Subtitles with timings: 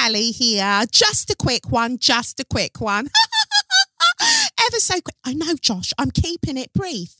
[0.00, 0.84] Sally here.
[0.90, 3.10] Just a quick one, just a quick one.
[4.66, 5.16] Ever so quick.
[5.24, 7.16] I know, Josh, I'm keeping it brief.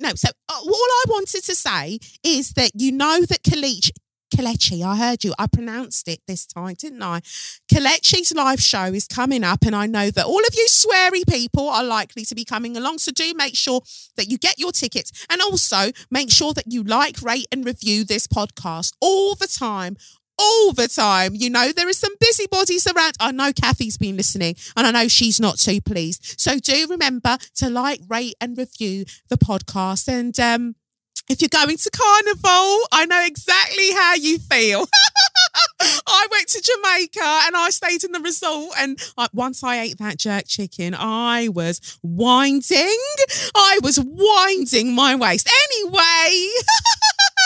[0.00, 3.90] No, so uh, all I wanted to say is that you know that Kalich
[4.34, 5.34] Kelechi, I heard you.
[5.38, 7.20] I pronounced it this time, didn't I?
[7.72, 11.68] Kelechi's live show is coming up, and I know that all of you sweary people
[11.68, 12.98] are likely to be coming along.
[12.98, 13.82] So do make sure
[14.16, 18.04] that you get your tickets, and also make sure that you like, rate, and review
[18.04, 19.96] this podcast all the time.
[20.38, 23.14] All the time, you know, there are some busybodies around.
[23.18, 26.38] I know Kathy's been listening and I know she's not too pleased.
[26.38, 30.08] So do remember to like, rate, and review the podcast.
[30.08, 30.74] And um,
[31.28, 34.86] if you're going to carnival, I know exactly how you feel.
[36.06, 38.74] I went to Jamaica and I stayed in the resort.
[38.78, 42.98] And I, once I ate that jerk chicken, I was winding.
[43.54, 45.50] I was winding my waist.
[45.70, 46.48] Anyway,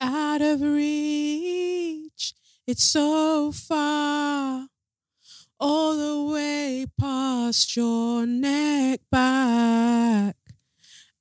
[0.00, 2.34] out of reach.
[2.66, 4.68] It's so far,
[5.58, 10.36] all the way past your neck back.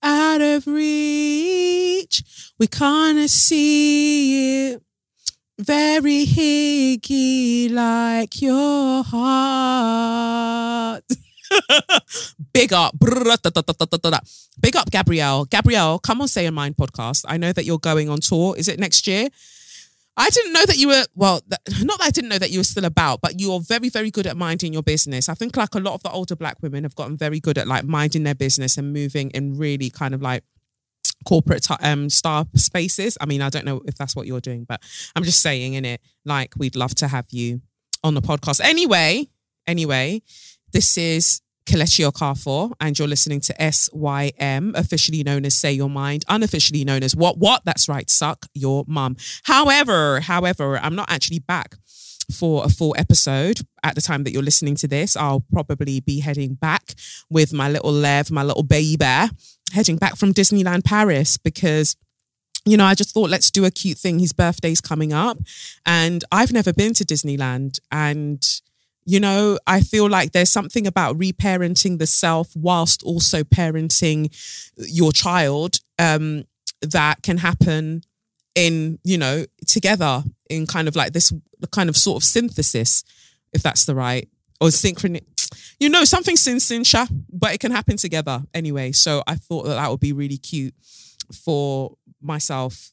[0.04, 2.24] Out of reach,
[2.60, 4.82] we can't see it.
[5.60, 11.04] Very higgy like your heart.
[12.58, 12.96] Big up.
[14.60, 15.46] Big up, Gabrielle.
[15.46, 17.24] Gabrielle, come on Say Your Mind podcast.
[17.28, 18.58] I know that you're going on tour.
[18.58, 19.30] Is it next year?
[20.20, 21.42] I didn't know that you were, well,
[21.84, 24.26] not that I didn't know that you were still about, but you're very, very good
[24.26, 25.30] at minding your business.
[25.30, 27.68] I think like a lot of the older black women have gotten very good at
[27.68, 30.44] like minding their business and moving in really kind of like
[31.26, 33.20] corporate um star spaces.
[33.22, 34.82] I mean, I don't know if that's what you're doing, but
[35.16, 37.62] I'm just saying in it, like we'd love to have you
[38.04, 38.62] on the podcast.
[38.64, 39.28] Anyway,
[39.68, 40.24] anyway,
[40.72, 46.24] this is Kelechi Okafor, and you're listening to SYM, officially known as Say Your Mind,
[46.30, 47.64] unofficially known as What What?
[47.66, 49.18] That's right, Suck Your Mum.
[49.44, 51.76] However, however, I'm not actually back
[52.32, 55.16] for a full episode at the time that you're listening to this.
[55.16, 56.96] I'll probably be heading back
[57.30, 59.30] with my little Lev, my little baby
[59.74, 61.96] heading back from Disneyland Paris because
[62.66, 64.20] you know, I just thought, let's do a cute thing.
[64.20, 65.38] His birthday's coming up.
[65.86, 67.80] And I've never been to Disneyland.
[67.94, 68.46] And,
[69.08, 74.30] you know, I feel like there's something about reparenting the self whilst also parenting
[74.76, 76.44] your child um,
[76.82, 78.04] that can happen
[78.54, 81.32] in, you know, together in kind of like this
[81.72, 83.06] kind of sort of synthesis,
[83.54, 84.28] if that's the right,
[84.60, 85.22] or synchrony.
[85.80, 88.92] You know, something sin sin sha, but it can happen together anyway.
[88.92, 90.76] So I thought that that would be really cute
[91.34, 92.92] for myself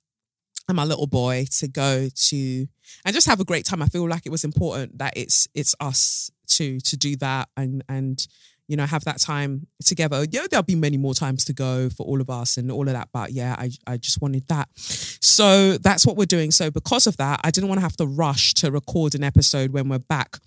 [0.68, 2.68] and my little boy to go to
[3.04, 3.82] and just have a great time.
[3.82, 7.82] I feel like it was important that it's it's us to to do that and
[7.88, 8.26] and
[8.68, 10.24] you know have that time together.
[10.30, 12.94] Yeah, there'll be many more times to go for all of us and all of
[12.94, 14.68] that, but yeah, I I just wanted that.
[14.76, 16.50] So that's what we're doing.
[16.50, 19.72] So because of that, I didn't want to have to rush to record an episode
[19.72, 20.38] when we're back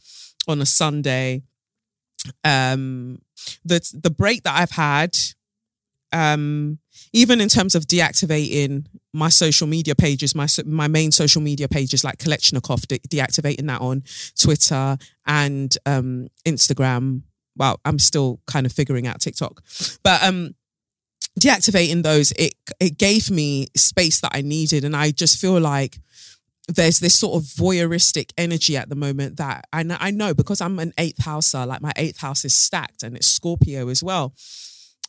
[0.47, 1.43] on a Sunday.
[2.43, 3.21] Um
[3.63, 5.15] the the break that I've had
[6.11, 6.79] um
[7.13, 12.03] even in terms of deactivating my social media pages, my my main social media pages
[12.03, 14.03] like Kelechnekoff, de- deactivating that on
[14.39, 17.23] Twitter and um, Instagram.
[17.55, 19.63] Well, I'm still kind of figuring out TikTok,
[20.03, 20.53] but um,
[21.39, 25.97] deactivating those, it it gave me space that I needed, and I just feel like
[26.67, 30.59] there's this sort of voyeuristic energy at the moment that I know, I know because
[30.59, 34.33] I'm an eighth houser, like my eighth house is stacked and it's Scorpio as well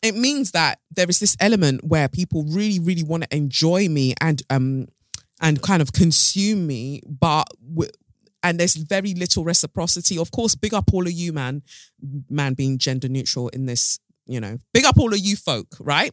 [0.03, 4.15] it means that there is this element where people really, really want to enjoy me
[4.21, 4.87] and um
[5.41, 7.91] and kind of consume me, but w-
[8.43, 10.19] and there's very little reciprocity.
[10.19, 11.63] Of course, big up all of you, man,
[12.29, 16.13] man being gender neutral in this, you know, big up all of you folk, right?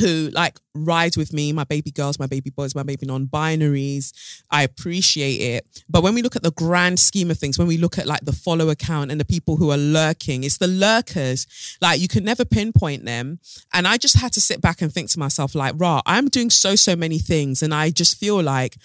[0.00, 4.12] Who like ride with me, my baby girls, my baby boys, my baby non-binaries.
[4.50, 5.84] I appreciate it.
[5.88, 8.24] But when we look at the grand scheme of things, when we look at like
[8.24, 11.46] the follow account and the people who are lurking, it's the lurkers.
[11.80, 13.38] Like you can never pinpoint them.
[13.72, 16.50] And I just had to sit back and think to myself, like, rah, I'm doing
[16.50, 17.62] so, so many things.
[17.62, 18.76] And I just feel like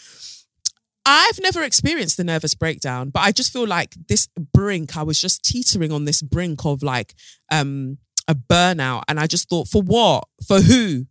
[1.05, 5.19] I've never experienced the nervous breakdown, but I just feel like this brink, I was
[5.19, 7.15] just teetering on this brink of like
[7.51, 7.97] um
[8.29, 9.03] a burnout.
[9.09, 10.25] And I just thought, for what?
[10.47, 11.07] For who?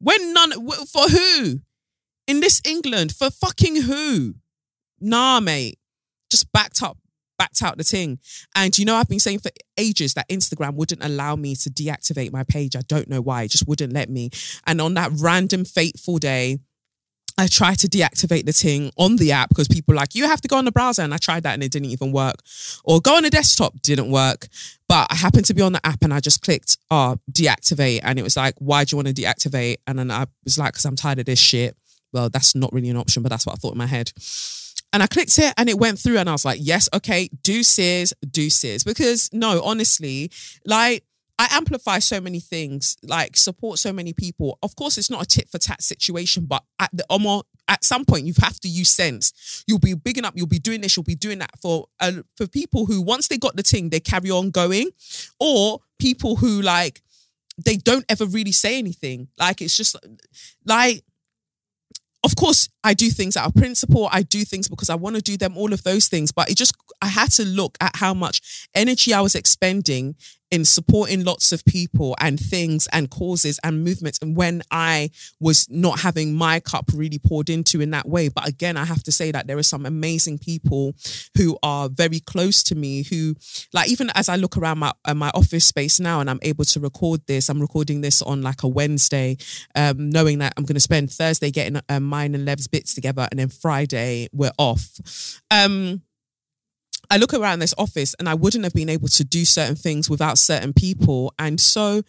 [0.00, 0.52] When none,
[0.86, 1.60] for who?
[2.26, 4.34] In this England, for fucking who?
[5.00, 5.78] Nah, mate.
[6.30, 6.96] Just backed up
[7.42, 8.20] backed out the thing.
[8.54, 12.32] And you know, I've been saying for ages that Instagram wouldn't allow me to deactivate
[12.32, 12.76] my page.
[12.76, 14.30] I don't know why, it just wouldn't let me.
[14.64, 16.58] And on that random fateful day,
[17.42, 20.48] I tried to deactivate the thing on the app because people like, you have to
[20.48, 21.02] go on the browser.
[21.02, 22.36] And I tried that and it didn't even work.
[22.84, 24.46] Or go on the desktop, didn't work.
[24.88, 28.00] But I happened to be on the app and I just clicked, oh, deactivate.
[28.04, 29.76] And it was like, why do you want to deactivate?
[29.86, 31.76] And then I was like, because I'm tired of this shit.
[32.12, 34.12] Well, that's not really an option, but that's what I thought in my head.
[34.92, 38.12] And I clicked it and it went through and I was like, yes, okay, deuces,
[38.30, 38.84] deuces.
[38.84, 40.30] Because no, honestly,
[40.64, 41.02] like
[41.42, 44.60] I amplify so many things, like support so many people.
[44.62, 48.04] Of course, it's not a tit for tat situation, but at the um, at some
[48.04, 49.64] point you have to use sense.
[49.66, 52.46] You'll be bigging up, you'll be doing this, you'll be doing that for uh, for
[52.46, 54.90] people who once they got the thing, they carry on going,
[55.40, 57.02] or people who like
[57.58, 59.26] they don't ever really say anything.
[59.36, 59.96] Like it's just
[60.64, 61.02] like
[62.24, 64.08] of course, I do things out of principle.
[64.12, 66.30] I do things because I want to do them, all of those things.
[66.30, 70.14] But it just, I had to look at how much energy I was expending
[70.52, 74.18] in supporting lots of people and things and causes and movements.
[74.20, 75.10] And when I
[75.40, 78.28] was not having my cup really poured into in that way.
[78.28, 80.94] But again, I have to say that there are some amazing people
[81.38, 83.34] who are very close to me who,
[83.72, 86.66] like, even as I look around my, uh, my office space now and I'm able
[86.66, 89.38] to record this, I'm recording this on like a Wednesday,
[89.74, 93.26] um, knowing that I'm going to spend Thursday getting uh, mine and Lev's bits together
[93.30, 95.40] and then Friday we're off.
[95.50, 96.02] Um,
[97.12, 100.08] I look around this office and I wouldn't have been able to do certain things
[100.08, 101.34] without certain people.
[101.38, 102.00] And so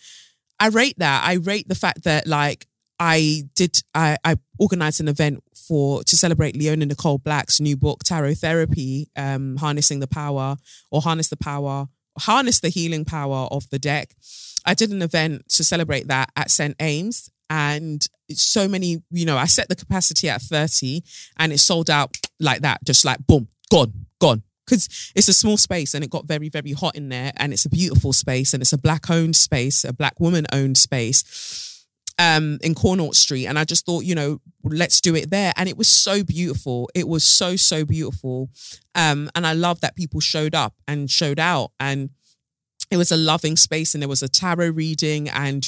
[0.62, 1.26] I rate that.
[1.26, 2.68] I rate the fact that like
[3.02, 8.06] I did I, I organized an event for to celebrate Leona Nicole Black's new book,
[8.06, 10.56] Tarot Therapy, um, harnessing the power
[10.90, 11.88] or harness the power,
[12.20, 14.16] harness the healing power of the deck.
[14.66, 16.78] I did an event to celebrate that at St.
[16.80, 21.04] Ames and so many, you know, I set the capacity at 30
[21.40, 25.58] and it sold out like that, just like boom, gone, gone, because it's a small
[25.58, 28.62] space and it got very very hot in there and it's a beautiful space and
[28.62, 31.74] it's a black owned space a black woman owned space
[32.20, 33.48] um in Connaught Street.
[33.48, 35.54] And I just thought you know let's do it there.
[35.58, 36.90] And it was so beautiful.
[36.94, 38.50] It was so so beautiful.
[38.96, 41.72] Um and I love that people showed up and showed out.
[41.80, 42.10] And
[42.92, 45.68] it was a loving space and there was a tarot reading and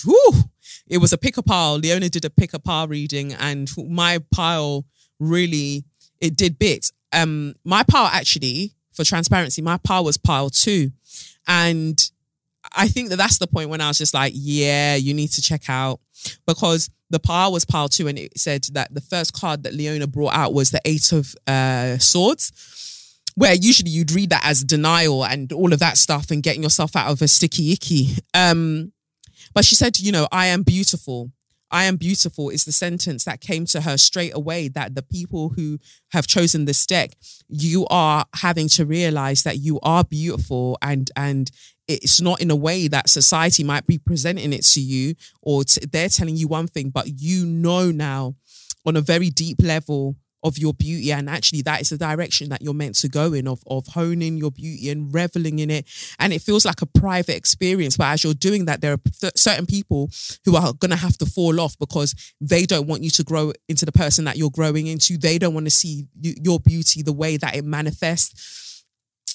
[0.87, 1.75] it was a pick a pile.
[1.77, 4.85] Leona did a pick a pile reading and my pile
[5.19, 5.83] really
[6.19, 6.91] it did bits.
[7.11, 10.91] Um my pile actually for transparency, my pile was pile two.
[11.47, 11.99] And
[12.75, 15.41] I think that that's the point when I was just like, yeah, you need to
[15.41, 15.99] check out
[16.47, 20.07] because the pile was pile two and it said that the first card that Leona
[20.07, 22.51] brought out was the eight of uh, swords
[23.35, 26.95] where usually you'd read that as denial and all of that stuff and getting yourself
[26.95, 28.15] out of a sticky icky.
[28.33, 28.93] Um,
[29.53, 31.31] but she said, you know, I am beautiful.
[31.71, 35.49] I am beautiful is the sentence that came to her straight away that the people
[35.49, 35.79] who
[36.11, 37.11] have chosen this deck,
[37.47, 41.51] you are having to realize that you are beautiful and and
[41.87, 45.85] it's not in a way that society might be presenting it to you or t-
[45.91, 48.35] they're telling you one thing, but you know now
[48.85, 50.15] on a very deep level
[50.45, 53.47] of your beauty and actually that is the direction that you're meant to go in
[53.47, 55.85] of of honing your beauty and reveling in it.
[56.19, 59.33] And it feels like a private experience but as you're doing that there are th-
[59.35, 60.09] certain people
[60.45, 63.51] who are going to have to fall off because they don't want you to grow
[63.67, 65.17] into the person that you're growing into.
[65.17, 68.83] They don't want to see you, your beauty the way that it manifests.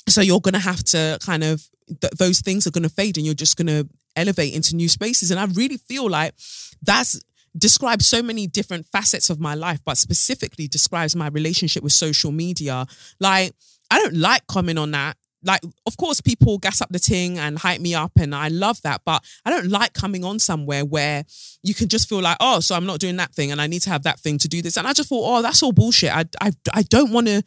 [0.09, 1.67] So you're going to have to kind of
[2.00, 4.88] th- those things are going to fade and you're just going to elevate into new
[4.88, 5.31] spaces.
[5.31, 6.35] And i really feel like
[6.83, 7.21] that's
[7.57, 12.33] describes so many different facets of my life, but specifically describes my relationship with social
[12.33, 12.87] media.
[13.19, 13.52] Like,
[13.90, 15.16] I don't like coming on that.
[15.42, 18.80] Like, of course, people gas up the ting and hype me up, and I love
[18.83, 19.00] that.
[19.07, 21.25] But I don't like coming on somewhere where
[21.62, 23.80] you can just feel like, oh, so I'm not doing that thing, and I need
[23.83, 24.76] to have that thing to do this.
[24.76, 26.14] And I just thought, oh, that's all bullshit.
[26.14, 27.42] I I, I don't want to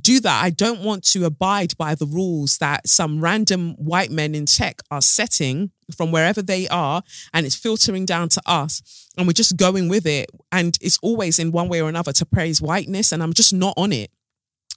[0.00, 0.44] do that.
[0.44, 4.80] I don't want to abide by the rules that some random white men in tech
[4.90, 7.02] are setting from wherever they are,
[7.32, 10.30] and it's filtering down to us, and we're just going with it.
[10.52, 13.74] And it's always in one way or another to praise whiteness, and I'm just not
[13.76, 14.10] on it,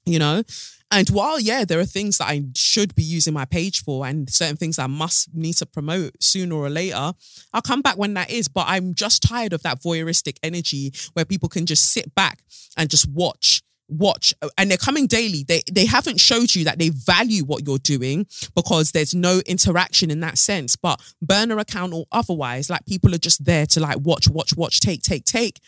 [0.05, 0.43] you know?
[0.91, 4.27] And while, yeah, there are things that I should be using my page for and
[4.27, 7.13] certain things I must need to promote sooner or later,
[7.53, 8.47] I'll come back when that is.
[8.47, 12.39] But I'm just tired of that voyeuristic energy where people can just sit back
[12.75, 15.43] and just watch watch and they're coming daily.
[15.43, 20.11] They they haven't showed you that they value what you're doing because there's no interaction
[20.11, 20.75] in that sense.
[20.75, 24.79] But burner account or otherwise like people are just there to like watch watch watch
[24.79, 25.59] take take take.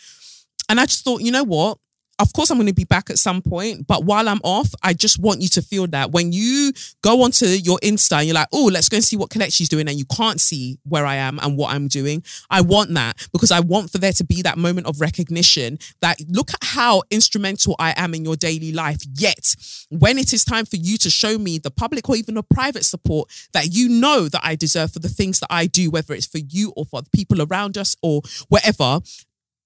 [0.69, 1.77] And i just thought you know what
[2.21, 4.93] of course I'm going to be back at some point, but while I'm off, I
[4.93, 8.47] just want you to feel that when you go onto your Insta and you're like,
[8.53, 11.39] oh, let's go and see what Kelechi's doing, and you can't see where I am
[11.39, 12.23] and what I'm doing.
[12.49, 16.17] I want that because I want for there to be that moment of recognition that
[16.29, 19.01] look at how instrumental I am in your daily life.
[19.15, 19.55] Yet,
[19.89, 22.85] when it is time for you to show me the public or even the private
[22.85, 26.27] support that you know that I deserve for the things that I do, whether it's
[26.27, 28.99] for you or for the people around us or wherever,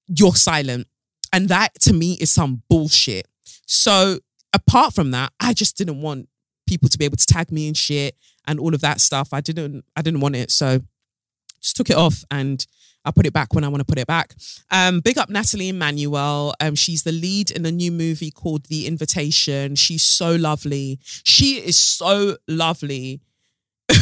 [0.08, 0.88] you're silent.
[1.36, 3.28] And that to me is some bullshit.
[3.66, 4.20] So
[4.54, 6.30] apart from that, I just didn't want
[6.66, 8.16] people to be able to tag me and shit
[8.48, 9.34] and all of that stuff.
[9.34, 10.50] I didn't I didn't want it.
[10.50, 10.80] So
[11.60, 12.66] just took it off and
[13.04, 14.34] I'll put it back when I want to put it back.
[14.72, 16.54] Um, big up Natalie Emmanuel.
[16.62, 19.76] Um, she's the lead in a new movie called The Invitation.
[19.76, 21.00] She's so lovely.
[21.04, 23.20] She is so lovely.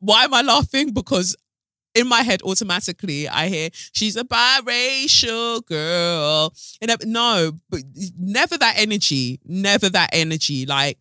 [0.00, 0.92] Why am I laughing?
[0.92, 1.36] Because
[1.96, 6.52] in my head automatically I hear she's a biracial girl.
[6.80, 7.80] And I, no, but
[8.18, 9.40] never that energy.
[9.44, 10.66] Never that energy.
[10.66, 10.98] Like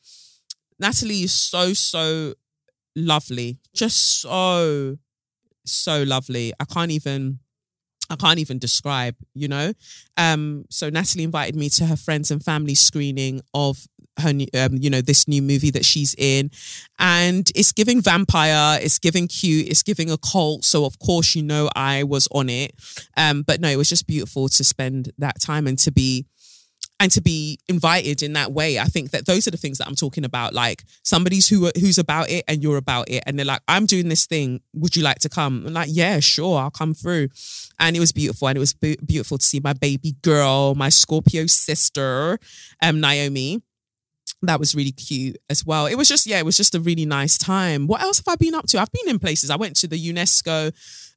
[0.80, 2.34] Natalie is so, so
[2.96, 3.60] lovely.
[3.74, 4.98] Just so,
[5.66, 6.54] so lovely.
[6.60, 7.40] I can't even
[8.10, 9.74] I can't even describe, you know.
[10.16, 13.88] Um, so Natalie invited me to her friends and family screening of
[14.20, 16.52] her, um, you know, this new movie that she's in,
[17.00, 20.64] and it's giving vampire, it's giving cute, it's giving a cult.
[20.64, 22.74] So of course, you know, I was on it.
[23.18, 26.26] Um, but no, it was just beautiful to spend that time and to be
[27.00, 28.80] and to be invited in that way.
[28.80, 30.54] I think that those are the things that i'm talking about.
[30.54, 33.24] Like somebody's who who's about it and you're about it.
[33.26, 34.62] And they're like i'm doing this thing.
[34.74, 35.66] Would you like to come?
[35.68, 36.60] I'm like yeah sure.
[36.60, 37.30] I'll come through.
[37.80, 38.48] And it was beautiful.
[38.48, 42.40] And it was be- beautiful to see my baby girl my scorpio sister
[42.82, 43.62] um naomi
[44.42, 45.86] that was really cute as well.
[45.86, 47.88] It was just, yeah, it was just a really nice time.
[47.88, 48.80] What else have I been up to?
[48.80, 49.50] I've been in places.
[49.50, 50.74] I went to the UNESCO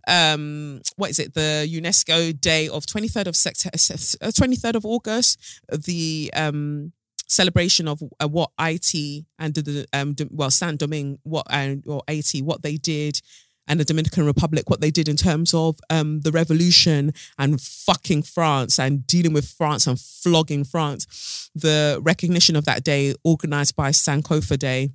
[0.06, 6.30] um what is it the UNESCO day of 23rd of September 23rd of August the
[6.34, 6.92] um
[7.26, 12.32] celebration of uh, what IT and the um well San Domingue what and or AT
[12.42, 13.20] what they did
[13.68, 18.22] and the Dominican Republic what they did in terms of um the revolution and fucking
[18.22, 23.90] France and dealing with France and flogging France the recognition of that day organized by
[23.90, 24.90] Sankofa Day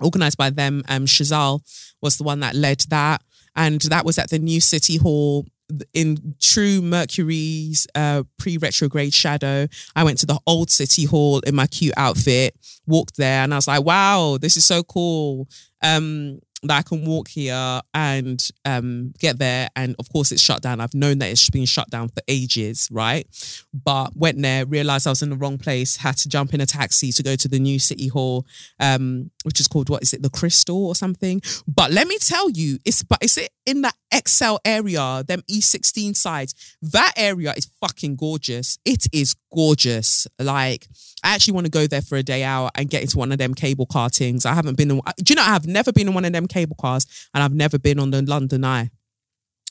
[0.00, 1.60] organized by them um Chazal
[2.00, 3.22] was the one that led that
[3.56, 5.46] and that was at the new City Hall
[5.94, 9.66] in true Mercury's uh, pre retrograde shadow.
[9.94, 12.54] I went to the old City Hall in my cute outfit,
[12.86, 15.48] walked there, and I was like, wow, this is so cool.
[15.82, 19.68] Um, that I can walk here and um, get there.
[19.76, 20.80] And of course, it's shut down.
[20.80, 23.26] I've known that it's been shut down for ages, right?
[23.72, 26.66] But went there, realized I was in the wrong place, had to jump in a
[26.66, 28.46] taxi to go to the new city hall,
[28.78, 31.40] um, which is called what is it, the Crystal or something?
[31.66, 36.16] But let me tell you, it's but is it in that ExCeL area, them E16
[36.16, 36.76] sides?
[36.82, 38.78] That area is fucking gorgeous.
[38.84, 40.26] It is gorgeous.
[40.38, 40.88] Like
[41.22, 43.38] I actually want to go there for a day out and get into one of
[43.38, 44.46] them cable car things.
[44.46, 45.00] I haven't been in.
[45.18, 45.42] Do you know?
[45.42, 48.10] I have never been in one of them cable cars, and I've never been on
[48.10, 48.90] the London Eye.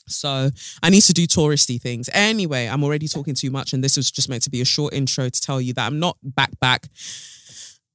[0.08, 0.50] So
[0.82, 2.10] I need to do touristy things.
[2.12, 4.92] Anyway, I'm already talking too much, and this was just meant to be a short
[4.92, 6.88] intro to tell you that I'm not back back.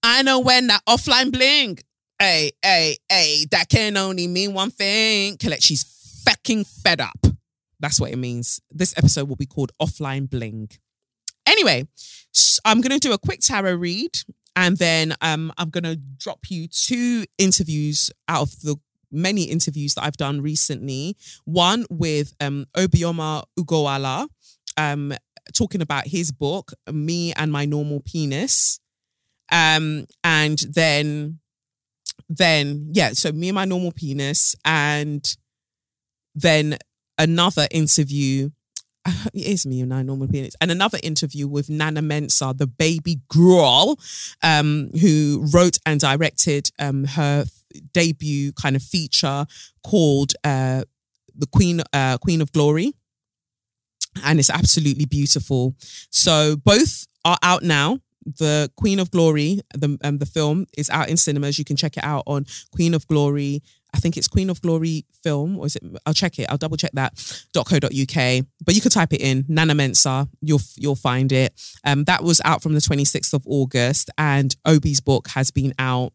[0.01, 1.79] I know when that offline bling.
[2.19, 5.35] Hey, hey, hey, that can only mean one thing.
[5.37, 7.25] Kelechi's fucking fed up.
[7.79, 8.61] That's what it means.
[8.71, 10.69] This episode will be called Offline Bling.
[11.45, 11.87] Anyway,
[12.63, 14.17] I'm going to do a quick tarot read
[14.55, 18.77] and then um, I'm going to drop you two interviews out of the
[19.11, 21.17] many interviews that I've done recently.
[21.45, 24.27] One with um, Obioma Ugoala,
[24.77, 25.13] um,
[25.53, 28.79] talking about his book, Me and My Normal Penis.
[29.51, 31.39] Um, and then,
[32.29, 34.55] then, yeah, so Me and My Normal Penis.
[34.65, 35.25] And
[36.33, 36.77] then
[37.17, 38.49] another interview
[39.33, 40.55] it is me and I normal penis.
[40.61, 43.99] And another interview with Nana Mensah, the baby girl,
[44.41, 47.45] um, who wrote and directed um, her
[47.93, 49.45] debut kind of feature
[49.83, 50.83] called uh,
[51.35, 52.93] "The Queen uh, Queen of Glory,"
[54.23, 55.75] and it's absolutely beautiful.
[56.09, 61.09] So both are out now the Queen of Glory, the um, the film is out
[61.09, 61.59] in cinemas.
[61.59, 63.61] You can check it out on Queen of Glory.
[63.95, 65.83] I think it's Queen of Glory film, or is it?
[66.05, 66.47] I'll check it.
[66.49, 67.13] I'll double check that.
[67.53, 68.45] .co.uk.
[68.65, 70.27] But you could type it in Nana Mensah.
[70.41, 71.53] You'll you'll find it.
[71.85, 76.13] Um, that was out from the 26th of August, and Obi's book has been out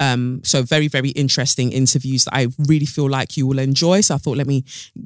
[0.00, 4.00] um, so very, very interesting interviews that I really feel like you will enjoy.
[4.00, 4.64] So I thought let me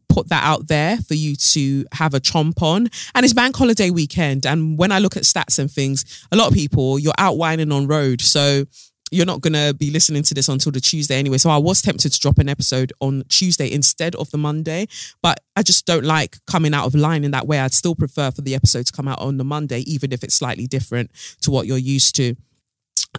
[0.09, 2.89] put that out there for you to have a chomp on.
[3.15, 4.47] And it's bank holiday weekend.
[4.47, 7.71] And when I look at stats and things, a lot of people, you're out whining
[7.71, 8.23] on road.
[8.23, 8.65] So
[9.11, 11.39] you're not gonna be listening to this until the Tuesday anyway.
[11.39, 14.87] So I was tempted to drop an episode on Tuesday instead of the Monday,
[15.23, 17.59] but I just don't like coming out of line in that way.
[17.59, 20.35] I'd still prefer for the episode to come out on the Monday, even if it's
[20.35, 21.11] slightly different
[21.43, 22.37] to what you're used to.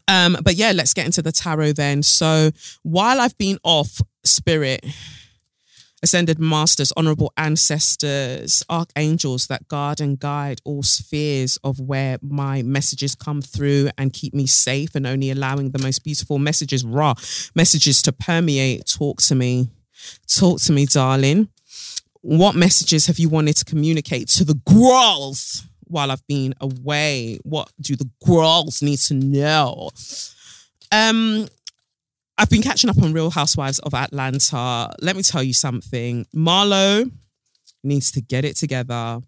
[0.08, 2.04] Um, but yeah, let's get into the tarot then.
[2.04, 2.52] So
[2.84, 4.86] while I've been off, Spirit,
[6.02, 13.16] ascended masters, honorable ancestors, archangels that guard and guide all spheres of where my messages
[13.16, 17.14] come through and keep me safe and only allowing the most beautiful messages, raw
[17.56, 18.86] messages to permeate.
[18.86, 19.70] Talk to me.
[20.28, 21.50] Talk to me, darling.
[22.22, 27.40] What messages have you wanted to communicate to the girls while I've been away?
[27.44, 29.90] What do the girls need to know?
[30.92, 31.48] Um,
[32.40, 34.90] I've been catching up on Real Housewives of Atlanta.
[35.02, 36.26] Let me tell you something.
[36.34, 37.12] Marlo
[37.84, 39.20] needs to get it together.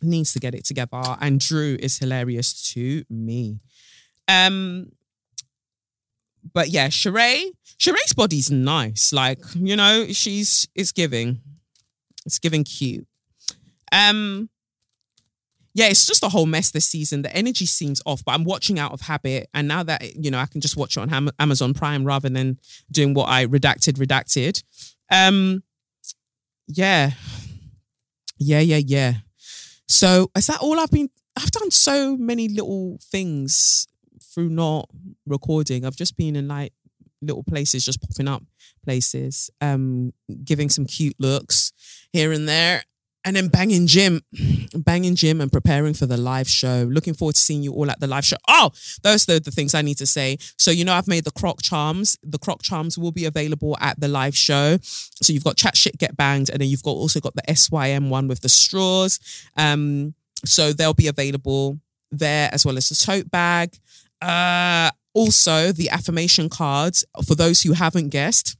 [0.00, 1.02] Needs to get it together.
[1.20, 3.60] And Drew is hilarious to me.
[4.26, 4.92] Um,
[6.54, 9.12] but yeah, Sheree, Sheree's body's nice.
[9.12, 11.42] Like, you know, she's it's giving.
[12.24, 13.06] It's giving cute.
[13.92, 14.48] Um,
[15.74, 17.22] yeah, it's just a whole mess this season.
[17.22, 19.48] The energy seems off, but I'm watching out of habit.
[19.52, 22.28] And now that, you know, I can just watch it on Ham- Amazon Prime rather
[22.28, 22.58] than
[22.92, 24.62] doing what I redacted, redacted.
[25.10, 25.64] Um,
[26.68, 27.10] yeah.
[28.38, 29.14] Yeah, yeah, yeah.
[29.88, 33.88] So is that all I've been, I've done so many little things
[34.22, 34.88] through not
[35.26, 35.84] recording.
[35.84, 36.72] I've just been in like
[37.20, 38.44] little places, just popping up
[38.84, 40.12] places, um,
[40.44, 41.72] giving some cute looks
[42.12, 42.84] here and there
[43.24, 44.22] and then banging gym,
[44.74, 46.86] banging gym and preparing for the live show.
[46.90, 48.36] Looking forward to seeing you all at the live show.
[48.48, 48.70] Oh,
[49.02, 50.36] those are the things I need to say.
[50.58, 52.18] So, you know, I've made the croc charms.
[52.22, 54.78] The croc charms will be available at the live show.
[54.82, 56.50] So you've got chat shit, get banged.
[56.50, 59.18] And then you've got also got the SYM one with the straws.
[59.56, 60.14] Um,
[60.44, 61.78] so they'll be available
[62.12, 63.78] there as well as the tote bag.
[64.20, 68.56] Uh, also the affirmation cards for those who haven't guessed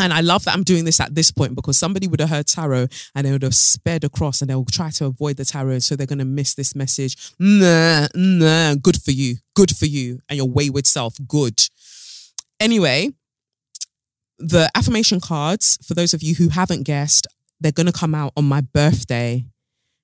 [0.00, 2.46] and I love that I'm doing this at this point because somebody would have heard
[2.46, 5.80] tarot and they would have sped across and they'll try to avoid the tarot.
[5.80, 7.34] So they're going to miss this message.
[7.38, 9.36] Nah, nah, good for you.
[9.54, 11.16] Good for you and your wayward self.
[11.28, 11.62] Good.
[12.58, 13.10] Anyway,
[14.38, 17.26] the affirmation cards, for those of you who haven't guessed,
[17.60, 19.44] they're going to come out on my birthday.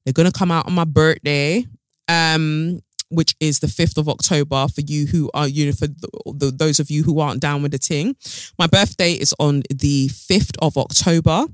[0.04, 1.64] They're going to come out on my birthday.
[2.06, 6.08] Um, which is the 5th of October for you who are, you know, for the,
[6.34, 8.16] the, those of you who aren't down with the ting.
[8.58, 11.47] My birthday is on the 5th of October.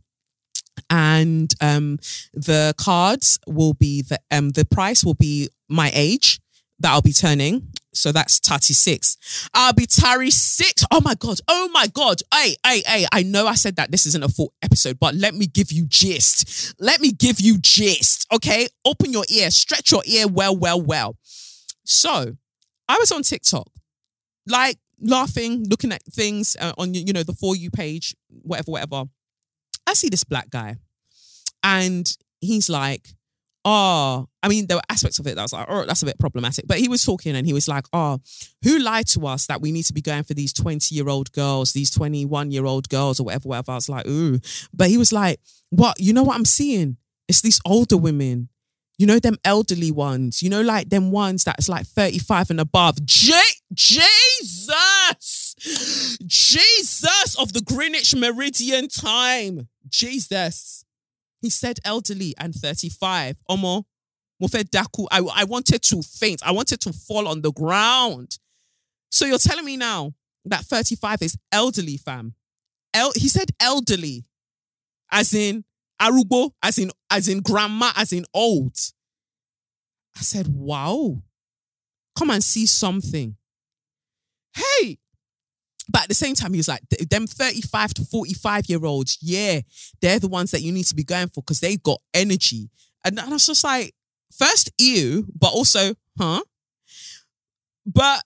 [0.89, 1.99] And um,
[2.33, 6.41] the cards will be the um the price will be my age
[6.81, 7.69] that I'll be turning.
[7.95, 9.51] So that's 36.
[9.53, 10.85] I'll be Tari six.
[10.91, 11.41] Oh my God.
[11.47, 12.21] Oh my God.
[12.33, 13.07] Hey, hey, hey.
[13.13, 15.87] I know I said that this isn't a full episode, but let me give you
[15.87, 16.75] gist.
[16.81, 18.27] Let me give you gist.
[18.33, 18.69] Okay.
[18.85, 21.17] Open your ear, stretch your ear well, well, well.
[21.85, 22.37] So
[22.89, 23.69] I was on TikTok,
[24.47, 29.05] like laughing, looking at things uh, on you know the for you page, whatever, whatever.
[29.87, 30.77] I see this black guy,
[31.63, 33.09] and he's like,
[33.65, 36.19] "Oh, I mean, there were aspects of it that was like, oh, that's a bit
[36.19, 38.21] problematic." But he was talking, and he was like, "Oh,
[38.63, 41.91] who lied to us that we need to be going for these twenty-year-old girls, these
[41.91, 44.41] twenty-one-year-old girls, or whatever, whatever?" I was like, "Ooh,"
[44.73, 46.01] but he was like, "What?
[46.01, 46.97] You know what I'm seeing?
[47.29, 48.49] It's these older women."
[48.99, 50.43] You know them elderly ones.
[50.45, 53.05] You know, like them ones that's like 35 and above.
[53.05, 53.33] J-
[53.73, 55.57] Jesus!
[56.25, 59.67] Jesus of the Greenwich Meridian time.
[59.89, 60.82] Jesus.
[61.43, 63.37] He said elderly and 35.
[63.51, 63.85] Omo.
[64.41, 65.07] Daku.
[65.11, 66.41] I, I wanted to faint.
[66.45, 68.39] I wanted to fall on the ground.
[69.11, 70.15] So you're telling me now
[70.47, 72.35] that 35 is elderly, fam.
[72.95, 74.25] El- he said elderly.
[75.11, 75.65] As in
[76.01, 78.77] Arubo, as in as in grandma, as in old.
[80.17, 81.23] I said, wow.
[82.19, 83.37] Come and see something.
[84.55, 84.99] Hey.
[85.91, 89.61] But at the same time, he was like, them 35 to 45 year olds, yeah,
[90.01, 92.71] they're the ones that you need to be going for because they got energy.
[93.05, 93.95] And, and I was just like,
[94.33, 96.43] first, ew, but also, huh?
[97.85, 98.23] But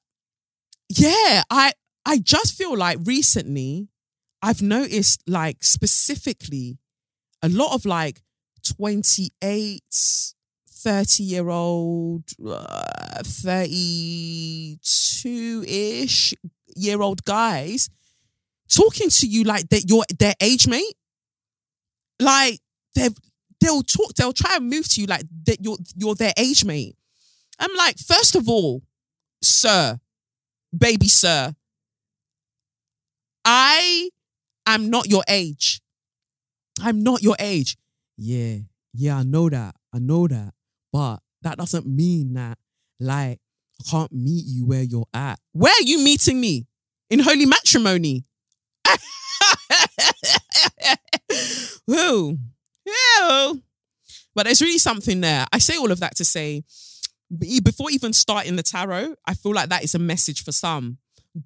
[0.89, 1.73] yeah, I
[2.05, 3.89] I just feel like recently
[4.43, 6.79] I've noticed like specifically
[7.43, 8.23] a lot of like
[8.77, 9.83] 28,
[10.71, 16.35] 30 year old, uh, 32 ish
[16.77, 17.89] year old guys
[18.69, 20.95] talking to you like that you're their age mate.
[22.21, 22.61] Like
[22.95, 23.09] they
[23.61, 26.97] they'll talk, they'll try and move to you like that you're you're their age mate.
[27.59, 28.83] I'm like, first of all,
[29.43, 29.99] sir,
[30.77, 31.55] baby sir,
[33.45, 34.11] I
[34.67, 35.81] am not your age.
[36.83, 37.77] I'm not your age.
[38.19, 38.57] Yeah,
[38.93, 39.75] yeah, I know that.
[39.93, 40.53] I know that.
[40.93, 42.59] But that doesn't mean that,
[43.01, 43.41] like,
[43.81, 45.39] I can't meet you where you're at.
[45.53, 46.67] Where are you meeting me?
[47.11, 48.25] In holy matrimony.
[51.87, 52.39] Who?
[52.87, 53.63] Who?
[54.35, 55.47] But there's really something there.
[55.53, 56.65] I say all of that to say,
[57.63, 60.99] before even starting the tarot, I feel like that is a message for some.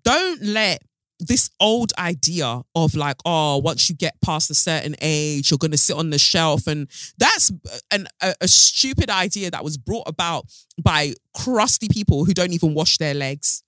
[0.04, 0.82] Don't let
[1.20, 5.70] this old idea of like, oh, once you get past a certain age, you're going
[5.70, 6.66] to sit on the shelf.
[6.66, 7.52] And that's
[7.92, 10.46] an, a, a stupid idea that was brought about
[10.82, 13.62] by crusty people who don't even wash their legs.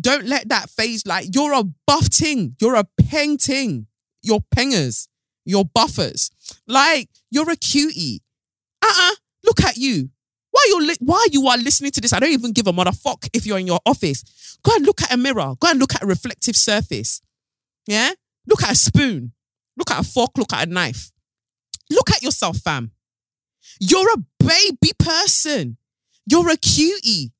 [0.00, 3.86] Don't let that phase, like, you're a buff ting, you're a peng ting,
[4.22, 5.08] you're pengers,
[5.44, 6.30] you're buffers.
[6.66, 8.22] Like, you're a cutie.
[8.82, 10.10] Uh-uh, look at you.
[10.60, 12.12] Why you li- why you are listening to this?
[12.12, 14.58] I don't even give a motherfuck if you're in your office.
[14.62, 15.54] Go and look at a mirror.
[15.58, 17.22] Go and look at a reflective surface.
[17.86, 18.10] Yeah?
[18.46, 19.32] Look at a spoon.
[19.76, 20.32] Look at a fork.
[20.36, 21.12] Look at a knife.
[21.88, 22.90] Look at yourself, fam.
[23.80, 25.78] You're a baby person.
[26.26, 27.32] You're a cutie.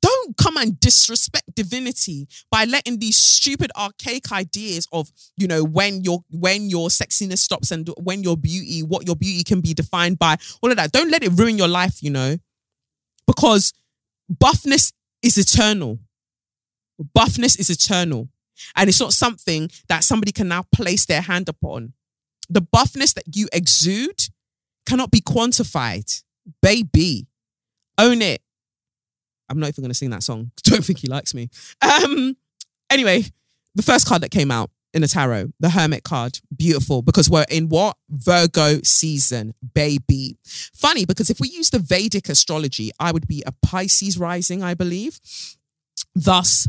[0.00, 6.02] Don't come and disrespect divinity by letting these stupid archaic ideas of, you know, when
[6.04, 10.18] your when your sexiness stops and when your beauty, what your beauty can be defined
[10.18, 10.92] by, all of that.
[10.92, 12.36] Don't let it ruin your life, you know.
[13.26, 13.72] Because
[14.32, 15.98] buffness is eternal.
[17.16, 18.28] Buffness is eternal.
[18.76, 21.92] And it's not something that somebody can now place their hand upon.
[22.48, 24.28] The buffness that you exude
[24.86, 26.22] cannot be quantified.
[26.62, 27.26] Baby,
[27.98, 28.42] own it.
[29.48, 30.50] I'm not even going to sing that song.
[30.64, 31.48] Don't think he likes me.
[31.82, 32.36] Um.
[32.90, 33.24] Anyway,
[33.74, 37.46] the first card that came out in the tarot, the Hermit card, beautiful because we're
[37.50, 40.36] in what Virgo season, baby.
[40.72, 44.74] Funny because if we use the Vedic astrology, I would be a Pisces rising, I
[44.74, 45.18] believe.
[46.14, 46.68] Thus,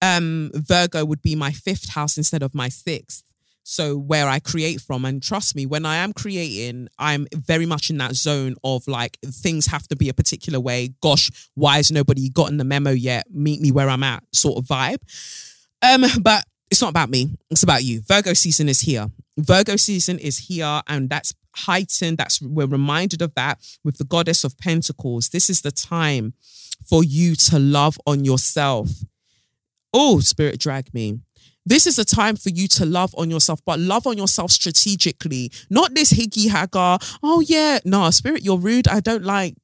[0.00, 3.22] um, Virgo would be my fifth house instead of my sixth.
[3.64, 7.90] So where I create from, and trust me, when I am creating, I'm very much
[7.90, 10.94] in that zone of like things have to be a particular way.
[11.02, 13.26] Gosh, why has nobody gotten the memo yet?
[13.30, 15.00] Meet me where I'm at, sort of vibe.
[15.82, 16.44] Um, but
[16.78, 17.36] it's not about me.
[17.50, 18.02] It's about you.
[18.02, 19.08] Virgo season is here.
[19.36, 22.18] Virgo season is here, and that's heightened.
[22.18, 25.30] That's we're reminded of that with the goddess of Pentacles.
[25.30, 26.34] This is the time
[26.88, 28.90] for you to love on yourself.
[29.92, 31.18] Oh, spirit drag me.
[31.66, 35.50] This is a time for you to love on yourself, but love on yourself strategically.
[35.68, 37.04] Not this higgy hagger.
[37.24, 38.86] Oh yeah, no, spirit, you're rude.
[38.86, 39.56] I don't like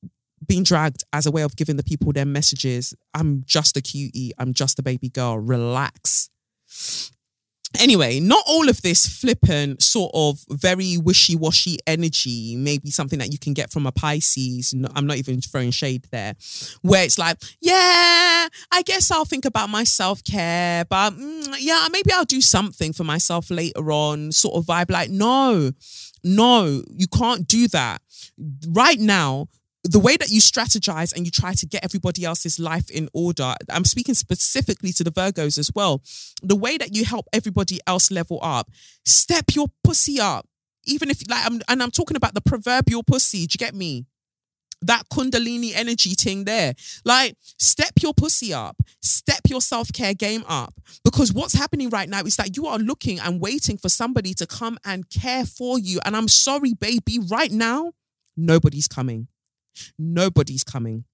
[0.49, 2.93] being dragged as a way of giving the people their messages.
[3.15, 4.33] I'm just a cutie.
[4.37, 5.39] I'm just a baby girl.
[5.39, 6.29] Relax.
[7.81, 13.33] Anyway, not all of this flippant, sort of very wishy washy energy, maybe something that
[13.33, 14.75] you can get from a Pisces.
[14.95, 16.35] I'm not even throwing shade there,
[16.83, 21.89] where it's like, yeah, I guess I'll think about my self care, but mm, yeah,
[21.91, 24.91] maybe I'll do something for myself later on, sort of vibe.
[24.91, 25.73] Like, no,
[26.23, 28.01] no, you can't do that.
[28.69, 29.49] Right now,
[29.85, 33.55] the way that you strategize and you try to get everybody else's life in order,
[33.71, 36.03] I'm speaking specifically to the Virgos as well.
[36.43, 38.71] The way that you help everybody else level up,
[39.05, 40.49] step your pussy up.
[40.87, 44.07] Even if like I'm and I'm talking about the proverbial pussy, do you get me?
[44.83, 46.75] That kundalini energy thing there.
[47.07, 50.75] Like, step your pussy up, step your self care game up.
[51.05, 54.47] Because what's happening right now is that you are looking and waiting for somebody to
[54.47, 56.01] come and care for you.
[56.05, 57.93] And I'm sorry, baby, right now,
[58.37, 59.29] nobody's coming.
[59.99, 61.05] Nobody's coming.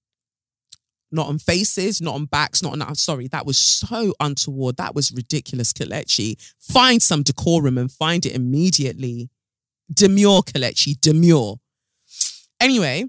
[1.11, 2.81] Not on faces, not on backs, not on.
[2.81, 4.77] I'm sorry, that was so untoward.
[4.77, 6.35] That was ridiculous, Kelechi.
[6.59, 9.29] Find some decorum and find it immediately.
[9.93, 11.57] Demure, Kelechi, demure.
[12.61, 13.05] Anyway,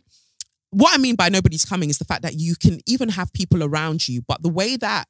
[0.70, 3.62] what I mean by nobody's coming is the fact that you can even have people
[3.62, 5.06] around you, but the way that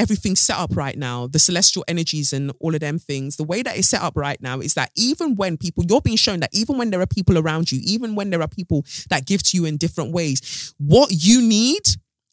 [0.00, 3.62] everything's set up right now, the celestial energies and all of them things, the way
[3.62, 6.48] that it's set up right now is that even when people, you're being shown that
[6.54, 9.58] even when there are people around you, even when there are people that give to
[9.58, 11.82] you in different ways, what you need,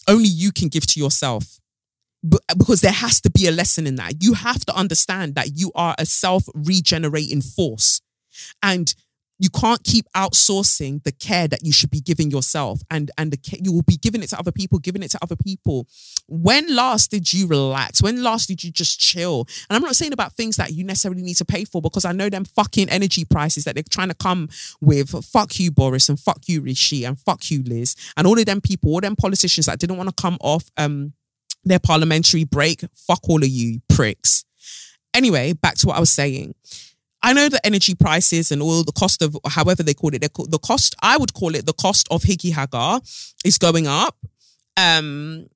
[0.07, 1.59] only you can give to yourself.
[2.23, 4.23] But, because there has to be a lesson in that.
[4.23, 8.01] You have to understand that you are a self regenerating force.
[8.63, 8.93] And
[9.39, 13.37] you can't keep outsourcing the care that you should be giving yourself and and the
[13.37, 15.87] care, you will be giving it to other people giving it to other people.
[16.27, 18.01] When last did you relax?
[18.01, 19.47] When last did you just chill?
[19.69, 22.11] And i'm not saying about things that you necessarily need to pay for because i
[22.11, 24.49] know them fucking energy prices that they're trying to come
[24.81, 25.09] with.
[25.25, 28.61] Fuck you boris and fuck you rishi and fuck you liz and all of them
[28.61, 31.13] people all them politicians that didn't want to come off um
[31.63, 32.81] their parliamentary break.
[32.95, 34.45] Fuck all of you pricks.
[35.13, 36.53] Anyway back to what i was saying
[37.23, 40.21] I know the energy prices and all the cost of however they call it.
[40.21, 43.01] The cost I would call it the cost of Higgy Hagar
[43.43, 44.15] is going up.
[44.77, 45.47] Um,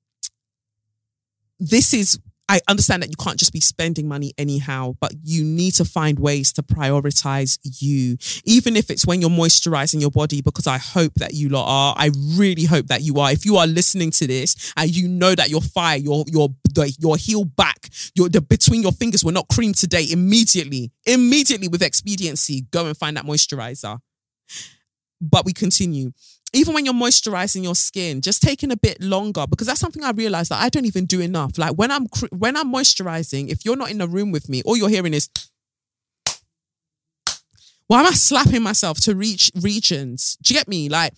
[1.60, 2.18] this is
[2.52, 6.18] I understand that you can't just be spending money anyhow, but you need to find
[6.18, 11.14] ways to prioritize you, even if it's when you're moisturizing your body, because I hope
[11.14, 11.94] that you lot are.
[11.96, 13.32] I really hope that you are.
[13.32, 16.50] If you are listening to this and you know that your fire, your your
[16.98, 21.80] your heel back, your the between your fingers were not cream today, immediately, immediately with
[21.80, 23.98] expediency, go and find that moisturizer.
[25.22, 26.12] But we continue
[26.52, 30.10] even when you're moisturizing your skin, just taking a bit longer because that's something I
[30.10, 31.56] realized that I don't even do enough.
[31.58, 34.76] Like when I'm when I'm moisturizing, if you're not in the room with me, all
[34.76, 35.28] you're hearing is
[37.86, 40.38] why am I slapping myself to reach regions?
[40.42, 40.88] Do you get me?
[40.88, 41.12] Like,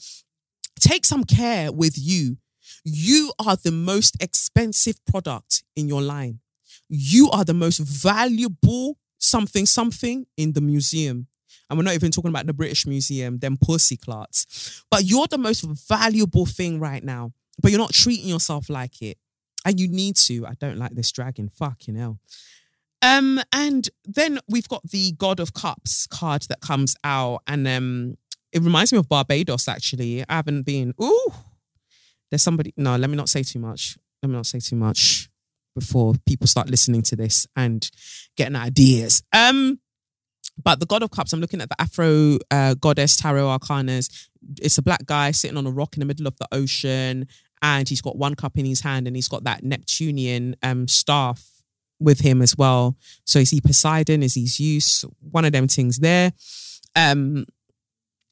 [0.81, 2.39] take some care with you.
[2.85, 6.41] You are the most expensive product in your line.
[6.89, 11.29] You are the most valuable something, something in the museum.
[11.69, 14.85] And we're not even talking about the British Museum, them pussy clots.
[14.91, 17.33] But you're the most valuable thing right now.
[17.63, 19.19] But you're not treating yourself like it.
[19.65, 20.47] And you need to.
[20.47, 21.49] I don't like this dragon.
[21.49, 22.19] Fucking hell.
[23.05, 28.17] Um, and then we've got the God of Cups card that comes out, and um,
[28.51, 29.69] it reminds me of Barbados.
[29.69, 30.95] Actually, I haven't been.
[31.03, 31.33] Ooh,
[32.31, 32.73] there's somebody.
[32.79, 33.99] No, let me not say too much.
[34.23, 35.29] Let me not say too much
[35.75, 37.91] before people start listening to this and
[38.37, 39.23] getting ideas.
[39.35, 39.81] Um,
[40.63, 44.29] but the God of Cups, I'm looking at the Afro uh, Goddess Tarot Arcanas.
[44.61, 47.27] It's a black guy sitting on a rock in the middle of the ocean,
[47.63, 51.45] and he's got one cup in his hand, and he's got that Neptunian um, staff
[51.99, 52.97] with him as well.
[53.25, 54.23] So is he Poseidon?
[54.23, 55.05] Is he Zeus?
[55.31, 56.33] One of them things there.
[56.95, 57.47] Um,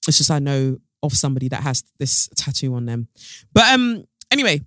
[0.06, 3.08] it's just I know of somebody that has this tattoo on them.
[3.52, 4.60] But um, anyway,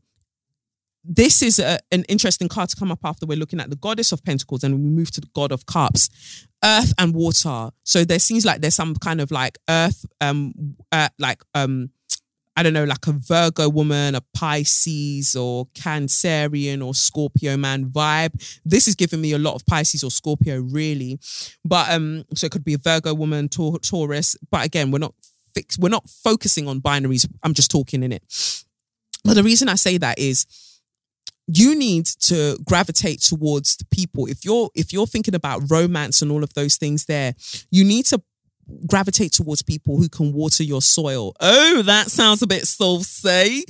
[1.08, 4.12] this is a, an interesting card to come up after we're looking at the goddess
[4.12, 8.20] of pentacles and we move to the god of cups earth and water so there
[8.20, 10.54] seems like there's some kind of like earth um
[10.92, 11.90] uh, like um
[12.58, 18.60] I don't know, like a Virgo woman, a Pisces or Cancerian or Scorpio man vibe.
[18.64, 21.20] This is giving me a lot of Pisces or Scorpio, really.
[21.66, 24.38] But um, so it could be a Virgo woman, Taurus.
[24.50, 25.16] But again, we're not
[25.54, 27.28] fixed, we're not focusing on binaries.
[27.44, 28.24] I'm just talking in it.
[29.26, 30.46] But the reason I say that is
[31.48, 34.26] you need to gravitate towards the people.
[34.26, 37.36] If you're if you're thinking about romance and all of those things there
[37.72, 38.22] you need to
[38.88, 41.36] gravitate towards people who can water your soil.
[41.40, 43.64] Oh that sounds a bit saucy.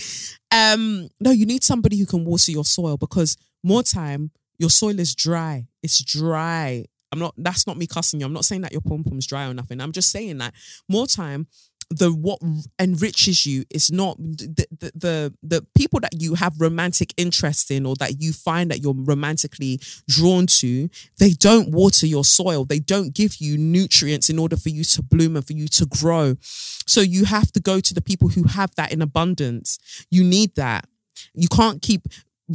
[0.51, 4.99] Um no you need somebody who can water your soil because more time your soil
[4.99, 5.67] is dry.
[5.83, 6.85] It's dry.
[7.11, 8.25] I'm not that's not me cussing you.
[8.25, 9.81] I'm not saying that your pom pom's dry or nothing.
[9.81, 10.53] I'm just saying that
[10.87, 11.47] more time
[11.89, 12.39] the what
[12.79, 17.85] enriches you is not the, the, the the people that you have romantic interest in
[17.85, 22.65] or that you find that you're romantically drawn to they don't water your soil.
[22.65, 25.85] They don't give you nutrients in order for you to bloom and for you to
[25.85, 26.35] grow.
[26.41, 29.77] So you have to go to the people who have that in abundance.
[30.09, 30.87] You need that.
[31.33, 32.07] You can't keep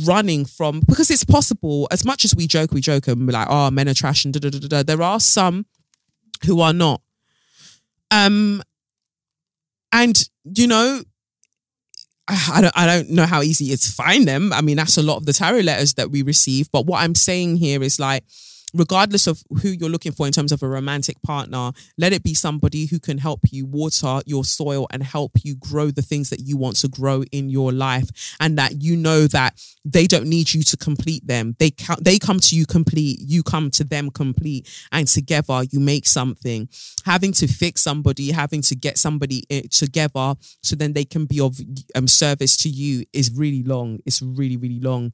[0.07, 1.87] running from because it's possible.
[1.90, 4.35] As much as we joke we joke and we're like oh men are trash and
[4.35, 5.66] da, da, da, da, there are some
[6.47, 7.01] who are not.
[8.11, 8.62] Um
[9.92, 11.03] and, you know,
[12.29, 14.53] I don't, I don't know how easy it's find them.
[14.53, 16.70] I mean, that's a lot of the tarot letters that we receive.
[16.70, 18.22] But what I'm saying here is like,
[18.74, 22.35] regardless of who you're looking for in terms of a romantic partner, let it be
[22.35, 26.40] somebody who can help you water your soil and help you grow the things that
[26.40, 28.37] you want to grow in your life.
[28.40, 31.56] And that you know that they don't need you to complete them.
[31.59, 36.06] They they come to you complete, you come to them complete, and together you make
[36.06, 36.68] something.
[37.04, 41.40] Having to fix somebody, having to get somebody eh, together so then they can be
[41.40, 41.59] of
[41.94, 43.98] um, service to you is really long.
[44.06, 45.12] It's really, really long.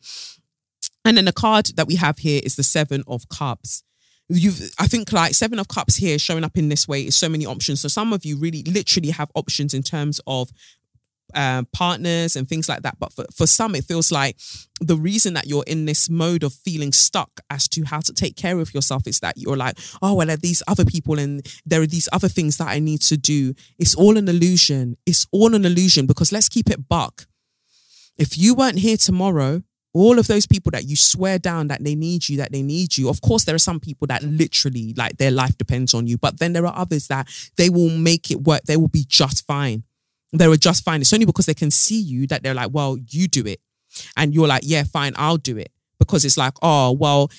[1.07, 3.85] And then the card that we have here is the Seven of Cups.
[4.29, 7.29] You've, I think, like Seven of Cups here showing up in this way is so
[7.29, 7.81] many options.
[7.81, 10.51] So some of you really literally have options in terms of
[11.33, 12.99] uh, partners and things like that.
[12.99, 14.37] But for, for some, it feels like
[14.81, 18.35] the reason that you're in this mode of feeling stuck as to how to take
[18.35, 21.47] care of yourself is that you're like, oh, well, there are these other people and
[21.65, 23.55] there are these other things that I need to do.
[23.79, 24.97] It's all an illusion.
[25.07, 27.27] It's all an illusion because let's keep it buck.
[28.19, 29.63] If you weren't here tomorrow,
[29.97, 32.97] all of those people that you swear down that they need you, that they need
[32.97, 33.09] you.
[33.09, 36.39] Of course, there are some people that literally like their life depends on you, but
[36.39, 38.63] then there are others that they will make it work.
[38.65, 39.85] They will be just fine.
[40.33, 41.01] They were just fine.
[41.01, 43.61] It's only because they can see you that they're like, well, you do it.
[44.17, 45.73] And you're like, yeah, fine, I'll do it.
[45.99, 47.31] Because it's like, oh, well,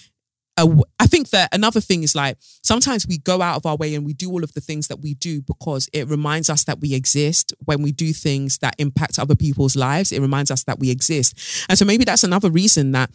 [0.58, 4.04] I think that another thing is like sometimes we go out of our way and
[4.04, 6.96] we do all of the things that we do because it reminds us that we
[6.96, 7.54] exist.
[7.66, 11.66] When we do things that impact other people's lives, it reminds us that we exist.
[11.70, 13.12] And so maybe that's another reason that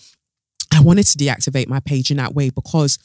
[0.72, 2.98] I wanted to deactivate my page in that way because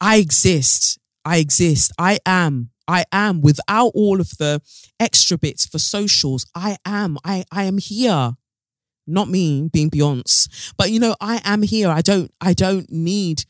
[0.00, 0.98] I exist.
[1.24, 1.92] I exist.
[1.98, 2.70] I am.
[2.86, 4.60] I am without all of the
[5.00, 6.44] extra bits for socials.
[6.54, 7.16] I am.
[7.24, 8.34] I, I am here.
[9.06, 10.72] Not me being Beyonce.
[10.76, 11.88] But you know, I am here.
[11.88, 13.44] I don't I don't need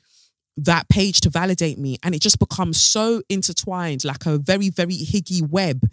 [0.57, 1.99] that page to validate me.
[2.03, 5.89] And it just becomes so intertwined, like a very, very higgy web.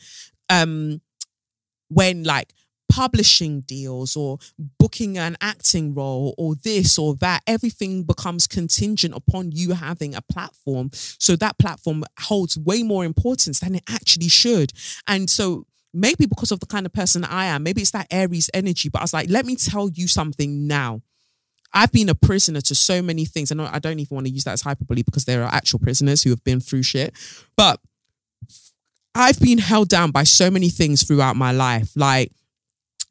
[0.50, 1.02] Um,
[1.90, 2.54] when like
[2.90, 4.38] publishing deals or
[4.78, 10.22] booking an acting role or this or that, everything becomes contingent upon you having a
[10.22, 10.90] platform.
[10.94, 14.74] So that platform holds way more importance than it actually should.
[15.08, 18.50] And so maybe because of the kind of person I am, maybe it's that Aries
[18.54, 21.02] energy, but I was like, let me tell you something now.
[21.74, 23.50] I've been a prisoner to so many things.
[23.52, 26.22] and I don't even want to use that as hyperbole because there are actual prisoners
[26.24, 27.16] who have been through shit.
[27.56, 27.80] But
[29.16, 31.92] I've been held down by so many things throughout my life.
[31.96, 32.32] Like,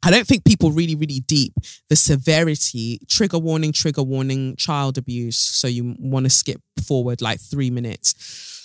[0.03, 1.53] I don't think people really, really deep
[1.89, 5.37] the severity, trigger warning, trigger warning, child abuse.
[5.37, 8.59] So you want to skip forward like three minutes.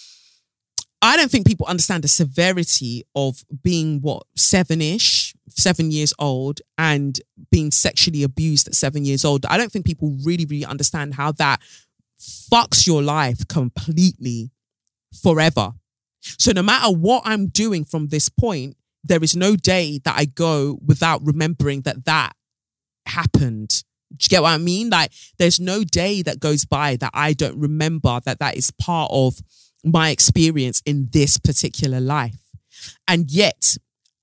[1.03, 6.61] I don't think people understand the severity of being what seven ish, seven years old,
[6.79, 9.45] and being sexually abused at seven years old.
[9.47, 11.61] I don't think people really, really understand how that
[12.19, 14.51] fucks your life completely
[15.23, 15.73] forever.
[16.21, 20.25] So no matter what I'm doing from this point, there is no day that I
[20.25, 22.33] go without remembering that that
[23.07, 23.85] happened.
[24.11, 24.91] Do you get what I mean?
[24.91, 29.11] Like, there's no day that goes by that I don't remember that that is part
[29.13, 29.41] of
[29.85, 32.39] my experience in this particular life.
[33.09, 33.77] And yet,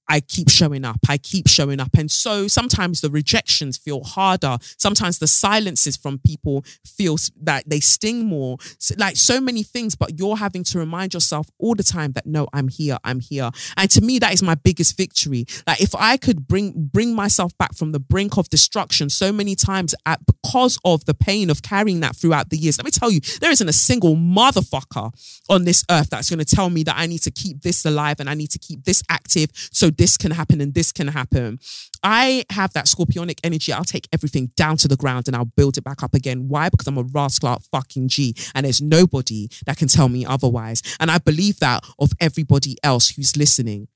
[0.10, 1.00] I keep showing up.
[1.08, 1.92] I keep showing up.
[1.98, 4.58] And so sometimes the rejections feel harder.
[4.78, 8.58] Sometimes the silences from people feel that they sting more.
[8.98, 12.48] like so many things, but you're having to remind yourself all the time that no,
[12.54, 12.98] I'm here.
[13.04, 13.50] I'm here.
[13.78, 15.46] And to me, that is my biggest victory.
[15.66, 19.56] Like if I could bring bring myself back from the brink of destruction so many
[19.56, 22.78] times at because of the pain of carrying that throughout the years.
[22.78, 25.12] Let me tell you, there isn't a single motherfucker
[25.50, 28.20] on this earth that's going to tell me that I need to keep this alive
[28.20, 31.60] and I need to keep this active so this can happen and this can happen.
[32.03, 33.71] I have that scorpionic energy.
[33.71, 36.47] I'll take everything down to the ground and I'll build it back up again.
[36.47, 36.69] Why?
[36.69, 40.82] Because I'm a rascal fucking G and there's nobody that can tell me otherwise.
[40.99, 43.88] And I believe that of everybody else who's listening.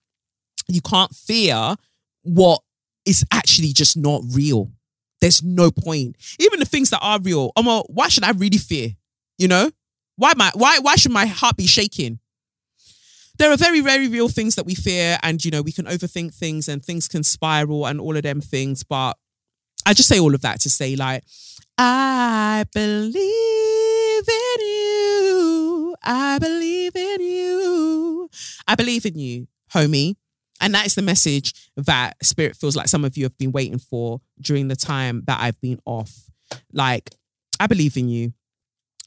[0.68, 1.76] You can't fear
[2.24, 2.62] what
[3.06, 4.72] is actually just not real.
[5.22, 6.16] There's no point.
[6.40, 8.90] Even the things that are real, I'm a, why should I really fear?
[9.38, 9.72] You know?
[10.18, 12.20] Why my why why should my heart be shaking?
[13.38, 16.34] There are very, very real things that we fear, and you know, we can overthink
[16.34, 18.84] things and things can spiral and all of them things.
[18.84, 19.18] But
[19.86, 21.24] I just say all of that to say, like,
[21.78, 25.96] I believe in you.
[26.04, 28.30] I believe in you.
[28.68, 30.16] I believe in you, homie.
[30.60, 33.78] And that is the message that Spirit feels like some of you have been waiting
[33.78, 36.30] for during the time that I've been off.
[36.74, 37.12] Like,
[37.60, 38.34] I believe in you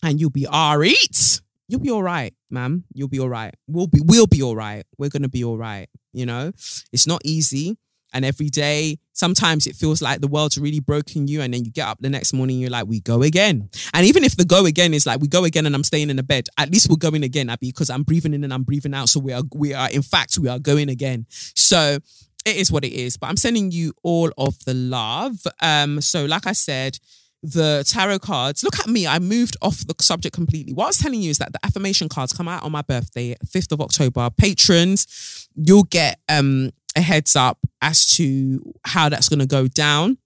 [0.03, 1.41] and you'll be all right
[1.71, 2.85] you'll be all right, ma'am.
[2.93, 3.55] You'll be all right.
[3.67, 4.85] We'll be we'll be all right.
[4.99, 5.89] We're gonna be all right.
[6.13, 6.53] You know,
[6.93, 7.79] it's not easy.
[8.13, 11.43] And every day, sometimes it feels like the world's really broken you.
[11.43, 13.69] And then you get up the next morning, you're like, we go again.
[13.95, 16.17] And even if the go again is like, we go again and I'm staying in
[16.17, 18.95] the bed, at least we're going again, Abby, because I'm breathing in and I'm breathing
[18.95, 19.11] out.
[19.11, 21.27] So we are, we are, in fact, we are going again.
[21.31, 21.99] So
[22.45, 23.17] it is what it is.
[23.17, 25.47] But I'm sending you all of the love.
[25.61, 26.99] Um, so like I said,
[27.43, 28.63] the tarot cards.
[28.63, 29.07] Look at me.
[29.07, 30.73] I moved off the subject completely.
[30.73, 33.35] What I was telling you is that the affirmation cards come out on my birthday,
[33.47, 34.29] 5th of October.
[34.37, 40.19] Patrons, you'll get um, a heads up as to how that's going to go down.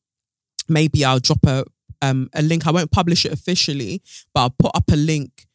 [0.69, 1.65] Maybe I'll drop a
[2.03, 2.67] um, a link.
[2.67, 4.03] I won't publish it officially,
[4.35, 5.47] but I'll put up a link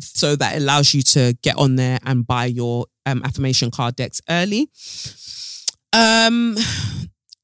[0.00, 4.20] so that allows you to get on there and buy your um, affirmation card decks
[4.28, 4.70] early.
[5.92, 6.56] Um,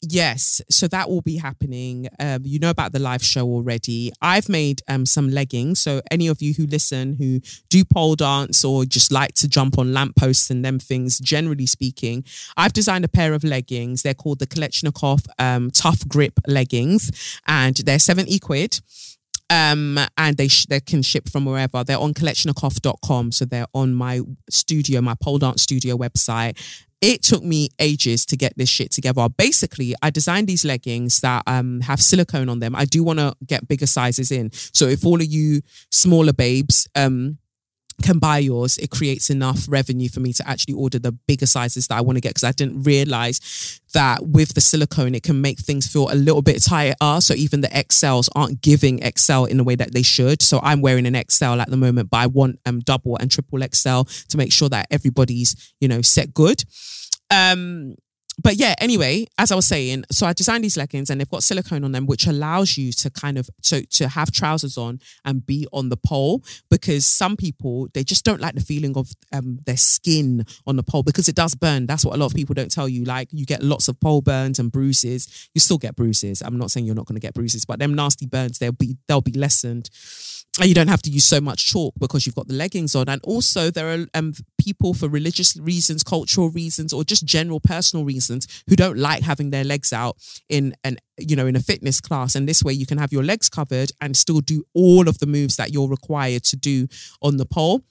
[0.01, 2.09] Yes, so that will be happening.
[2.21, 4.13] Um, you know about the live show already.
[4.23, 5.81] I've made um, some leggings.
[5.81, 9.77] So any of you who listen, who do pole dance or just like to jump
[9.77, 12.25] on lampposts and them things, generally speaking,
[12.57, 14.03] I've designed a pair of leggings.
[14.03, 18.79] They're called the Kelechnekoff um, Tough Grip leggings, and they're seventy quid
[19.51, 23.95] um and they sh- they can ship from wherever they're on kelechnekoff.com so they're on
[23.95, 26.59] my studio my pole dance studio website
[27.01, 29.29] it took me ages to get this shit together.
[29.29, 32.75] Basically, I designed these leggings that um, have silicone on them.
[32.75, 34.51] I do want to get bigger sizes in.
[34.53, 37.39] So if all of you smaller babes um,
[38.03, 41.89] can buy yours, it creates enough revenue for me to actually order the bigger sizes
[41.89, 45.41] that I want to get because I didn't realize that with the silicone, it can
[45.41, 47.21] make things feel a little bit tighter.
[47.21, 50.43] So even the XLs aren't giving XL in the way that they should.
[50.43, 53.61] So I'm wearing an XL at the moment, but I want um double and triple
[53.61, 56.63] XL to make sure that everybody's, you know, set good.
[57.31, 57.95] Um,
[58.41, 61.43] but yeah, anyway, as I was saying, so I designed these leggings and they've got
[61.43, 65.45] silicone on them, which allows you to kind of to to have trousers on and
[65.45, 69.59] be on the pole because some people they just don't like the feeling of um,
[69.67, 71.87] their skin on the pole because it does burn.
[71.87, 73.05] That's what a lot of people don't tell you.
[73.05, 75.49] Like you get lots of pole burns and bruises.
[75.55, 76.41] You still get bruises.
[76.41, 78.97] I'm not saying you're not going to get bruises, but them nasty burns they'll be
[79.09, 79.91] they'll be lessened
[80.67, 83.09] you don't have to use so much chalk because you've got the leggings on.
[83.09, 88.05] And also, there are um, people for religious reasons, cultural reasons, or just general personal
[88.05, 90.17] reasons who don't like having their legs out
[90.49, 92.35] in an you know in a fitness class.
[92.35, 95.27] And this way, you can have your legs covered and still do all of the
[95.27, 96.89] moves that you're required to do
[97.23, 97.83] on the pole.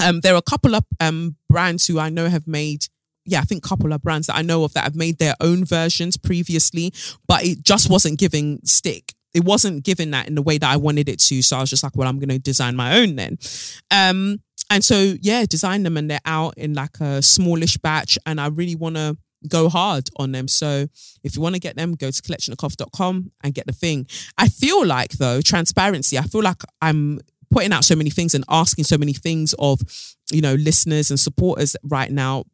[0.00, 2.86] Um, there are a couple of um, brands who I know have made
[3.24, 5.34] yeah, I think a couple of brands that I know of that have made their
[5.38, 6.94] own versions previously,
[7.26, 10.76] but it just wasn't giving stick it wasn't given that in the way that I
[10.76, 11.42] wanted it to.
[11.42, 13.38] So I was just like, well, I'm going to design my own then.
[13.90, 18.18] Um, and so, yeah, design them and they're out in like a smallish batch.
[18.26, 19.16] And I really want to
[19.48, 20.48] go hard on them.
[20.48, 20.86] So
[21.22, 24.06] if you want to get them, go to kelechnekoff.com and get the thing.
[24.36, 27.20] I feel like, though, transparency, I feel like I'm
[27.50, 29.80] putting out so many things and asking so many things of,
[30.30, 32.44] you know, listeners and supporters right now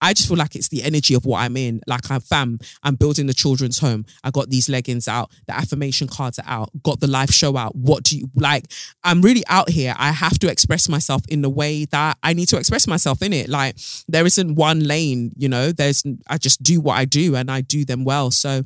[0.00, 1.80] I just feel like it's the energy of what I'm in.
[1.86, 4.04] Like I'm fam, I'm building the children's home.
[4.22, 7.74] I got these leggings out, the affirmation cards are out, got the live show out.
[7.74, 8.66] What do you like?
[9.02, 9.94] I'm really out here.
[9.96, 13.32] I have to express myself in the way that I need to express myself in
[13.32, 13.48] it.
[13.48, 13.76] Like
[14.08, 17.62] there isn't one lane, you know, there's I just do what I do and I
[17.62, 18.30] do them well.
[18.30, 18.64] So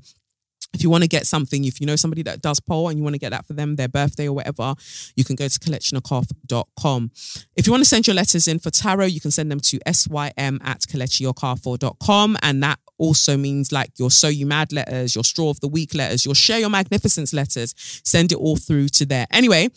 [0.72, 3.02] if you want to get something, if you know somebody that does pole and you
[3.02, 4.74] want to get that for them, their birthday or whatever,
[5.16, 7.10] you can go to kelechnekoff.com.
[7.56, 9.80] If you want to send your letters in for tarot, you can send them to
[9.92, 12.36] sym at kelechnekoff.com.
[12.42, 15.94] And that also means like your So You Mad letters, your Straw of the Week
[15.94, 17.74] letters, your Share Your Magnificence letters.
[18.04, 19.26] Send it all through to there.
[19.30, 19.70] Anyway,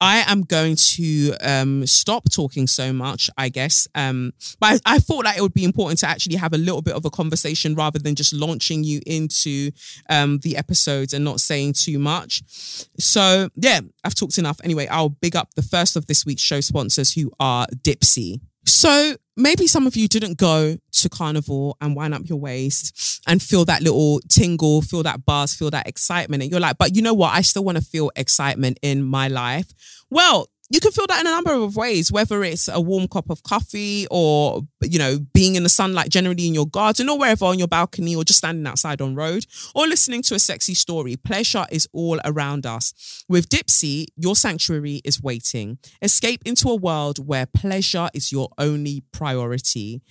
[0.00, 3.88] I am going to um, stop talking so much, I guess.
[3.94, 6.82] Um, but I, I, thought that it would be important to actually have a little
[6.82, 9.70] bit of a conversation rather than just launching you into
[10.08, 12.42] um, the episodes and not saying too much.
[12.98, 14.60] So, yeah, I've talked enough.
[14.62, 18.40] Anyway, I'll big up the first of this week's show sponsors who are Dipsea.
[18.64, 23.40] So maybe some of you didn't go to carnival and wind up your waist and
[23.40, 26.42] feel that little tingle, feel that buzz, feel that excitement.
[26.42, 27.32] And you're like, but you know what?
[27.32, 29.72] I still want to feel excitement in my life.
[30.10, 33.30] Well, you can feel that in a number of ways, whether it's a warm cup
[33.30, 37.46] of coffee or, you know, being in the sunlight generally in your garden or wherever
[37.46, 41.16] on your balcony or just standing outside on road or listening to a sexy story.
[41.16, 43.24] Pleasure is all around us.
[43.28, 45.78] With Dipsea, your sanctuary is waiting.
[46.02, 50.02] Escape into a world where pleasure is your only priority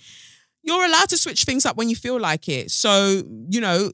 [0.62, 2.70] you're allowed to switch things up when you feel like it.
[2.70, 3.92] So, you know,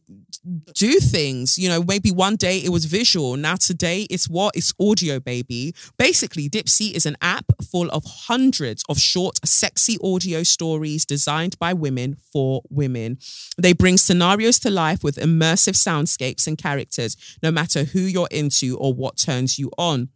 [0.74, 1.58] do things.
[1.58, 3.36] You know, maybe one day it was visual.
[3.36, 4.56] Now today it's what?
[4.56, 5.74] It's audio, baby.
[5.98, 11.72] Basically, Dipsea is an app full of hundreds of short, sexy audio stories designed by
[11.72, 13.18] women for women.
[13.56, 18.76] They bring scenarios to life with immersive soundscapes and characters, no matter who you're into
[18.78, 20.08] or what turns you on.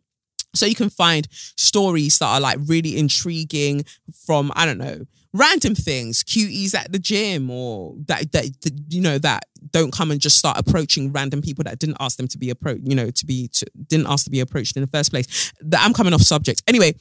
[0.55, 3.84] So you can find stories that are like really intriguing
[4.26, 5.05] from, I don't know,
[5.35, 8.47] random things, cuties at the gym, or that that,
[8.89, 12.29] you know that don't come and just start approaching random people that didn't ask them
[12.29, 14.89] to be approached, you know, to be to, didn't ask to be approached in the
[14.89, 15.53] first place.
[15.61, 16.95] That I'm coming off subject anyway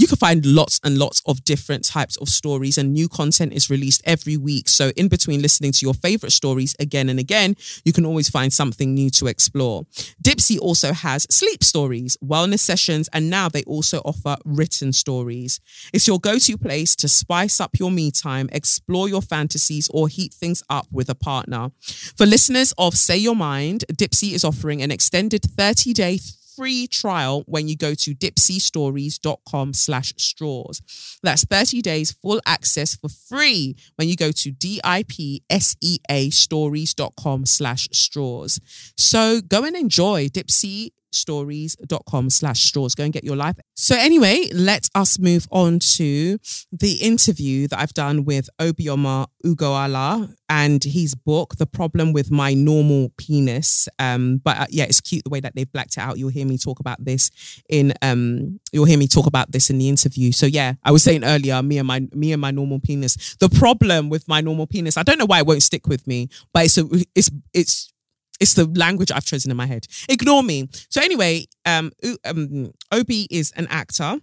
[0.00, 3.68] you can find lots and lots of different types of stories and new content is
[3.68, 4.68] released every week.
[4.68, 8.52] So in between listening to your favorite stories again and again, you can always find
[8.52, 9.84] something new to explore.
[10.22, 15.60] Dipsea also has sleep stories, wellness sessions, and now they also offer written stories.
[15.92, 20.32] It's your go-to place to spice up your me time, explore your fantasies, or heat
[20.32, 21.70] things up with a partner.
[21.80, 26.18] For listeners of Say Your Mind, Dipsea is offering an extended 30-day
[26.58, 30.82] free trial when you go to dipseastories.com slash straws.
[31.22, 38.58] That's 30 days full access for free when you go to D-I-P-S-E-A stories.com slash straws.
[38.96, 42.94] So go and enjoy Dipsea stories.com slash straws.
[42.94, 43.56] Go and get your life.
[43.74, 46.38] So anyway, let us move on to
[46.72, 52.54] the interview that I've done with Obioma Ugoala and his book, The Problem with My
[52.54, 53.88] Normal Penis.
[53.98, 56.18] Um, but uh, yeah, it's cute the way that they've blacked it out.
[56.18, 57.30] You'll hear me talk about this
[57.68, 60.32] in um, you'll hear me talk about this in the interview.
[60.32, 63.36] So yeah, I was saying earlier, me and my me and my normal penis.
[63.40, 66.28] The problem with my normal penis, I don't know why it won't stick with me,
[66.52, 66.84] but it's a,
[67.14, 67.92] it's it's
[68.40, 69.86] it's the language I've chosen in my head.
[70.08, 70.68] Ignore me.
[70.88, 71.92] So anyway, um,
[72.24, 74.18] um Obi is an actor.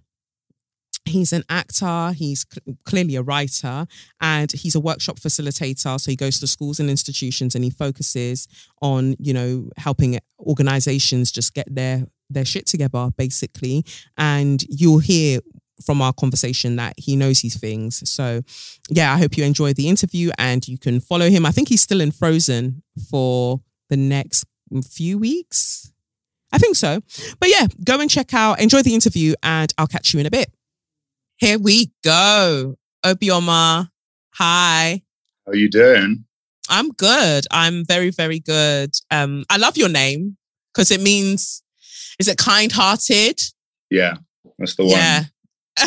[1.07, 3.86] He's an actor, he's cl- clearly a writer,
[4.20, 5.99] and he's a workshop facilitator.
[5.99, 8.47] So he goes to schools and institutions and he focuses
[8.82, 13.86] on, you know, helping organizations just get their their shit together, basically.
[14.18, 15.41] And you'll hear
[15.86, 18.09] from our conversation that he knows these things.
[18.09, 18.41] So,
[18.89, 21.45] yeah, I hope you enjoyed the interview and you can follow him.
[21.45, 23.59] I think he's still in Frozen for
[23.89, 24.45] the next
[24.89, 25.91] few weeks.
[26.51, 27.01] I think so.
[27.39, 30.31] But yeah, go and check out, enjoy the interview, and I'll catch you in a
[30.31, 30.53] bit.
[31.38, 32.75] Here we go.
[33.03, 33.89] Obioma,
[34.33, 35.01] hi.
[35.45, 36.25] How are you doing?
[36.69, 37.45] I'm good.
[37.51, 38.91] I'm very, very good.
[39.11, 40.38] Um, I love your name
[40.73, 41.61] because it means,
[42.19, 43.39] is it kind hearted?
[43.89, 44.15] Yeah,
[44.57, 44.93] that's the one.
[44.93, 45.23] Yeah.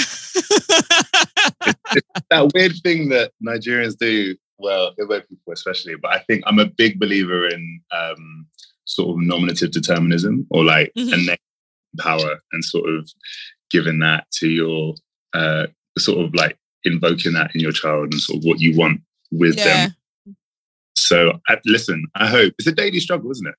[2.30, 4.36] that weird thing that Nigerians do.
[4.58, 8.46] Well, white people especially, but I think I'm a big believer in um,
[8.84, 11.28] sort of nominative determinism or like Mhm.
[11.28, 13.08] a power and sort of
[13.70, 14.94] giving that to your
[15.34, 15.66] uh,
[15.98, 19.00] sort of like invoking that in your child and sort of what you want
[19.30, 19.88] with Yeah.
[20.26, 20.34] them.
[20.96, 23.54] So I, listen, I hope it's a daily struggle, isn't it?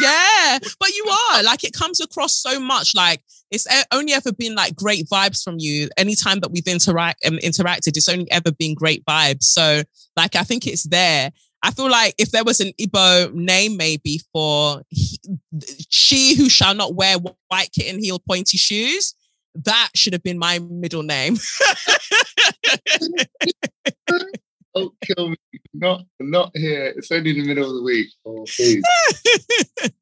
[0.00, 2.94] Yeah, but you are like it comes across so much.
[2.94, 5.88] Like it's only ever been like great vibes from you.
[5.96, 9.44] Anytime that we've interact um, interacted, it's only ever been great vibes.
[9.44, 9.82] So
[10.16, 11.30] like I think it's there.
[11.64, 15.18] I feel like if there was an Igbo name maybe for he,
[15.88, 17.18] she who shall not wear
[17.48, 19.14] white kitten heel pointy shoes,
[19.54, 21.36] that should have been my middle name.
[24.74, 25.36] Don't kill me.
[25.74, 26.86] Not not here.
[26.96, 28.08] It's only the middle of the week.
[28.26, 28.82] Oh, please.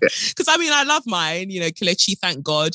[0.00, 1.50] Because I mean, I love mine.
[1.50, 2.72] You know, Kelechi, thank God.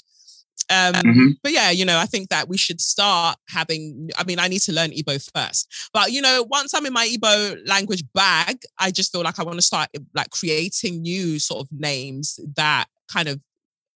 [0.69, 1.37] Um, Mhm.
[1.43, 4.09] but yeah, you know, I think that we should start having.
[4.17, 7.07] I mean, I need to learn Igbo first, but you know, once I'm in my
[7.07, 11.61] Igbo language bag, I just feel like I want to start like creating new sort
[11.65, 13.39] of names that kind of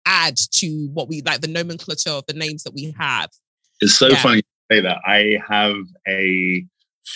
[0.06, 3.30] add to what we like the nomenclature of the names that we have.
[3.82, 4.22] It's so Yeah.
[4.22, 5.00] funny you say that.
[5.06, 5.76] I have
[6.08, 6.66] a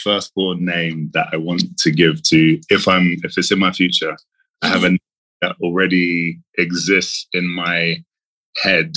[0.03, 4.15] firstborn name that I want to give to if I'm if it's in my future.
[4.61, 4.99] I have a name
[5.41, 8.03] that already exists in my
[8.63, 8.93] head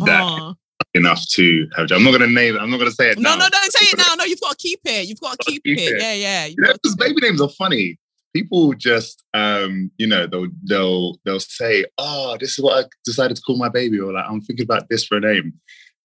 [0.00, 0.56] uh, that
[0.94, 1.90] enough to have.
[1.92, 2.58] I'm not going to name it.
[2.58, 3.18] I'm not going to say it.
[3.18, 3.44] No, now.
[3.44, 4.14] no, don't say it now.
[4.18, 5.06] No, you've got to keep it.
[5.06, 5.92] You've got to keep, keep it.
[5.92, 6.02] it.
[6.02, 6.46] Yeah, yeah.
[6.46, 7.98] You know, because baby names are funny.
[8.34, 13.36] People just, um, you know, they'll they'll they'll say, "Oh, this is what I decided
[13.36, 15.54] to call my baby," or like, "I'm thinking about this for a name,"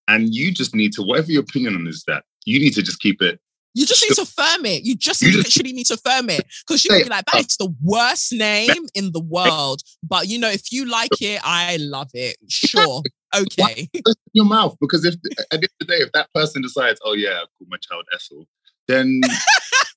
[0.07, 3.01] and you just need to, whatever your opinion on is, that you need to just
[3.01, 3.39] keep it.
[3.73, 4.83] You just need to firm it.
[4.83, 7.57] You just You literally need to firm it because you can be like, that is
[7.57, 9.81] the worst name in the world.
[10.03, 12.37] But you know, if you like it, I love it.
[12.49, 13.01] Sure.
[13.33, 13.89] Okay.
[14.33, 17.13] Your mouth, because if at the end of the day, if that person decides, "Oh
[17.13, 18.45] yeah, I'll call my child Ethel,"
[18.87, 19.21] then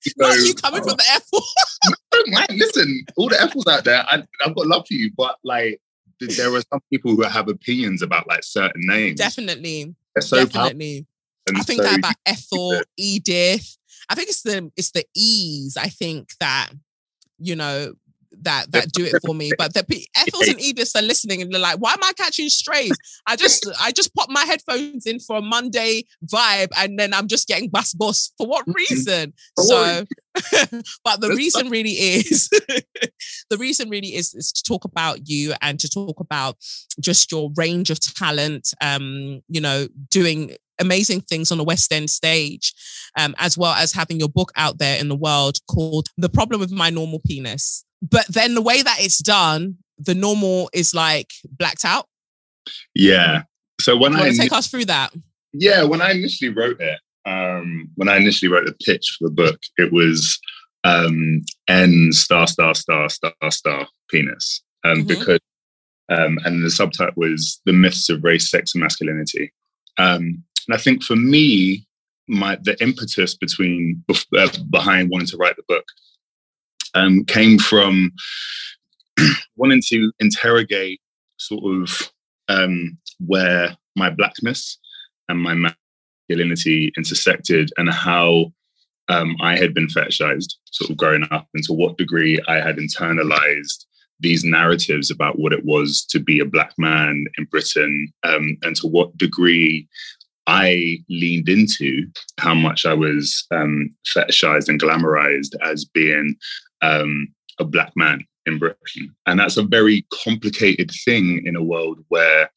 [0.05, 1.05] you know, you coming for the
[1.35, 1.41] uh,
[2.13, 2.47] don't mind.
[2.51, 5.81] Listen, all the Ethels out there, I, I've got love for you, but like,
[6.21, 9.19] there are some people who have opinions about like certain names.
[9.19, 9.95] Definitely.
[10.15, 11.05] They're so powerful.
[11.47, 12.81] And I think so that about Ethel.
[12.97, 13.77] Edith.
[14.09, 15.77] I think it's the it's the E's.
[15.77, 16.71] I think that,
[17.39, 17.95] you know,
[18.43, 19.53] that that do it for me.
[19.57, 19.85] But the
[20.19, 22.93] Ethels and Ediths are listening and they're like, why am I catching strays?
[23.27, 27.29] I just I just pop my headphones in for a Monday vibe and then I'm
[27.29, 28.33] just getting bus bus.
[28.37, 28.75] For what Mhm.
[28.75, 29.33] reason?
[29.59, 30.05] So
[31.05, 32.49] but the reason really is
[33.51, 36.57] the reason really is is to talk about you and to talk about
[37.01, 42.11] just your range of talent um you know doing amazing things on the west end
[42.11, 42.73] stage
[43.19, 46.61] um as well as having your book out there in the world called the problem
[46.61, 51.33] with my normal penis but then the way that it's done the normal is like
[51.59, 52.07] blacked out
[52.95, 53.43] Yeah.
[53.81, 55.13] So when I want to take us through that
[55.53, 59.35] yeah when I initially wrote it, um, when I initially wrote the pitch for the
[59.35, 60.39] book, it was
[60.85, 65.07] um, N star star star star star penis um, Mhm.
[65.09, 65.41] because
[66.11, 69.53] um, and the subtitle was the myths of race, sex, and masculinity.
[69.97, 71.87] Um, and I think for me,
[72.29, 74.03] my the impetus between
[74.37, 75.85] uh, behind wanting to write the book
[76.95, 78.13] um, came from
[79.57, 81.01] wanting to interrogate
[81.37, 82.13] sort of
[82.49, 82.97] um,
[83.27, 84.79] where my blackness
[85.29, 88.53] and my masculinity intersected and how
[89.09, 92.77] um, I had been fetishized sort of growing up and to what degree I had
[92.77, 93.85] internalized
[94.21, 98.75] these narratives about what it was to be a black man in Britain um, and
[98.77, 99.87] to what degree
[100.47, 102.07] I leaned into
[102.39, 106.37] how much I was um, fetishized and glamorized as being
[106.83, 107.29] um,
[107.59, 109.15] a black man in Britain.
[109.27, 112.51] And that's a very complicated thing in a world where,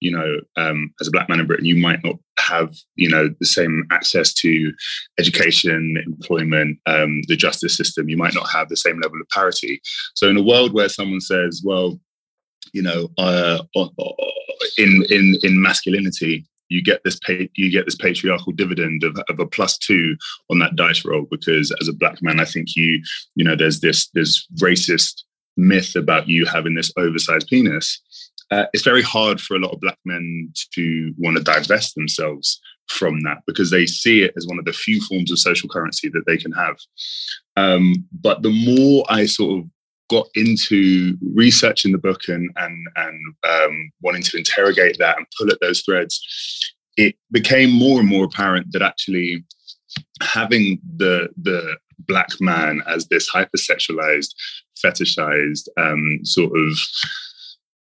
[0.00, 3.32] you know, um, as a black man in Britain, you might not have, you know,
[3.38, 4.72] the same access to
[5.18, 8.08] education, employment, um, the justice system.
[8.08, 9.80] You might not have the same level of parity.
[10.14, 12.00] So in a world where someone says, well,
[12.72, 13.62] you know, uh,
[14.78, 17.18] in in in masculinity, you get this
[17.54, 20.16] you get this patriarchal dividend of, of a plus two
[20.50, 23.02] on that dice roll because as a black man, I think you
[23.34, 25.24] you know there's this this racist
[25.56, 28.00] myth about you having this oversized penis.
[28.50, 32.60] uh, it's very hard for a lot of black men to want to divest themselves
[32.88, 36.08] from that because they see it as one of the few forms of social currency
[36.08, 36.76] that they can have.
[37.56, 39.70] Um, but the more I sort of
[40.10, 45.50] got into researching the book and and and um, wanting to interrogate that and pull
[45.50, 46.20] at those threads,
[46.96, 49.44] it became more and more apparent that actually
[50.22, 54.34] having the the black man as this hypersexualized,
[54.84, 56.78] fetishized, um, sort of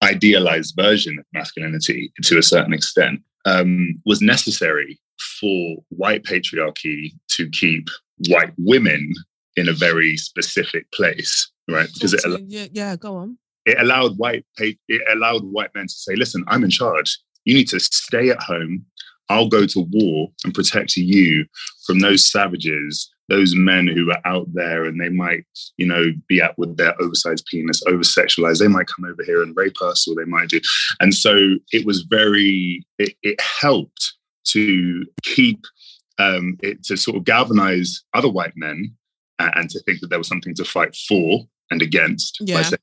[0.02, 5.00] idealized version of masculinity to a certain extent um, was necessary
[5.40, 7.88] for white patriarchy to keep
[8.28, 9.14] white women
[9.56, 11.90] in a very specific place, right?
[11.94, 13.38] Because it yeah, yeah, go on.
[13.66, 17.18] It allowed white it allowed white men to say, "Listen, I'm in charge.
[17.46, 18.86] You need to stay at home.
[19.30, 21.46] I'll go to war and protect you
[21.86, 25.46] from those savages, those men who are out there and they might,
[25.78, 28.60] you know, be out with their oversized penis, over sexualized.
[28.60, 30.60] They might come over here and rape us, or they might do."
[31.00, 32.86] And so it was very.
[33.00, 34.14] It, it helped
[34.48, 35.66] to keep
[36.20, 38.96] um, it to sort of galvanize other white men
[39.56, 41.42] and, to think that there was something to fight for
[41.72, 42.58] and against yeah.
[42.58, 42.80] by saying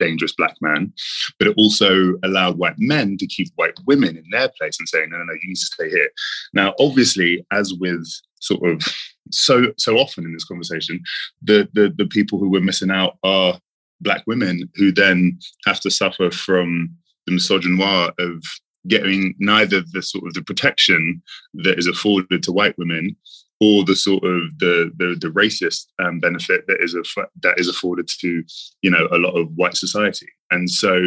[0.00, 0.92] dangerous black man,
[1.38, 5.10] but it also allowed white men to keep white women in their place and saying,
[5.10, 6.08] no, no, no, you need to stay here.
[6.54, 8.08] Now, obviously, as with
[8.40, 8.82] sort of
[9.30, 11.02] so so often in this conversation,
[11.42, 13.60] the the, the people who were missing out are
[14.00, 16.90] black women who then have to suffer from
[17.26, 18.42] the misogynoir of
[18.88, 23.14] getting neither the sort of the protection that is afforded to white women
[23.60, 27.02] or the sort of the the, the racist um, benefit that is a
[27.42, 28.42] that is afforded to
[28.82, 30.28] you know a lot of white society.
[30.50, 31.00] And so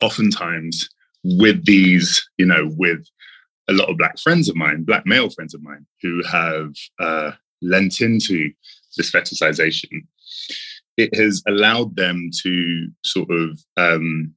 [0.00, 0.88] oftentimes
[1.24, 3.04] with these you know with
[3.68, 7.32] a lot of black friends of mine black male friends of mine who have uh,
[7.60, 8.50] lent into
[8.96, 10.06] this fetishization
[10.96, 14.34] it has allowed them to sort of um,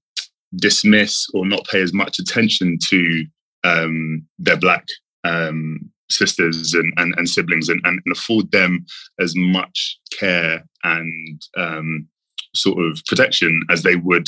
[0.55, 3.25] dismiss or not pay as much attention to
[3.63, 4.87] um, their black
[5.23, 8.85] um, sisters and, and, and siblings and, and, afford them
[9.19, 12.07] as much care and um,
[12.55, 14.27] sort of protection as they would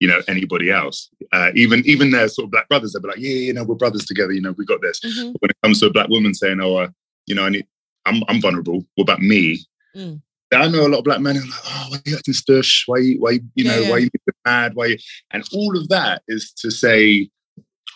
[0.00, 3.18] you know anybody else uh, even even their sort of black brothers they'll be like
[3.18, 5.32] yeah you know we're brothers together you know we got this mm-hmm.
[5.40, 6.88] when it comes to a black woman saying oh uh,
[7.26, 7.66] you know I need
[8.06, 9.64] I'm, I'm vulnerable what about me
[9.96, 10.20] mm.
[10.52, 12.84] I know a lot of black men are like, oh, why are you acting stush?
[12.86, 13.90] Why, why, you yeah, know, yeah.
[13.90, 14.10] why are you
[14.44, 14.74] mad?
[14.74, 14.86] Why?
[14.86, 14.98] You?
[15.32, 17.28] And all of that is to say,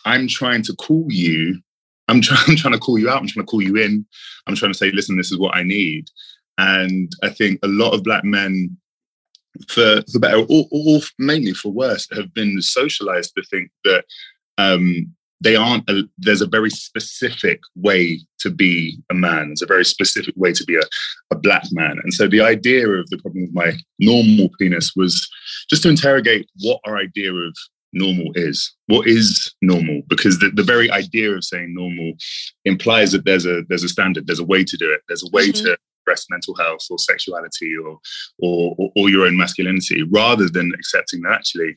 [0.04, 1.60] I'm trying to call you.
[2.08, 2.40] I'm, trying.
[2.48, 3.20] I'm trying to call you out.
[3.20, 4.04] I'm trying to call you in.
[4.46, 6.08] I'm trying to say, listen, this is what I need.
[6.58, 8.76] And I think a lot of black men,
[9.68, 14.04] for for better or, or mainly for worse, have been socialized to think that
[14.56, 19.66] um, they aren't a, there's a very specific way to be a man there's a
[19.66, 20.82] very specific way to be a,
[21.30, 25.28] a black man and so the idea of the problem with my normal penis was
[25.70, 27.56] just to interrogate what our idea of
[27.92, 32.12] normal is what is normal because the, the very idea of saying normal
[32.64, 35.30] implies that there's a there's a standard there's a way to do it there's a
[35.32, 35.64] way mm-hmm.
[35.64, 37.98] to address mental health or sexuality or,
[38.38, 41.76] or or or your own masculinity rather than accepting that actually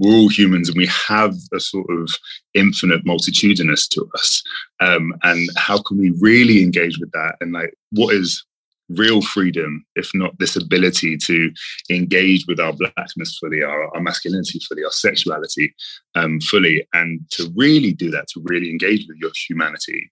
[0.00, 2.08] we're all humans and we have a sort of
[2.54, 4.42] infinite multitudinous to us.
[4.80, 7.36] Um, and how can we really engage with that?
[7.40, 8.42] And like, what is
[8.90, 11.50] real freedom, if not this ability to
[11.90, 15.74] engage with our blackness fully, our, our masculinity fully, our sexuality
[16.14, 20.10] um, fully, and to really do that, to really engage with your humanity,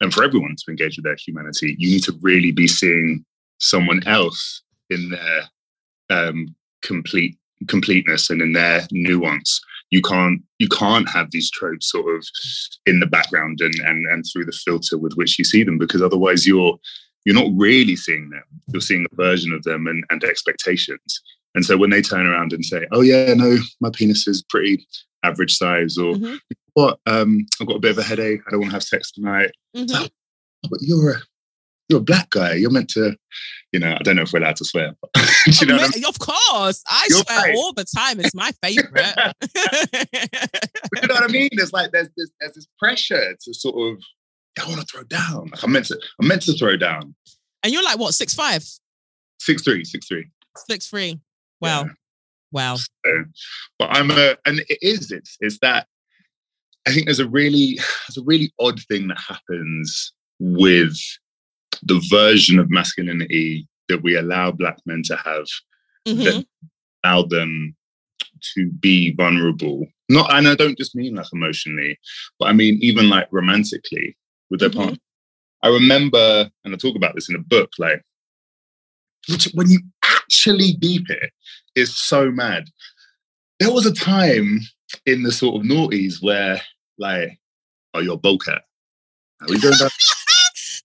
[0.00, 3.24] and for everyone to engage with their humanity, you need to really be seeing
[3.58, 5.42] someone else in their
[6.10, 9.60] um, complete completeness and in their nuance.
[9.90, 12.24] You can't you can't have these tropes sort of
[12.86, 16.02] in the background and and and through the filter with which you see them because
[16.02, 16.78] otherwise you're
[17.24, 18.42] you're not really seeing them
[18.72, 21.20] you're seeing a version of them and, and expectations
[21.54, 24.86] and so when they turn around and say oh yeah no my penis is pretty
[25.24, 26.36] average size or mm-hmm.
[26.74, 29.10] what um i've got a bit of a headache i don't want to have sex
[29.10, 30.04] tonight mm-hmm.
[30.04, 30.08] oh,
[30.70, 31.16] but you're a
[31.88, 32.54] you're a black guy.
[32.54, 33.16] You're meant to,
[33.72, 34.94] you know, I don't know if we're allowed to swear.
[35.00, 35.10] But,
[35.60, 36.82] you know I mean, Of course.
[36.86, 37.54] I you're swear right.
[37.56, 38.20] all the time.
[38.20, 39.14] It's my favorite.
[41.02, 41.48] you know what I mean?
[41.52, 44.02] There's like there's this there's this pressure to sort of
[44.58, 45.48] I want to throw down.
[45.52, 47.14] Like I'm meant to I'm meant to throw down.
[47.62, 48.64] And you're like what, six five?
[49.40, 50.28] Six three, six three.
[50.68, 51.20] Six three.
[51.60, 51.84] Wow.
[51.84, 51.90] Yeah.
[52.50, 52.76] Wow.
[52.76, 53.24] So,
[53.78, 55.86] but I'm a and it is it's it's that
[56.86, 60.96] I think there's a really there's a really odd thing that happens with
[61.82, 65.46] the version of masculinity that we allow black men to have
[66.06, 66.22] mm-hmm.
[66.22, 66.46] that
[67.04, 67.74] allow them
[68.54, 71.98] to be vulnerable not and i don't just mean like emotionally
[72.38, 74.16] but i mean even like romantically
[74.50, 74.78] with their mm-hmm.
[74.78, 74.98] partner
[75.62, 78.02] i remember and i talk about this in a book like
[79.28, 81.30] which when you actually deep it
[81.74, 82.64] is so mad
[83.58, 84.60] there was a time
[85.06, 86.60] in the sort of noughties where
[86.98, 87.38] like,
[87.94, 88.60] oh, you're a bowcat.
[89.40, 89.88] Are we going down?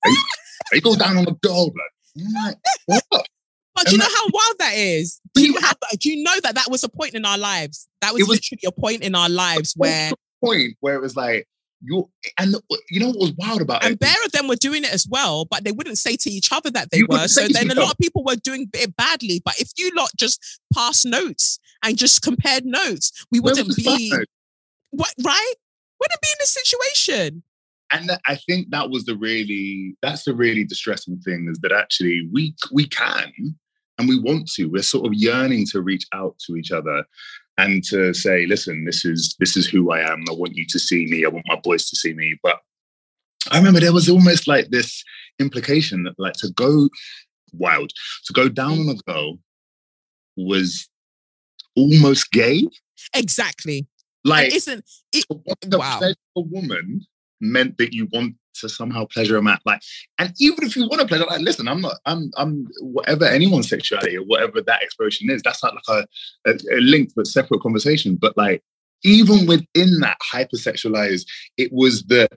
[0.06, 0.24] are, you,
[0.72, 1.74] are you going down on the girl,
[2.16, 3.28] like, what?
[3.76, 5.20] But do you know how wild that is?
[5.34, 7.88] Do you, have, do you know that that was a point in our lives?
[8.02, 10.12] That was, was- literally a point in our lives where,
[10.46, 11.48] point where it was like
[11.84, 12.10] you
[12.40, 12.56] and
[12.90, 13.88] you know what was wild about it?
[13.88, 14.00] and it?
[14.00, 16.70] bare of them were doing it as well, but they wouldn't say to each other
[16.72, 17.28] that they You were.
[17.28, 19.42] So then a lot of people were doing it badly.
[19.44, 20.42] But if you lot just
[20.74, 24.12] passed notes and just compared notes, we wouldn't be
[24.92, 25.54] what right?
[26.00, 27.44] Wouldn't be in this situation.
[27.92, 31.72] and that- I think that was the really that's the really distressing thing is that
[31.72, 33.32] actually we we can
[34.00, 34.66] and we want to.
[34.66, 37.04] We're sort of yearning to reach out to each other
[37.58, 40.24] and to say, listen, this is this is who I am.
[40.30, 41.26] I want you to see me.
[41.26, 42.38] I want my boys to see me.
[42.42, 42.60] But
[43.52, 45.04] I remember there was almost like this
[45.40, 46.90] implication that like to go
[47.54, 47.92] wild,
[48.26, 49.38] to go down on a girl
[50.36, 50.90] was
[51.76, 52.68] almost gay.
[53.14, 53.88] Exactly.
[54.24, 56.00] Like and isn't it to want to wow.
[56.02, 57.02] a woman
[57.42, 59.58] meant that you want to somehow pleasure a man.
[59.66, 59.82] Like,
[60.20, 63.70] and even if you want to pleasure, like, listen, I'm not, I'm, I'm whatever anyone's
[63.70, 65.42] sexuality or whatever that expression is.
[65.44, 66.06] That's not like
[66.46, 68.16] a, a, a linked but separate conversation.
[68.16, 68.64] But like,
[69.04, 71.26] even within that hypersexualized,
[71.58, 72.28] it was the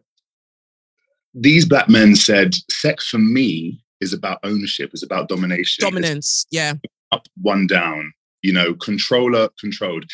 [1.39, 6.47] these black men said, sex for me is about ownership, is about domination, dominance?
[6.51, 6.75] Yeah.
[7.13, 8.13] up, one down,
[8.43, 10.05] you know, controller controlled.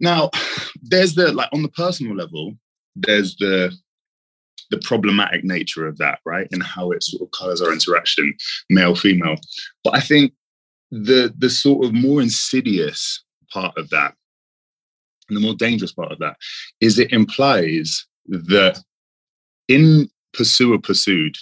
[0.00, 0.30] Now,
[0.82, 2.54] there's the like on the personal level,
[2.94, 3.76] there's the
[4.70, 6.48] the problematic nature of that, right?
[6.52, 8.34] And how it sort of colors our interaction,
[8.70, 9.36] male, female.
[9.84, 10.32] But I think
[10.90, 14.14] the the sort of more insidious part of that,
[15.28, 16.36] and the more dangerous part of that,
[16.80, 18.82] is it implies that
[19.68, 21.36] in pursuer pursued,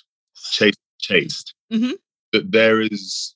[0.53, 1.95] chased chased, Mhm.
[2.33, 3.35] that there is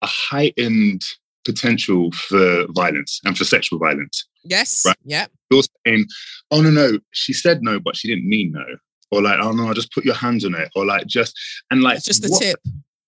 [0.00, 1.02] a heightened
[1.44, 4.26] potential for violence and for sexual violence.
[4.44, 4.82] Yes.
[4.86, 4.96] Right.
[5.04, 5.26] Yeah.
[5.50, 6.06] You're saying,
[6.50, 8.64] oh no, no, she said no, but she didn't mean no.
[9.10, 10.70] Or like, oh no, just put your hands on it.
[10.74, 11.38] Or like just
[11.70, 12.58] and like It's just the what- tip.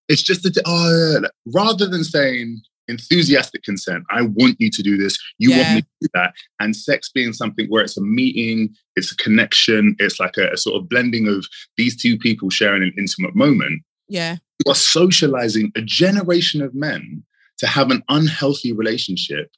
[0.09, 4.68] It's just the t- oh yeah, like, rather than saying enthusiastic consent, I want you
[4.70, 6.35] to do this, you want me to do that.
[6.61, 10.57] And sex being something where it's a meeting, it's a connection, it's like a, a
[10.59, 11.47] sort of blending of
[11.78, 14.37] these two people sharing an intimate moment Yeah.
[14.64, 17.22] you are socializing a generation of men
[17.59, 19.51] to have an unhealthy relationship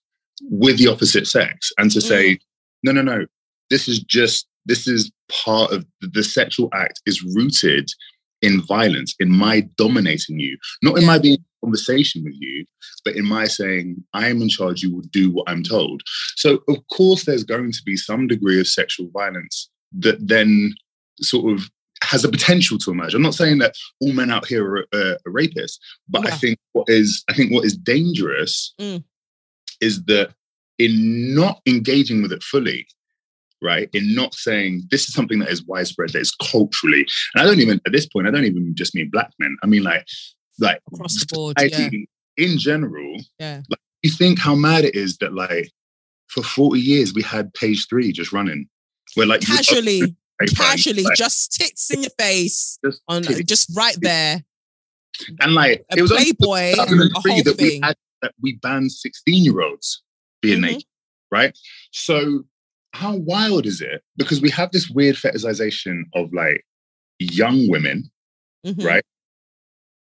[0.42, 2.38] with the opposite sex and to say,
[2.82, 3.26] no, no, no,
[3.70, 5.10] this is just, this is
[5.44, 7.88] part of the sexual act is rooted
[8.42, 12.66] in violence, in my dominating you, not in my being in conversation with you,
[13.04, 16.02] but in my saying, I am in charge, you will do what I'm told.
[16.36, 20.74] So, of course, there's going to be some degree of sexual violence that then
[21.20, 21.70] sort of
[22.02, 23.14] has a potential to emerge.
[23.14, 25.78] I'm not saying that all men out here are, uh, are rapists,
[26.08, 29.02] but I think what is I think what is dangerous Mm.
[29.80, 30.30] Is that
[30.78, 32.86] in not engaging with it fully,
[33.62, 33.88] right?
[33.92, 37.60] In not saying this is something that is widespread, that is culturally, and I don't
[37.60, 39.56] even at this point, I don't even just mean black men.
[39.62, 40.04] I mean like
[40.58, 41.56] like Across the board.
[41.60, 41.88] Yeah.
[42.36, 43.16] in general.
[43.38, 43.62] Yeah.
[43.68, 45.70] Like, You think how mad it is that like
[46.28, 48.68] for 40 years we had page three just running.
[49.14, 50.00] Where like you Casually.
[50.38, 51.02] the Casually.
[51.04, 52.78] like, Just tits in your face.
[52.84, 53.46] just On titties.
[53.46, 54.44] just right there.
[55.40, 56.72] and like A it was Playboy.
[56.72, 57.96] A 2003 whole that we had
[58.26, 60.02] that we banned 16 year olds
[60.42, 60.62] being Mhm.
[60.62, 60.84] naked,
[61.30, 61.56] right?
[61.92, 62.44] So
[62.92, 64.02] how wild is it?
[64.16, 66.64] Because we have this weird fetishization of like
[67.18, 68.10] young women,
[68.64, 68.84] Mhm.
[68.84, 69.04] right?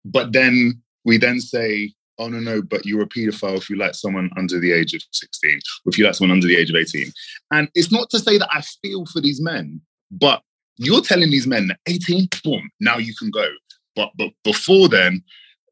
[0.04, 3.94] But then we then say, oh no, no, but you're a pedophile if you like
[3.94, 6.76] someone under the age of 16, or if you like someone under the age of
[6.76, 7.12] 18.
[7.50, 10.42] And it's not to say that I feel for these men, but
[10.76, 13.48] you're telling these men that 18, boom, now you can go.
[13.94, 15.22] But but before then,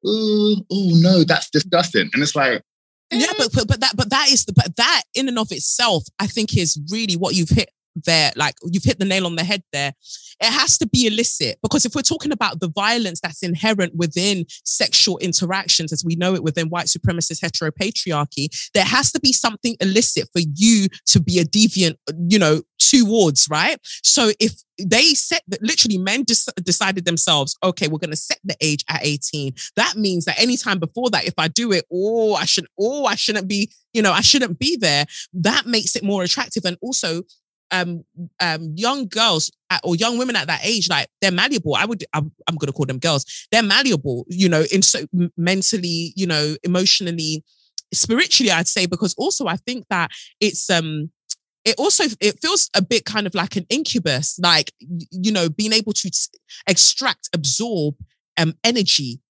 [0.05, 2.11] oh, oh no, that's disgusting.
[2.13, 2.63] And it's like,
[3.11, 6.05] Yeah, but, but but that but that is the but that in and of itself,
[6.19, 8.33] I think is really what you've hit there.
[8.37, 9.93] Like you've hit the nail on the head there.
[10.41, 14.47] It has to be illicit because if we're talking about the violence that's inherent within
[14.65, 19.77] sexual interactions, as we know it within white supremacist heteropatriarchy, there has to be something
[19.81, 21.97] illicit for you to be a deviant,
[22.29, 23.79] you know, towards right.
[24.03, 28.57] So if they set that literally men decided themselves, okay, we're going to set the
[28.61, 29.55] age at 18.
[29.77, 33.15] That means that anytime before that, if I do it, oh, I should, oh, I
[33.15, 35.05] shouldn't be, you know, I shouldn't be there.
[35.35, 36.65] That makes it more attractive.
[36.65, 37.23] And also,
[37.71, 38.05] um,
[38.41, 41.75] um, young girls at, or young women at that age, like they're malleable.
[41.75, 43.25] I would, I'm, I'm going to call them girls.
[43.51, 45.07] They're malleable, you know, in so
[45.37, 47.45] mentally, you know, emotionally,
[47.93, 50.11] spiritually, I'd say, because also I think that
[50.41, 51.11] it's, um,
[51.65, 54.73] it also it feels a bit kind of like an incubus like
[55.11, 56.31] you know being able to s-
[56.67, 57.95] extract absorb
[58.39, 59.21] um energy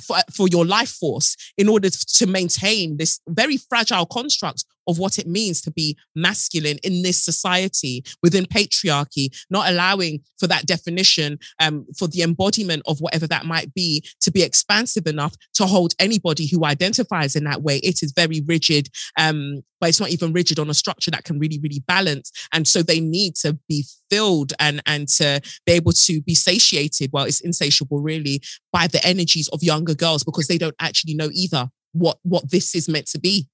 [0.00, 5.18] for, for your life force in order to maintain this very fragile construct of what
[5.18, 11.38] it means to be masculine in this society within patriarchy, not allowing for that definition,
[11.60, 15.92] um, for the embodiment of whatever that might be to be expansive enough to hold
[15.98, 17.76] anybody who identifies in that way.
[17.78, 21.38] It is very rigid, um, but it's not even rigid on a structure that can
[21.38, 22.32] really, really balance.
[22.52, 27.10] And so they need to be filled and and to be able to be satiated.
[27.12, 28.40] Well, it's insatiable, really,
[28.72, 32.74] by the energies of younger girls because they don't actually know either what what this
[32.74, 33.46] is meant to be.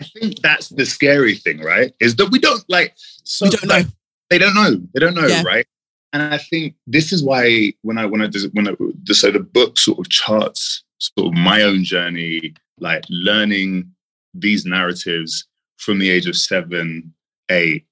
[0.00, 1.92] I think that's the scary thing, right?
[2.00, 2.94] Is that we don't like.
[3.24, 3.74] So, we don't know.
[3.74, 3.86] Like,
[4.30, 4.80] they don't know.
[4.94, 5.42] They don't know, yeah.
[5.42, 5.66] right?
[6.12, 8.74] And I think this is why when I when I when I,
[9.12, 13.90] so the book sort of charts sort of my own journey, like learning
[14.34, 15.46] these narratives
[15.76, 17.12] from the age of seven,
[17.50, 17.86] eight,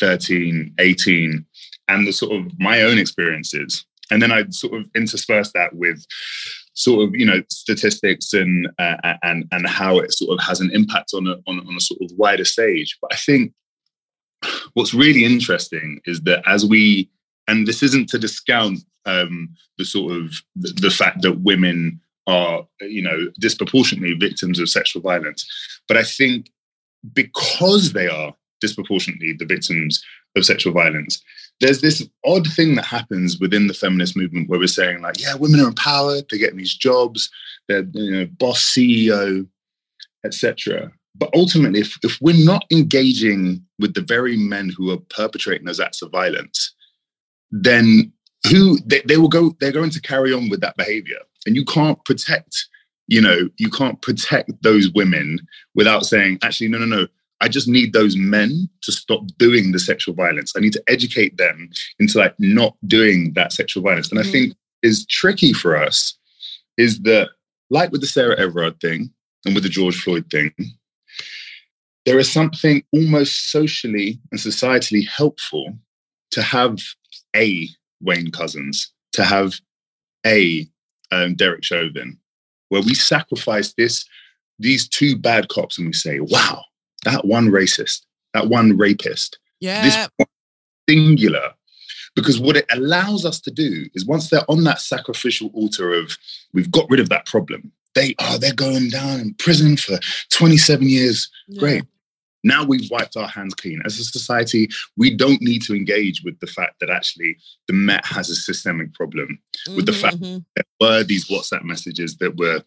[0.00, 1.44] 13, 18,
[1.88, 3.84] and the sort of my own experiences.
[4.10, 6.04] And then I sort of intersperse that with
[6.74, 10.70] sort of you know statistics and uh, and and how it sort of has an
[10.72, 12.98] impact on a on, on a sort of wider stage.
[13.00, 13.52] But I think
[14.74, 17.08] what's really interesting is that as we
[17.48, 22.66] and this isn't to discount um, the sort of the, the fact that women are
[22.80, 25.46] you know disproportionately victims of sexual violence,
[25.88, 26.50] but I think
[27.12, 30.02] because they are disproportionately the victims
[30.36, 31.22] of sexual violence.
[31.60, 35.34] There's this odd thing that happens within the feminist movement where we're saying, like, yeah,
[35.34, 37.30] women are empowered, they're getting these jobs,
[37.68, 39.46] they're you know, boss CEO,
[40.24, 40.90] etc.
[41.14, 45.80] But ultimately, if, if we're not engaging with the very men who are perpetrating those
[45.80, 46.74] acts of violence,
[47.50, 48.12] then
[48.50, 51.18] who they, they will go, they're going to carry on with that behavior.
[51.46, 52.66] And you can't protect,
[53.06, 55.38] you know, you can't protect those women
[55.74, 57.06] without saying, actually, no, no, no,
[57.44, 60.54] I just need those men to stop doing the sexual violence.
[60.56, 61.68] I need to educate them
[61.98, 64.10] into like not doing that sexual violence.
[64.10, 64.28] And mm-hmm.
[64.30, 66.16] I think is tricky for us
[66.78, 67.28] is that
[67.68, 69.10] like with the Sarah Everard thing
[69.44, 70.54] and with the George Floyd thing,
[72.06, 75.76] there is something almost socially and societally helpful
[76.30, 76.78] to have
[77.36, 77.68] a
[78.00, 79.52] Wayne Couzens, to have
[80.26, 80.66] a
[81.12, 82.18] um, Derek Chauvin,
[82.70, 84.06] where we sacrifice this
[84.58, 86.62] these two bad cops and we say, wow,
[87.04, 88.02] that one racist,
[88.32, 89.82] that one rapist, yeah.
[89.82, 90.28] this
[90.88, 91.54] singular.
[92.16, 96.16] Because what it allows us to do is once they're on that sacrificial altar of
[96.52, 99.98] we've got rid of that problem, they are oh, they're going down in prison for
[100.30, 101.28] 27 years.
[101.48, 101.60] Yeah.
[101.60, 101.84] Great.
[102.44, 103.80] Now we've wiped our hands clean.
[103.84, 108.04] As a society, we don't need to engage with the fact that actually the Met
[108.04, 110.38] has a systemic problem, mm-hmm, with the fact mm-hmm.
[110.54, 112.62] that there were these WhatsApp messages that were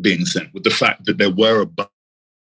[0.00, 1.88] being sent, with the fact that there were a bunch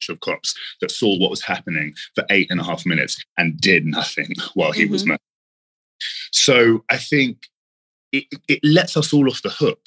[0.09, 3.85] of cops that saw what was happening for eight and a half minutes and did
[3.85, 4.93] nothing while he mm-hmm.
[4.93, 5.21] was murdered.
[6.31, 7.37] So I think
[8.11, 9.81] it, it lets us all off the hook.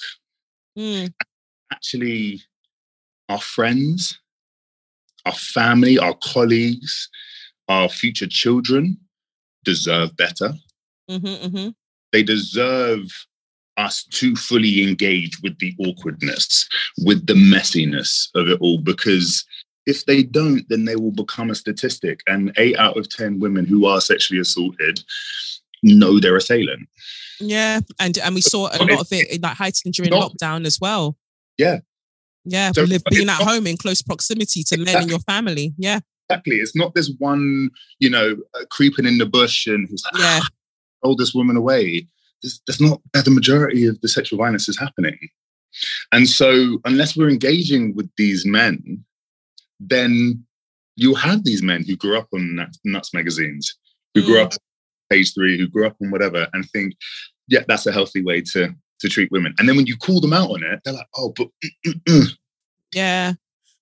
[0.77, 1.13] Mm.
[1.71, 2.41] Actually,
[3.29, 4.19] our friends,
[5.25, 7.09] our family, our colleagues,
[7.67, 8.97] our future children
[9.63, 10.53] deserve better.
[11.09, 11.69] Mm-hmm, mm-hmm.
[12.11, 13.07] They deserve
[13.77, 16.67] us to fully engage with the awkwardness,
[17.05, 19.45] with the messiness of it all, because
[19.91, 22.21] if they don't, then they will become a statistic.
[22.25, 25.01] And eight out of 10 women who are sexually assaulted
[25.83, 26.87] know their assailant.
[27.39, 27.81] Yeah.
[27.99, 31.17] And and we saw a lot of it like heightened during not, lockdown as well.
[31.57, 31.79] Yeah.
[32.45, 32.71] Yeah.
[32.71, 34.93] So live, being at not, home in close proximity to exactly.
[34.93, 35.73] men in your family.
[35.77, 35.99] Yeah.
[36.29, 36.57] Exactly.
[36.57, 37.69] It's not this one,
[37.99, 40.39] you know, uh, creeping in the bush and who's like, yeah.
[41.03, 42.07] hold this woman away.
[42.41, 45.17] that's not where the majority of the sexual violence is happening.
[46.11, 49.03] And so, unless we're engaging with these men
[49.89, 50.45] then
[50.95, 53.75] you have these men who grew up on Nuts magazines,
[54.13, 54.25] who mm.
[54.25, 54.53] grew up
[55.09, 56.93] page three, who grew up on whatever, and think,
[57.47, 59.53] yeah, that's a healthy way to to treat women.
[59.57, 62.03] And then when you call them out on it, they're like, oh, but mm, mm,
[62.07, 62.37] mm.
[62.93, 63.33] yeah.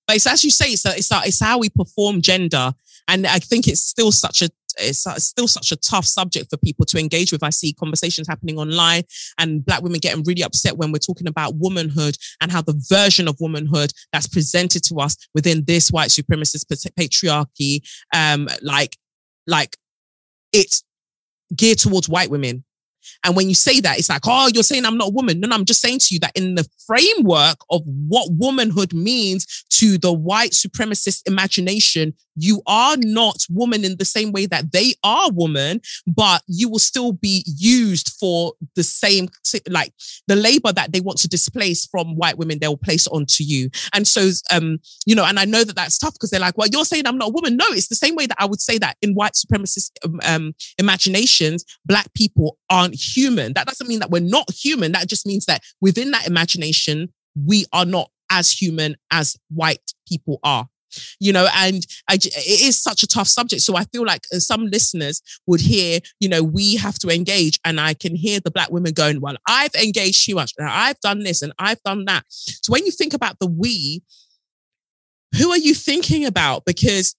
[0.06, 2.72] But it's as you say, it's it's it's how we perform gender,
[3.06, 4.48] and I think it's still such a
[4.80, 7.42] it's, still such a tough subject for people to engage with.
[7.42, 9.04] I see conversations happening online
[9.38, 13.28] and black women getting really upset when we're talking about womanhood and how the version
[13.28, 16.66] of womanhood that's presented to us within this white supremacist
[16.98, 17.80] patriarchy,
[18.14, 18.96] um, like,
[19.46, 19.76] like
[20.52, 20.84] it's
[21.54, 22.64] geared towards white women.
[23.24, 25.40] And when you say that, it's like, oh, you're saying I'm not a woman.
[25.40, 29.64] No, no, I'm just saying to you that in the framework of what womanhood means
[29.70, 34.94] to the white supremacist imagination, you are not woman in the same way that they
[35.04, 39.28] are woman, but you will still be used for the same,
[39.68, 39.92] like
[40.26, 43.70] the labor that they want to displace from white women, they'll place onto you.
[43.92, 46.68] And so, um, you know, and I know that that's tough because they're like, well,
[46.68, 47.56] you're saying I'm not a woman.
[47.56, 50.54] No, it's the same way that I would say that in white supremacist um, um
[50.78, 53.52] imaginations, black people aren't human.
[53.54, 54.92] That doesn't mean that we're not human.
[54.92, 60.38] That just means that within that imagination, we are not as human as white people
[60.42, 60.68] are.
[61.20, 63.62] You know and I, it is such a tough subject.
[63.62, 67.60] So i feel like uh, some listeners would hear you know we have to engage
[67.64, 70.52] and i can hear the black women going well i've engaged too much.
[70.58, 72.24] And i've done this and i've done that.
[72.28, 74.02] So when you think about the we
[75.38, 76.64] who are you thinking about?
[76.64, 77.14] Because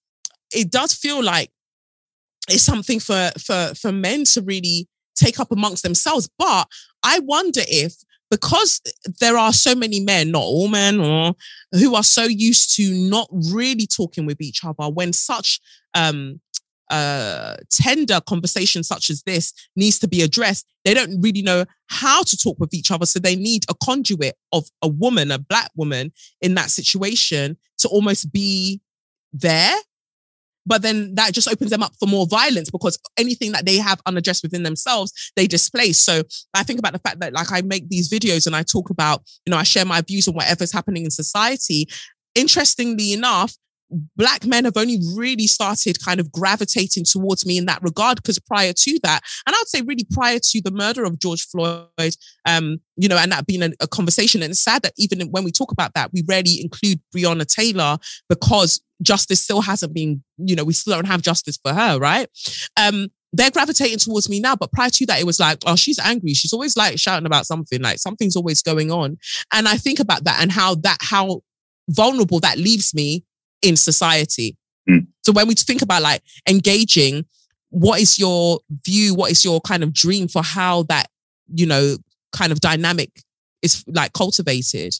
[0.54, 1.50] it does feel like
[2.48, 6.66] it's something for for for men to really take up amongst themselves but
[7.02, 7.94] i wonder if
[8.32, 8.80] because
[9.20, 11.34] there are so many men, not all men, or
[11.72, 15.60] who are so used to not really talking with each other when such
[15.92, 16.40] um,
[16.90, 22.22] uh, tender conversation such as this needs to be addressed, they don't really know how
[22.22, 23.04] to talk with each other.
[23.04, 26.10] So they need a conduit of a woman, a black woman
[26.40, 28.80] in that situation to almost be
[29.34, 29.76] there
[30.66, 34.00] but then that just opens them up for more violence because anything that they have
[34.06, 35.98] unaddressed within themselves they displace.
[35.98, 36.22] so
[36.54, 39.22] i think about the fact that like i make these videos and i talk about
[39.46, 41.86] you know i share my views on whatever's happening in society
[42.34, 43.54] interestingly enough
[44.16, 48.38] black men have only really started kind of gravitating towards me in that regard because
[48.38, 52.16] prior to that and i would say really prior to the murder of george floyd
[52.46, 55.44] um you know and that being a, a conversation and it's sad that even when
[55.44, 60.56] we talk about that we rarely include breonna taylor because justice still hasn't been you
[60.56, 62.28] know we still don't have justice for her right
[62.80, 64.54] um they're gravitating towards me now.
[64.54, 66.34] But prior to that, it was like, oh, she's angry.
[66.34, 69.16] She's always like shouting about something, like something's always going on.
[69.52, 71.40] And I think about that and how that, how
[71.88, 73.24] vulnerable that leaves me
[73.62, 74.56] in society.
[74.88, 75.06] Mm.
[75.22, 77.24] So when we think about like engaging,
[77.70, 79.14] what is your view?
[79.14, 81.08] What is your kind of dream for how that,
[81.54, 81.96] you know,
[82.32, 83.10] kind of dynamic
[83.62, 84.94] is like cultivated?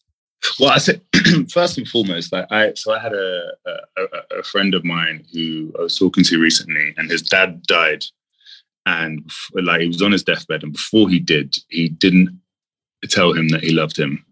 [0.58, 1.00] Well, I said
[1.52, 5.72] first and foremost, like I so I had a, a, a friend of mine who
[5.78, 8.04] I was talking to recently, and his dad died,
[8.86, 12.40] and like he was on his deathbed, and before he did, he didn't
[13.08, 14.24] tell him that he loved him.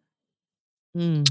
[0.97, 1.28] Mm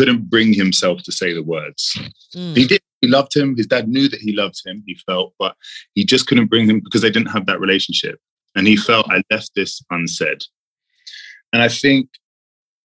[0.00, 2.00] couldn't bring himself to say the words.
[2.34, 2.56] Mm.
[2.56, 2.80] He did.
[3.02, 3.54] He loved him.
[3.54, 4.82] His dad knew that he loved him.
[4.86, 5.54] He felt, but
[5.94, 8.18] he just couldn't bring him because they didn't have that relationship.
[8.56, 10.38] And he felt, I left this unsaid.
[11.52, 12.08] And I think,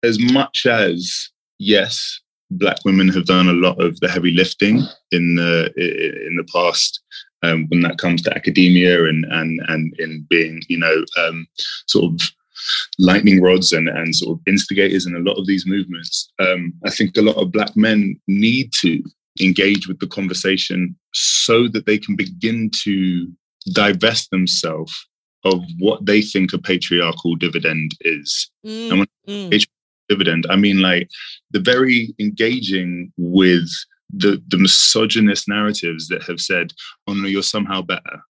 [0.02, 5.34] as much as yes, black women have done a lot of the heavy lifting in
[5.34, 5.70] the
[6.28, 7.00] in the past
[7.42, 11.46] um, when that comes to academia and and and in being you know um,
[11.86, 12.20] sort of
[12.98, 16.30] lightning rods and, and sort of instigators in a lot of these movements.
[16.38, 19.02] Um, I think a lot of black men need to
[19.40, 23.28] engage with the conversation so that they can begin to
[23.72, 24.94] divest themselves
[25.44, 28.50] of what they think a patriarchal dividend is.
[28.64, 29.66] Mm, and when mm.
[30.08, 31.08] dividend, I mean like
[31.50, 33.68] the very engaging with
[34.12, 36.72] the the misogynist narratives that have said,
[37.06, 38.22] "Oh no, you're somehow better,"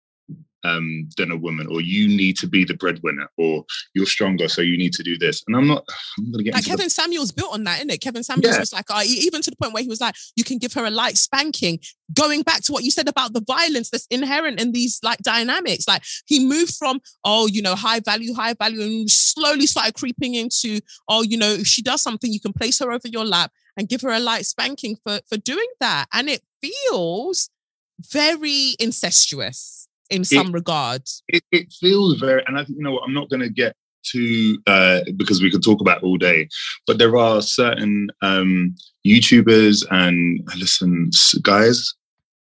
[0.64, 4.62] um, than a woman, or you need to be the breadwinner, or you're stronger, so
[4.62, 5.42] you need to do this.
[5.46, 5.84] And I'm not.
[6.18, 6.90] I'm gonna get like Kevin the...
[6.90, 8.00] Samuels built on that, isn't it?
[8.00, 8.60] Kevin Samuels yeah.
[8.60, 10.84] was like, uh, even to the point where he was like, you can give her
[10.84, 11.80] a light spanking.
[12.14, 15.88] Going back to what you said about the violence that's inherent in these like dynamics,
[15.88, 20.34] like he moved from oh, you know, high value, high value, and slowly started creeping
[20.34, 23.50] into oh, you know, if she does something, you can place her over your lap
[23.76, 27.50] and give her a light spanking for for doing that, and it feels
[28.10, 29.81] very incestuous
[30.12, 31.22] in some it, regards.
[31.28, 33.74] It, it, feels very, and I think you know what, I'm not going to get
[34.12, 36.48] to uh, because we could talk about all day,
[36.86, 38.74] but there are certain um,
[39.06, 41.10] YouTubers and listen,
[41.42, 41.94] guys,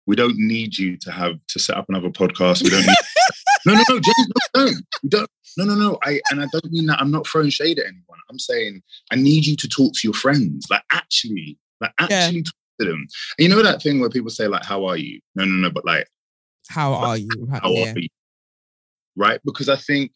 [0.06, 2.64] we don't need you to have to set up another podcast.
[2.64, 2.86] We don't.
[2.86, 2.96] Need,
[3.66, 4.86] no, no, no, James, no, don't.
[5.04, 5.30] We don't.
[5.58, 5.98] No, no, no.
[6.04, 7.02] I and I don't mean that.
[7.02, 8.20] I'm not throwing shade at anyone.
[8.30, 8.82] I'm saying
[9.12, 10.68] I need you to talk to your friends.
[10.70, 12.44] Like actually, like actually yeah.
[12.44, 13.08] talk to them.
[13.38, 15.70] And you know that thing where people say like, "How are you?" No, no, no.
[15.72, 16.08] But like,
[16.70, 17.30] how are you?
[17.52, 17.92] How yeah.
[17.92, 18.08] are you?
[19.16, 19.40] Right?
[19.46, 20.12] Because I think,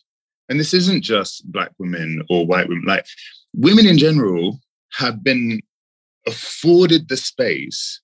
[0.49, 3.05] and this isn't just black women or white women, like
[3.55, 4.59] women in general
[4.93, 5.61] have been
[6.27, 8.01] afforded the space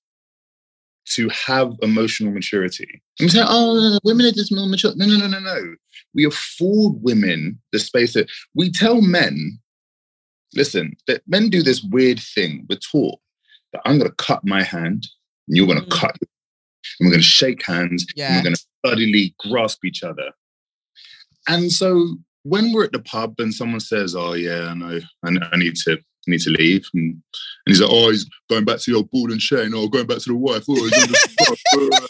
[1.10, 3.02] to have emotional maturity.
[3.20, 4.92] And say, oh, women are just more mature.
[4.96, 5.74] No, no, no, no, no.
[6.14, 9.58] We afford women the space that we tell men,
[10.54, 12.66] listen, that men do this weird thing.
[12.68, 13.18] We're taught
[13.72, 15.06] that I'm going to cut my hand
[15.46, 15.98] and you're going to mm.
[15.98, 16.16] cut
[16.98, 18.28] and we're going to shake hands yeah.
[18.28, 20.30] and we're going to bloodily grasp each other.
[21.46, 25.28] And so when we're at the pub and someone says, "Oh yeah, I know, I,
[25.52, 27.22] I need to, I need to leave," and, and,
[27.66, 30.28] he's like, "Oh, he's going back to your ball and chain, or going back to
[30.30, 32.00] the wife." Oh,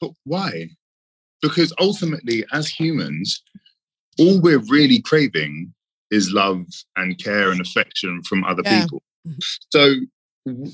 [0.00, 0.68] but why?
[1.42, 3.42] Because ultimately, as humans,
[4.18, 5.72] all we're really craving
[6.10, 6.64] is love
[6.96, 8.82] and care and affection from other yeah.
[8.82, 9.02] people.
[9.70, 9.94] So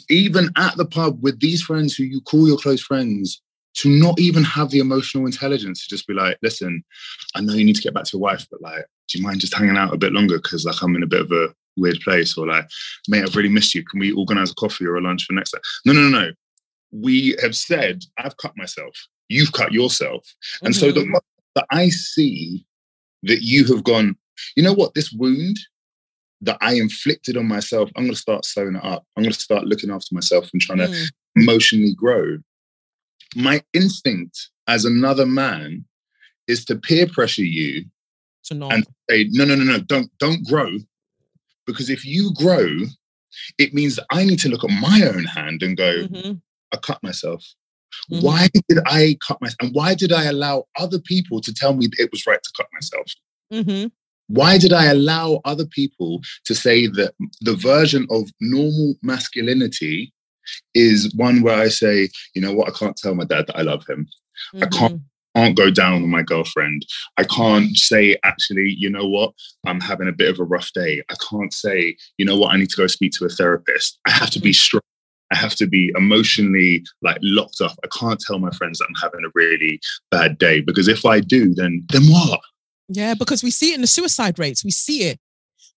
[0.09, 3.41] even at the pub with these friends who you call your close friends,
[3.75, 6.85] to not even have the emotional intelligence to just be like, listen,
[7.35, 9.41] I know you need to get back to your wife, but like, do you mind
[9.41, 10.37] just hanging out a bit longer?
[10.37, 12.69] Because like I'm in a bit of a weird place, or like,
[13.09, 13.83] mate, I've really missed you.
[13.85, 15.63] Can we organize a coffee or a lunch for next time?
[15.87, 16.33] No, no, no, no.
[16.95, 18.95] we have said, I've cut myself,
[19.31, 20.23] you've cut yourself.
[20.63, 21.19] And so the Mhm.
[21.55, 22.67] that I see
[23.23, 24.17] that you have gone,
[24.57, 25.59] you know what, this wound
[26.43, 29.07] that I inflicted on myself, I'm going to start sewing it up.
[29.17, 31.11] I'm going to start looking after myself and trying to Mm.
[31.37, 32.39] emotionally grow.
[33.37, 35.85] My instinct as another man
[36.49, 37.85] is to peer pressure you
[38.45, 38.73] to not.
[38.73, 40.71] and say, no, no, no, no, don't, don't grow.
[41.67, 42.69] Because if you grow,
[43.57, 46.77] it means that I need to look at my own hand and go, Mhm, I
[46.79, 47.45] cut myself.
[48.11, 48.21] mhm.
[48.23, 49.57] Why did I cut myself?
[49.61, 52.67] And why did I allow other people to tell me it was right to cut
[52.73, 53.07] myself?
[53.53, 53.93] Mhm,
[54.29, 60.13] Why did I allow other people to say that the version of normal masculinity
[60.75, 63.63] is one where I say, you know what, I can't tell my dad that I
[63.63, 64.09] love him.
[64.57, 65.03] I can't mhm.
[65.37, 66.85] can't go down on my girlfriend.
[67.17, 69.33] I can't say, actually, you know what,
[69.67, 71.03] I'm having a bit of a rough day.
[71.11, 73.99] I can't say, you know what, I need to go speak to a therapist.
[74.07, 74.83] I have to be strong.
[75.33, 77.73] I have to be emotionally like locked up.
[77.83, 81.21] I can't tell my friends that I'm having a really bad day because if I
[81.21, 82.41] do, then then what?
[82.89, 84.65] Yeah, because we see it in the suicide rates.
[84.65, 85.19] We see it.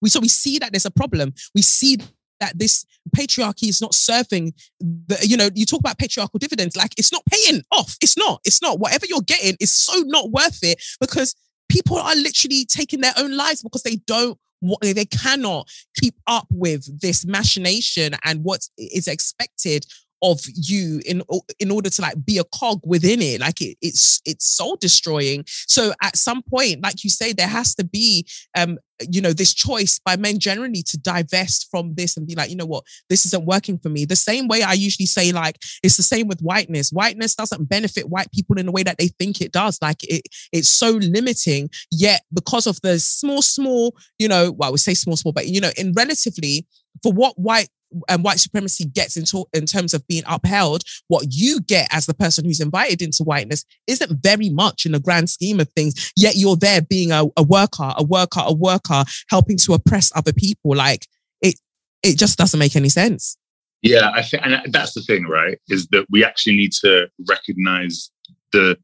[0.02, 1.34] We so we see that there's a problem.
[1.54, 1.98] We see
[2.40, 2.86] that this
[3.16, 7.24] patriarchy is not serving the, you know, you talk about patriarchal dividends, like it's not
[7.32, 7.96] paying off.
[8.02, 8.80] It's not, it's not.
[8.80, 11.36] Whatever you're getting is so not worth it because
[11.70, 14.38] people are literally taking their own lives because they don't
[14.82, 15.70] they cannot
[16.02, 19.86] keep up with this machination and what is expected
[20.26, 21.22] of you in
[21.60, 23.40] in order to like be a cog within it.
[23.40, 25.44] Like it, it's it's soul destroying.
[25.48, 28.78] So at some point like you say there has to be um
[29.12, 32.56] you know this choice by men generally to divest from this and be like you
[32.56, 32.86] know what?
[33.10, 34.06] This isn't working for me.
[34.06, 36.90] The same way i usually say like it's the same with whiteness.
[36.90, 39.78] Whiteness doesn't benefit white people in the way that they think it does.
[39.82, 41.70] Like it it's so limiting.
[41.92, 45.48] Yet because of the small small you know well i would say small small but
[45.48, 46.66] you know in relatively
[47.04, 47.70] for what white
[48.10, 52.14] and white supremacy gets into in terms of being upheld, what you get as the
[52.14, 56.12] person who's invited into whiteness isn't very much in the grand scheme of things.
[56.16, 60.34] Yet you're there being a, a worker, a worker, a worker, helping to oppress other
[60.34, 60.76] people.
[60.76, 61.06] Like
[61.42, 61.60] it,
[62.04, 63.38] it just doesn't make any sense.
[63.82, 65.60] Yeah, I think, and that's the thing, right?
[65.70, 68.10] Is that we actually need to recognize
[68.52, 68.78] the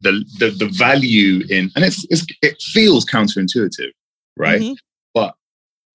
[0.00, 3.90] the the, the value in, and it's, it's it feels counterintuitive,
[4.36, 4.60] right?
[4.60, 4.76] Mhm.
[5.12, 5.34] But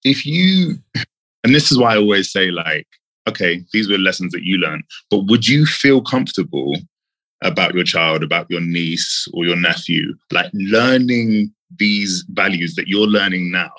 [0.04, 0.78] if you,
[1.44, 2.86] and this is why I always say, like,
[3.28, 6.74] okay, these were lessons that you learned, but would you feel comfortable
[7.42, 13.06] about your child, about your niece or your nephew, like learning these values that you're
[13.06, 13.70] learning now?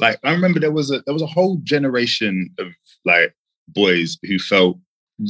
[0.00, 2.68] Like, I remember there was a there was a whole generation of
[3.04, 3.34] like
[3.68, 4.78] boys who felt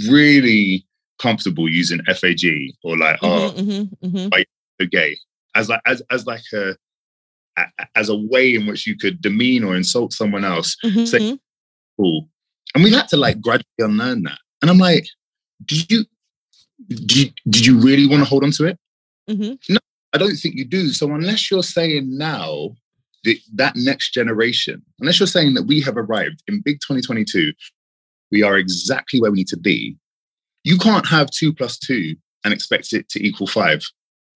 [0.09, 0.87] really
[1.19, 4.45] comfortable using FAG or like, oh, Mhm, mhm, mhm.
[4.79, 5.17] you're gay
[5.55, 6.75] as like as as like a
[7.95, 11.39] as a way in which you could demean or insult someone else Mhm, Say- mhm.
[11.97, 12.29] Cool
[12.75, 15.07] and we had to like gradually unlearn that and i'm like
[15.65, 16.05] did you
[16.89, 18.79] did you, did you really want to hold on to it
[19.31, 19.59] Mhm.
[20.13, 22.71] i don't think you do so unless you're saying now
[23.25, 27.53] that that next generation unless you're saying that we have arrived in big 2022
[28.33, 29.97] we are exactly where we need to be
[30.65, 33.83] you can't have two plus two and expect it to equal five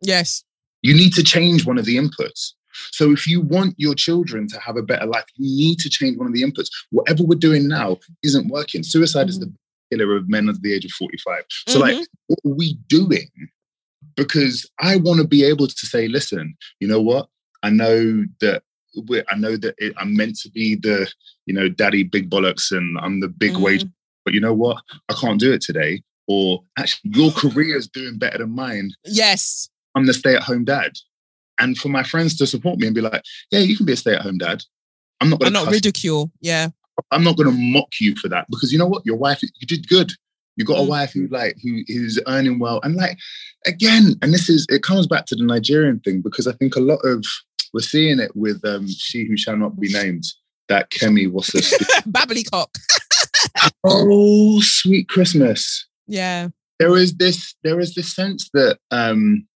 [0.02, 0.44] Yes.
[0.82, 2.52] you need to change one of the inputs.
[2.93, 6.16] So if you want your children to have a better life, you need to change
[6.18, 6.68] one of the inputs.
[6.91, 8.83] Whatever we're doing now isn't working.
[8.83, 9.53] Suicide is the
[9.93, 11.45] killer of men under the age of 45.
[11.68, 13.29] So like, what are we doing?
[14.16, 17.29] Because I want to be able to say, listen, you know what?
[17.62, 18.62] I know that
[19.09, 21.11] we're, I know that it, I'm meant to be the,
[21.45, 23.93] you know, daddy big bollocks and I'm the big wage, Mhm.
[24.24, 24.83] but you know what?
[25.09, 26.03] I can't do it today.
[26.29, 28.91] Or actually, your career is doing better than mine.
[29.05, 29.68] Yes.
[29.95, 30.93] I'm the stay at home dad.
[31.59, 33.96] And for my friends to support me and be like, yeah, you can be a
[33.96, 34.62] stay at home dad.
[35.20, 36.30] I'm not going not to ridicule.
[36.40, 36.68] Yeah.
[37.11, 39.04] I'm not going to mock you for that because you know what?
[39.07, 40.12] Your wife, you did good.
[40.57, 40.88] You got a Mm.
[40.88, 43.18] wife who like who's earning well, and like
[43.66, 46.80] again, and this is it comes back to the Nigerian thing because I think a
[46.80, 47.26] lot of
[47.74, 50.24] we're seeing it with um she who shall not be named.
[50.68, 51.59] That Kemi was a
[52.09, 52.68] Babblycock.
[53.84, 55.86] oh sweet Christmas.
[56.07, 56.48] Yeah.
[56.78, 59.46] There is this there is this sense that um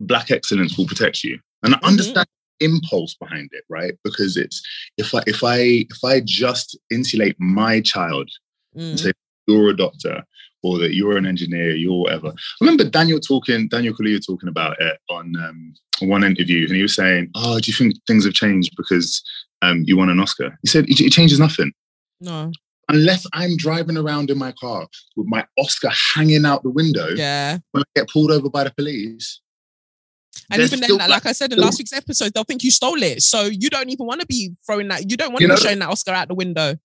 [0.00, 1.88] black excellence will protect you, and I Mhm.
[1.88, 2.26] understand
[2.60, 3.94] the impulse behind it, right?
[4.04, 4.62] Because it's
[4.96, 5.58] if I if I
[5.90, 8.30] if I just insulate my child
[8.76, 8.98] Mm.
[8.98, 9.12] say
[9.46, 10.22] you're a doctor
[10.62, 12.28] or that you're an engineer, you're whatever.
[12.28, 16.82] I remember Daniel talking, Daniel Kaluuya talking about it on um, one interview, and he
[16.82, 19.22] was saying, "Oh, do you think things have changed because
[19.62, 21.72] um, you won an Oscar?" He said, "It, it changes nothing
[22.20, 22.52] No.
[22.88, 24.86] unless I'm driving around in my car
[25.16, 27.58] with my Oscar hanging out the window Yeah.
[27.72, 29.40] when I get pulled over by the police."
[30.50, 32.70] And there's even then, black like I said in last week's episode, they'll think you
[32.70, 33.22] stole it.
[33.22, 35.10] So you don't even want to be throwing that.
[35.10, 36.76] You don't want You to be know- showing that Oscar out the window.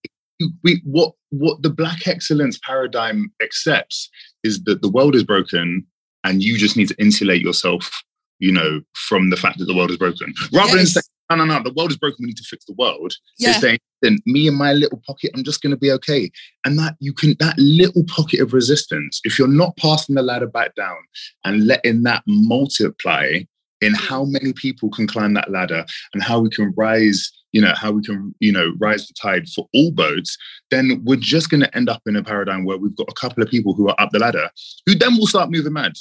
[0.64, 4.10] we what what the black excellence paradigm accepts
[4.44, 5.86] is that the world is broken
[6.24, 7.92] and you just need to insulate yourself
[8.40, 10.78] you know from the fact that the world is broken rather yes.
[10.78, 11.04] than saying
[11.36, 13.14] no no no the world is broken we need to fix the world.
[13.38, 13.54] Yeah.
[13.54, 16.32] saying then me and my little pocket i'm just going to be okay.
[16.66, 20.48] And that you can that little pocket of resistance if you're not passing the ladder
[20.48, 20.98] back down
[21.44, 23.40] and letting that multiply
[23.82, 24.08] in mm.
[24.10, 27.92] how many people can climb that ladder and how we can rise you know how
[27.92, 30.38] we can you know rise the tide for all boats
[30.70, 33.44] then we're just going to end up in a paradigm where we've got a couple
[33.44, 34.50] of people who are up the ladder
[34.86, 35.94] who then will start moving mad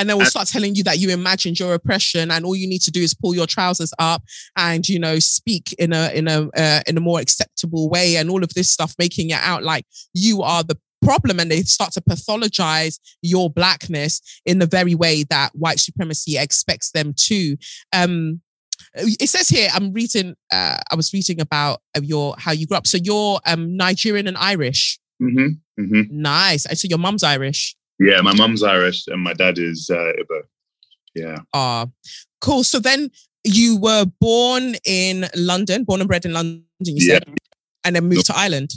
[0.00, 2.80] and then we'll start telling you that you imagined your oppression and all you need
[2.80, 4.22] to do is pull your trousers up
[4.56, 8.30] and you know speak in a in a uh, in a more acceptable way and
[8.30, 11.40] all of this stuff making it out like you are the problem.
[11.40, 16.92] And they start to pathologize your blackness in the very way that white supremacy expects
[16.92, 17.56] them to.
[17.92, 18.40] Um
[18.94, 22.78] it says here i'm reading uh, i was reading about uh, your how you grew
[22.78, 22.86] up.
[22.86, 24.98] So you're um nigerian and irish.
[25.22, 26.02] Mm-hmm, mm-hmm.
[26.10, 26.62] nice.
[26.62, 30.40] So your mom's irish yeah my mum's irish and my dad is uh Igbo.
[31.14, 31.86] yeah ah
[32.40, 33.10] cool so then
[33.44, 37.14] you were born in london born and bred in london you yeah.
[37.14, 37.24] said
[37.84, 38.72] and then moved to ireland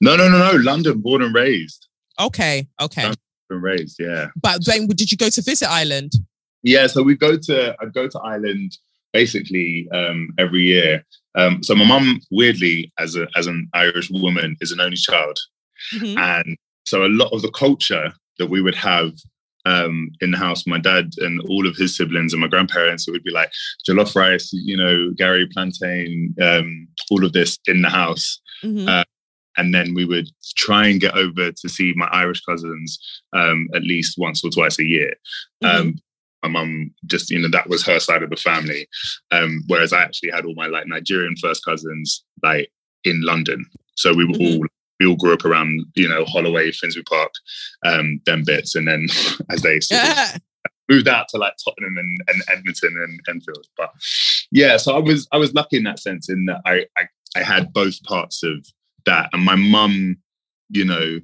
[0.00, 0.58] no, no, no, no.
[0.58, 1.88] London, born and raised.
[2.20, 3.02] Okay, okay.
[3.02, 4.28] London, born and raised, yeah.
[4.40, 6.12] But then, did you go to visit Ireland?
[6.62, 8.76] Yeah, so we go to I go to Ireland
[9.12, 11.04] basically um, every year.
[11.36, 15.38] Um, so my mum, weirdly, as a as an Irish woman, is an only child,
[15.94, 16.18] mm-hmm.
[16.18, 19.12] and so a lot of the culture that we would have
[19.66, 23.10] um, in the house, my dad and all of his siblings and my grandparents, it
[23.10, 23.50] would be like
[23.88, 28.40] jollof rice, you know, garri plantain, um, all of this in the house.
[28.64, 28.88] Mm-hmm.
[28.88, 29.04] Uh,
[29.56, 32.98] and then we would try and get over to see my Irish cousins
[33.34, 35.14] um, at least once or twice a year.
[35.62, 35.80] Mm-hmm.
[35.80, 35.94] Um,
[36.44, 38.86] my mum just, you know, that was her side of the family.
[39.32, 42.70] Um, whereas I actually had all my like Nigerian first cousins like
[43.04, 43.66] in London.
[43.96, 44.62] So we were mm-hmm.
[44.62, 44.66] all
[44.98, 47.32] we all grew up around, you know, Holloway, Finsbury Park,
[47.84, 49.06] um, them bits, and then
[49.50, 50.34] as they sort yeah.
[50.34, 50.40] of
[50.88, 53.66] moved out to like Tottenham and, and Edmonton and Enfield.
[53.76, 53.90] But
[54.50, 57.42] yeah, so I was I was lucky in that sense in that I I, I
[57.42, 58.66] had both parts of
[59.08, 59.30] that.
[59.32, 60.16] And my mum,
[60.68, 61.20] you know,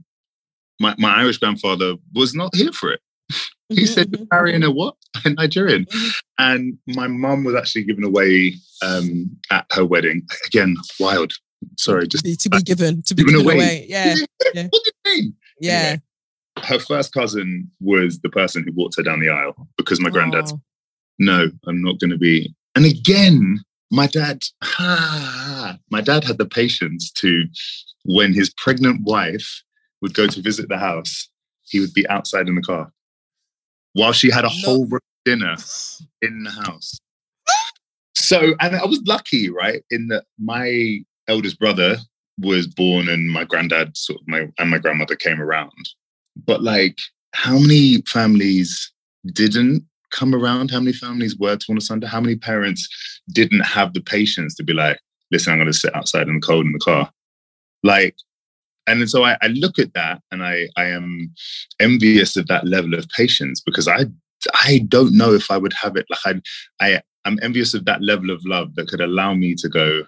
[0.81, 3.01] my, my Irish grandfather was not here for it.
[3.69, 4.25] he mm-hmm, said, mm-hmm.
[4.33, 4.97] marrying a what?
[5.25, 5.85] A Nigerian.
[5.85, 6.09] Mm-hmm.
[6.39, 10.27] And my mum was actually given away um, at her wedding.
[10.47, 11.33] Again, wild.
[11.79, 13.55] Sorry, just to be given, to be given, given away.
[13.55, 13.87] away.
[13.89, 14.15] Yeah.
[14.55, 14.67] yeah.
[14.71, 15.35] What do you mean?
[15.61, 15.73] Yeah.
[15.73, 16.03] Anyway,
[16.63, 20.13] her first cousin was the person who walked her down the aisle because my oh.
[20.13, 20.47] granddad,
[21.19, 22.55] no, I'm not going to be.
[22.75, 23.61] And again,
[23.91, 27.45] my dad, ah, my dad had the patience to,
[28.05, 29.63] when his pregnant wife
[30.03, 31.29] would go to visit the house,
[31.63, 32.93] he would be outside in the car
[33.95, 34.55] while she had a no.
[34.65, 34.89] whole
[35.25, 35.57] dinner
[36.21, 37.01] in the house.
[38.15, 41.97] So, and I was lucky, right, in that my eldest brother
[42.39, 45.89] was born and my granddad sort of my and my grandmother came around.
[46.47, 46.99] But like,
[47.33, 48.93] how many families
[49.33, 50.71] didn't come around?
[50.71, 52.07] How many families were torn asunder?
[52.07, 52.89] How many parents
[53.33, 56.41] didn't have the patience to be like, listen, I'm going to sit outside in the
[56.41, 57.11] cold in the car?
[57.83, 58.17] Like,
[58.87, 61.33] and so I, I look at that and I, I am
[61.81, 64.05] envious of that level of patience because I,
[64.53, 66.07] I don't know if I would have it.
[66.11, 66.43] Like
[66.81, 70.05] I, I, I'm envious of that level of love that could allow me to go.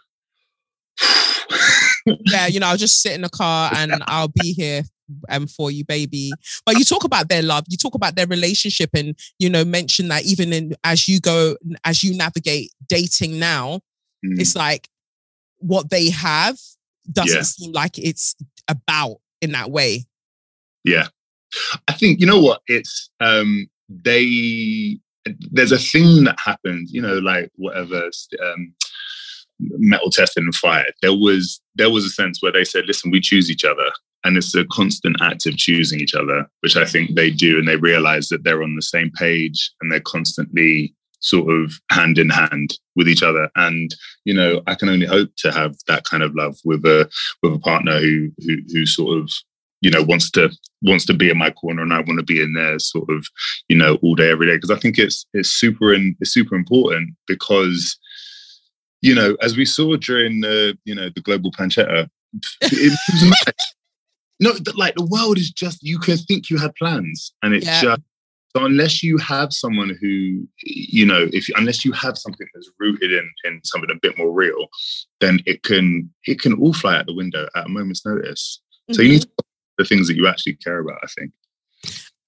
[2.06, 4.82] Yeah, you know, I'll just sit in the car and I'll be here
[5.28, 6.32] um, for you, baby.
[6.64, 10.08] But you talk about their love, you talk about their relationship, and you know, mention
[10.08, 13.80] that even in as you go, as you navigate dating now,
[14.24, 14.40] mm.
[14.40, 14.88] it's like
[15.58, 16.58] what they have
[17.10, 17.42] doesn't yeah.
[17.42, 18.34] seem like it's
[18.68, 20.04] about in that way.
[20.84, 21.06] Yeah.
[21.88, 22.60] I think, you know what?
[22.66, 24.98] It's um they
[25.50, 28.10] there's a thing that happened, you know, like whatever
[28.42, 28.74] um
[29.58, 30.92] metal testing and fired.
[31.02, 33.90] There was there was a sense where they said, listen, we choose each other.
[34.24, 37.58] And it's a constant act of choosing each other which i think they do.
[37.58, 42.18] And they realize that they're on the same page and they're constantly sort of hand
[42.18, 43.48] in hand with each other.
[43.56, 47.08] And you know i can only hope to have that kind of love with a
[47.42, 49.30] with a partner who who, who sort of
[49.80, 50.50] you know wants to
[50.82, 53.26] wants to be in my corner and i want to be in there sort of
[53.68, 54.56] you know all day every day.
[54.56, 57.98] Because i think it's it's super and it's super important because
[59.02, 62.08] you know as we saw during the you know the global pancetta
[62.60, 63.54] it was
[64.40, 67.80] no, like the world is just you can think you had plans, and it's yeah.
[67.80, 68.00] just
[68.54, 73.12] so unless you have someone who you know if unless you have something that's rooted
[73.12, 74.68] in in something a bit more real,
[75.20, 78.60] then it can it can all fly out the window at a moment's notice.
[78.90, 78.94] Mm-hmm.
[78.94, 79.46] So you need mm-hmm.
[79.78, 80.98] the things that you actually care about.
[81.02, 81.32] I think.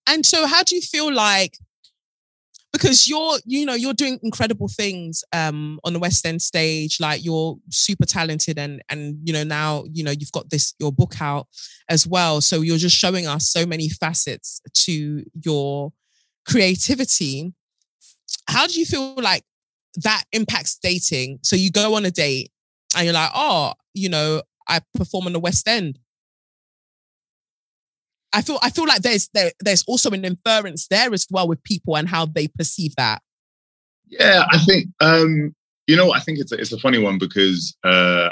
[0.06, 1.58] And so, how do you feel like?
[2.72, 7.24] Because you're you know you're doing incredible things um on the west end stage like
[7.24, 11.20] you're super talented and and you know now you know you've got this your book
[11.20, 11.46] out
[11.88, 12.40] as well.
[12.40, 15.92] So you're just showing us so many facets to your
[16.46, 17.52] creativity.
[18.46, 19.42] How do you feel like
[19.96, 21.40] that impacts dating?
[21.42, 22.50] So you go on a date
[22.96, 25.98] and you're like oh you know i perform on the west end
[28.32, 31.62] I feel I feel like there's there, there's also an inference there as well with
[31.62, 33.22] people and how they perceive that.
[34.06, 35.54] Yeah, I think um,
[35.86, 38.30] you know I think it's a, it's a funny one because uh,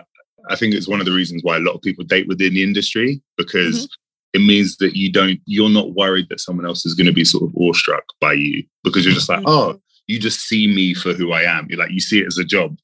[0.48, 2.62] I think it's one of the reasons why a lot of people date within the
[2.62, 4.42] industry because mm-hmm.
[4.42, 7.24] it means that you don't you're not worried that someone else is going to be
[7.24, 9.48] sort of awestruck by you because you're just like mm-hmm.
[9.48, 11.66] oh you just see me for who I am.
[11.68, 12.76] You're like you see it as a job.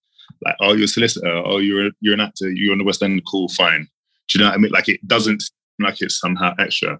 [0.44, 1.28] Like oh you're a solicitor.
[1.28, 2.50] Oh you're a, you're an actor.
[2.50, 3.22] You're on the West End.
[3.26, 3.86] Cool, fine.
[4.28, 4.72] Do you know what I mean?
[4.72, 5.42] Like it doesn't
[5.82, 6.98] like it's somehow extra.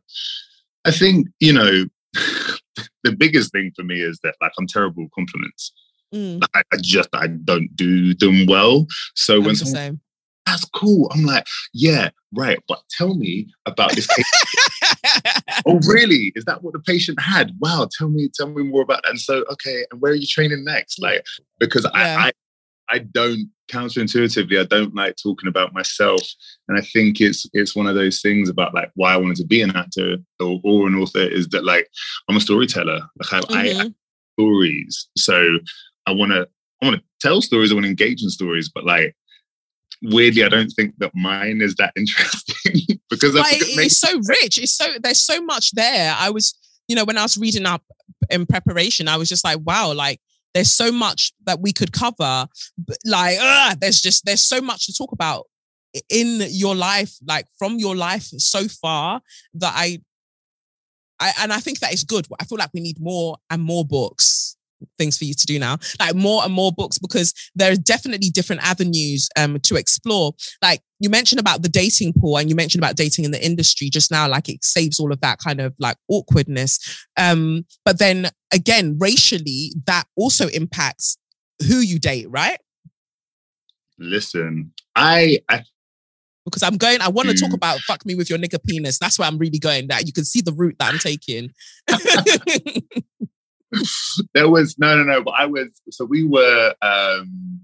[0.85, 1.85] I think, you know,
[3.05, 5.73] the biggest thing for me is that like I'm terrible with compliments.
[6.15, 6.41] Mm.
[6.41, 8.87] Like, I just I don't do them well.
[9.15, 10.01] So I'm when someone
[10.47, 12.59] that's cool, I'm like, yeah, right.
[12.67, 15.33] But tell me about this case.
[15.67, 16.33] oh, really?
[16.35, 17.53] Is that what the patient had?
[17.61, 19.11] Wow, tell me, tell me more about that.
[19.11, 20.99] And so, okay, and where are you training next?
[21.01, 21.25] Like,
[21.61, 22.17] because yeah.
[22.19, 22.33] I, I
[22.89, 26.23] I don't counterintuitively, I don't like talking about myself.
[26.69, 29.47] And I think it's it's one of those things about like why I wanted to
[29.47, 31.89] be an actor or, or an author is that like
[32.29, 33.01] I'm a storyteller.
[33.19, 33.81] Like I, mm-hmm.
[33.81, 33.95] I
[34.39, 35.09] stories.
[35.17, 35.59] So
[36.07, 36.47] I wanna
[36.81, 39.17] I wanna tell stories, I wanna engage in stories, but like
[40.03, 44.59] weirdly, I don't think that mine is that interesting because it's so rich.
[44.59, 46.15] It's so there's so much there.
[46.17, 46.55] I was,
[46.89, 47.83] you know, when I was reading up
[48.31, 50.21] in preparation, I was just like, wow, like
[50.55, 52.47] there's so much that we could cover.
[53.05, 53.39] Like,
[53.81, 55.47] there's just there's so much to talk about
[56.09, 59.21] in your life, like from your life so far
[59.55, 59.99] that I,
[61.21, 62.27] I and I think that is good.
[62.41, 64.57] I feel like we need more and more books
[64.99, 68.29] things for you to do now like more and more books because there are definitely
[68.31, 70.33] different avenues um to explore
[70.63, 73.89] like you mentioned about the dating pool and you mentioned about dating in the industry
[73.89, 76.79] just now like it saves all of that kind of like awkwardness
[77.19, 81.19] um but then again racially that also impacts
[81.67, 82.59] who you date right
[83.99, 85.63] listen i i
[86.45, 88.99] because I'm going, I want to talk about fuck me with your nigger penis.
[88.99, 89.89] That's where I'm really going.
[89.89, 91.51] That you can see the route that I'm taking.
[94.35, 95.23] there was no, no, no.
[95.23, 96.75] But I was so we were.
[96.83, 97.61] um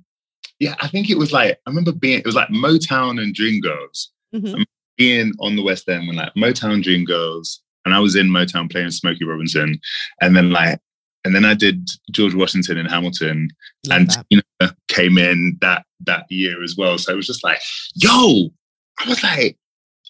[0.59, 2.19] Yeah, I think it was like I remember being.
[2.19, 4.09] It was like Motown and Dreamgirls.
[4.35, 4.63] Mm-hmm.
[4.97, 8.91] Being on the West End when like Motown Dreamgirls, and I was in Motown playing
[8.91, 9.79] Smokey Robinson,
[10.21, 10.81] and then like
[11.25, 13.49] and then I did George Washington in Hamilton,
[13.87, 16.99] Love and you know came in that that year as well.
[16.99, 17.61] So it was just like,
[17.95, 18.51] yo,
[18.99, 19.57] I was like,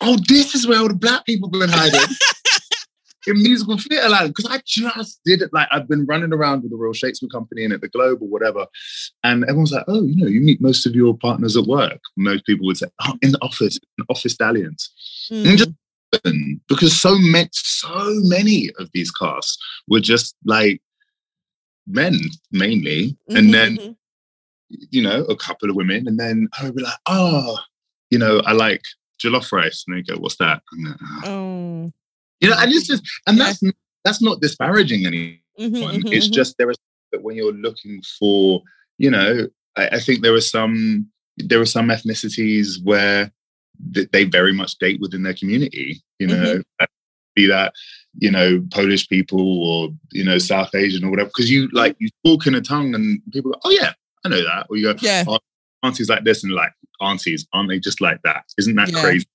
[0.00, 2.00] oh, this is where all the black people been hiding.
[3.28, 5.50] in musical theatre, like, because I just did it.
[5.52, 8.28] Like, I've been running around with the Royal Shakespeare Company and at the Globe or
[8.28, 8.66] whatever.
[9.22, 12.00] And everyone's like, oh, you know, you meet most of your partners at work.
[12.16, 14.92] Most people would say, oh, in the office, in office dalliance,"
[15.30, 15.46] Mm.
[15.46, 15.70] And just
[16.68, 17.88] because so many, so
[18.24, 20.80] many of these casts were just like
[21.86, 22.18] men
[22.50, 23.10] mainly.
[23.10, 23.92] Mm-hmm, and then, mm-hmm.
[24.90, 26.08] you know, a couple of women.
[26.08, 27.58] And then I would be like, oh,
[28.10, 28.82] you know, I like
[29.22, 29.84] jollof rice.
[29.86, 30.62] And they go, what's that?
[30.82, 31.92] Like, oh.
[32.40, 33.44] You know, and it's just, and yeah.
[33.44, 33.62] that's
[34.04, 35.38] that's not disparaging anyone.
[35.58, 36.34] Mm-hmm, mm-hmm, it's mm-hmm.
[36.34, 36.76] just there is
[37.12, 38.62] that when you're looking for,
[38.98, 43.32] you know, I, I, think there are some there are some ethnicities where
[43.94, 46.00] th- they very much date within their community.
[46.18, 46.84] You know, mm-hmm.
[47.34, 47.72] be that
[48.18, 52.08] you know Polish people or you know South Asian or whatever, because you like you
[52.24, 53.92] talk in a tongue and people go, oh yeah,
[54.24, 55.24] I know that, or you go, yeah.
[55.26, 55.38] Oh,
[55.82, 58.44] aunties like this and like aunties aren't they just like that?
[58.58, 59.00] Isn't that yeah.
[59.00, 59.26] crazy?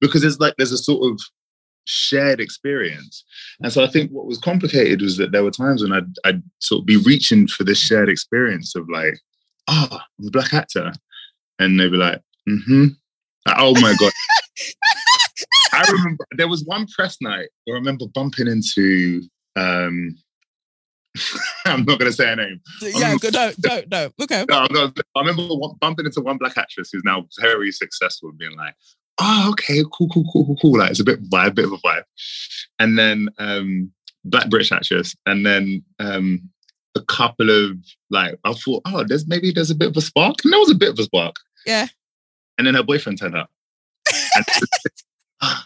[0.00, 1.20] Because it's like there's a sort of
[1.88, 3.24] shared experience.
[3.60, 6.42] And so I think what was complicated was that there were times when I'd, I'd
[6.60, 9.18] sort of be reaching for this shared experience of like,
[9.68, 10.92] oh, I'm a black actor.
[11.58, 12.86] And they'd be like, mm-hmm.
[13.48, 14.12] oh my God.
[15.72, 19.22] I remember there was one press night where I remember bumping into
[19.56, 20.16] um
[21.64, 22.60] I'm not going to say her name.
[22.80, 23.32] Yeah, good.
[23.32, 24.14] Don't, don't, don't.
[24.22, 24.44] Okay.
[24.50, 25.48] No, i remember
[25.80, 28.74] bumping into one black actress who's now very successful, being like,
[29.18, 30.78] oh, okay, cool, cool, cool, cool, cool.
[30.78, 32.04] Like it's a bit vibe, a bit of a vibe.
[32.78, 33.92] And then um,
[34.24, 36.48] Black British actress, and then um,
[36.94, 37.76] a couple of
[38.10, 40.70] like I thought, oh, there's maybe there's a bit of a spark, and there was
[40.70, 41.36] a bit of a spark.
[41.66, 41.86] Yeah.
[42.56, 43.50] And then her boyfriend turned up.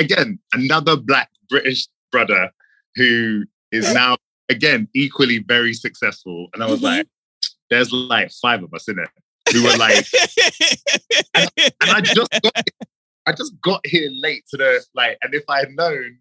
[0.00, 2.50] again, another Black British brother
[2.94, 4.16] who is now
[4.48, 6.86] again equally very successful, and I was mm-hmm.
[6.86, 7.06] like,
[7.70, 9.08] there's like five of us in it
[9.54, 10.06] who were like,
[11.34, 11.50] and,
[11.80, 12.70] and, I just got,
[13.26, 16.18] I just got here late to the like, and if I had known,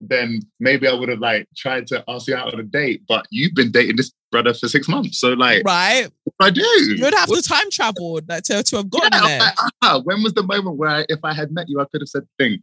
[0.00, 3.02] then maybe I would have like tried to ask you out on a date.
[3.06, 6.08] But you've been dating this brother for six months, so like, right?
[6.40, 6.62] I do.
[6.62, 9.40] You'd have to time travel like, to to have gotten Yeah, there.
[9.40, 12.00] like, ah, when was the moment where I, if I had met you, I could
[12.00, 12.62] have said the thing?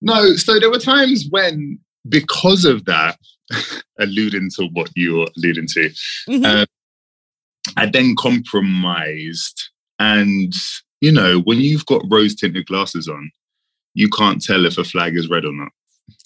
[0.00, 1.78] No, so there were times when,
[2.08, 3.18] because of that,
[3.98, 5.90] alluding to what you're alluding to,
[6.28, 6.44] Mhm.
[6.44, 6.66] uh,
[7.76, 9.70] I then compromised.
[9.98, 10.52] And,
[11.00, 13.30] you know, when you've got rose tinted glasses on,
[13.94, 15.70] you can't tell if a flag is red or not.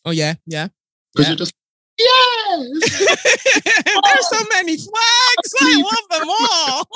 [0.04, 0.68] oh yeah, yeah.
[1.14, 1.30] Because Yeah.
[1.30, 1.54] you're just,
[1.98, 3.62] yes!
[4.04, 5.54] There's so many flags.
[5.60, 6.88] I want them all.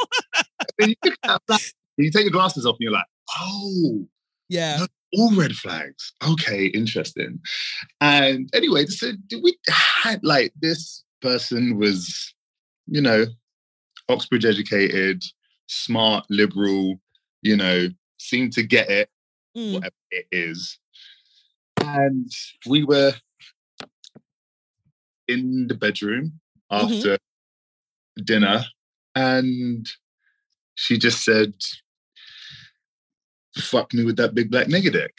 [0.89, 1.61] you, look at that flag,
[1.97, 3.07] you take your glasses off and you're like,
[3.39, 4.07] oh,
[4.49, 4.87] Yeah.
[5.15, 6.13] all red flags.
[6.29, 7.41] Okay, interesting.
[8.01, 9.57] And anyway, so we
[10.05, 12.35] had like this person was,
[12.87, 13.27] you know,
[14.09, 15.23] Oxbridge educated,
[15.67, 17.01] smart, liberal,
[17.43, 17.89] you know,
[18.19, 19.11] seemed to get it,
[19.57, 19.73] Mm.
[19.75, 20.79] whatever it is.
[21.83, 22.31] And
[22.67, 23.15] we were
[25.29, 27.17] in the bedroom after
[28.23, 28.65] dinner,
[29.15, 29.89] and
[30.75, 31.55] she just said,
[33.57, 35.15] fuck me with that big black nigga dick.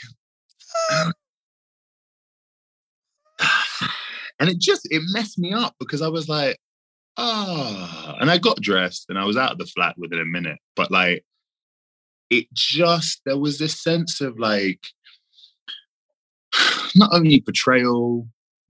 [4.40, 6.60] and it just it messed me up because I was like,
[7.18, 10.60] ah, and I got dressed and I was out of the flat within a minute.
[10.76, 11.26] But like,
[12.30, 14.86] it just there was this sense of like
[16.96, 18.28] not only betrayal,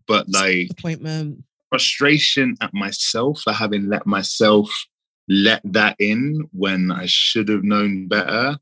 [0.07, 1.43] but like Appointment.
[1.69, 4.69] frustration at myself for having let myself
[5.27, 8.57] let that in when I should have known better.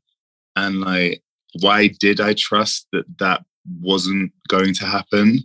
[0.56, 1.22] And like,
[1.60, 3.44] why did I trust that that
[3.80, 5.40] wasn't going to happen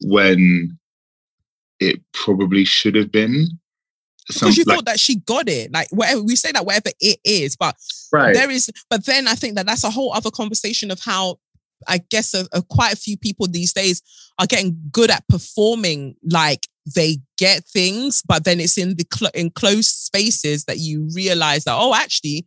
[0.00, 0.78] when
[1.78, 3.46] it probably should have been?
[4.28, 5.72] Because you like, thought that she got it.
[5.72, 7.76] Like whatever we say that whatever it is, but
[8.12, 8.34] right.
[8.34, 11.36] there is but then i think that that's a whole other conversation of how
[11.88, 14.02] i guess a, a- quite a few people these days
[14.38, 19.30] are getting good at performing like they get things but then it's in the cl-
[19.34, 22.46] in closed spaces that you realize that oh actually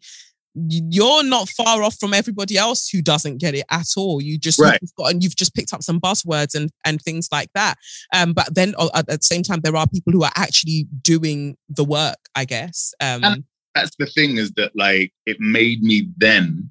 [0.56, 4.20] you're not far off from everybody else who doesn't get it at all.
[4.22, 4.80] You just Right.
[4.82, 7.76] you've got and you've just picked up some buzzwords and and things like that.
[8.14, 11.56] Um, but then uh, at the same time, there are people who are actually doing
[11.70, 12.18] the work.
[12.36, 12.94] I guess.
[13.00, 13.44] Um, And-
[13.76, 16.70] That's the thing is that like it made me then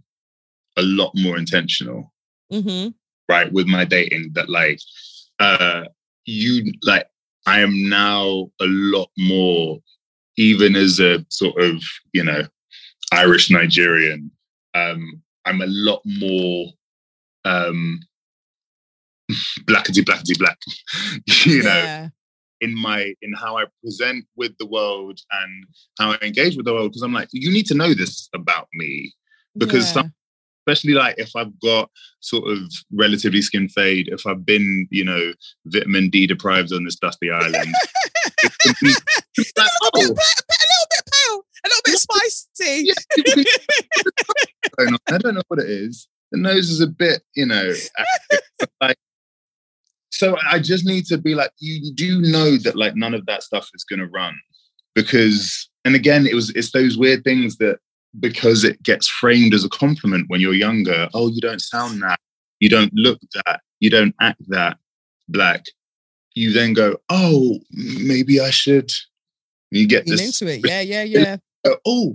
[0.76, 2.12] a lot more intentional.
[2.52, 2.94] mhm.
[3.28, 4.80] right with my dating that like
[5.38, 5.84] uh
[6.24, 7.06] you like
[7.46, 9.78] i am now a lot more
[10.38, 11.74] even as a sort of
[12.14, 12.42] you know
[13.12, 14.30] irish nigerian
[14.74, 16.66] um i'm a lot more
[17.44, 18.00] um
[19.64, 20.58] blackety blackety black
[21.46, 22.08] you know Yeah.
[22.60, 25.64] in my in how I present with the world and
[25.98, 28.68] how I engage with the world because I'm like you need to know this about
[28.74, 29.12] me
[29.56, 29.92] because Yeah.
[29.92, 30.14] some
[30.66, 31.90] especially like if I've got
[32.20, 32.58] sort of
[32.92, 35.32] relatively skin fade if I've been you know
[35.66, 37.54] vitamin D deprived on this dusty island
[38.44, 38.92] it can be
[39.36, 40.47] it's like, a, little oh, bit,
[41.64, 42.84] a little bit pale, a little bit spicy.
[42.86, 45.14] yeah, it can be- going on.
[45.14, 48.98] I don't know what it is the nose is a bit you know active, like
[50.18, 53.42] so I just need to be like, you do know that like none of that
[53.42, 54.34] stuff is going to run
[54.94, 57.78] because, and again, it was it's those weird things that
[58.18, 61.08] because it gets framed as a compliment when you're younger.
[61.14, 62.18] Oh, you don't sound that,
[62.58, 64.78] you don't look that, you don't act that
[65.28, 65.64] black.
[66.34, 68.90] You then go, oh, maybe I should.
[69.70, 70.20] You get this.
[70.20, 70.62] into it.
[70.66, 71.36] Yeah, yeah, yeah.
[71.86, 72.14] Oh,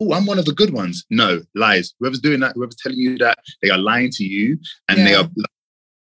[0.00, 1.04] oh, I'm one of the good ones.
[1.10, 1.94] No, lies.
[2.00, 4.58] Whoever's doing that, whoever's telling you that, they are lying to you
[4.88, 5.22] and they Yeah.
[5.22, 5.30] are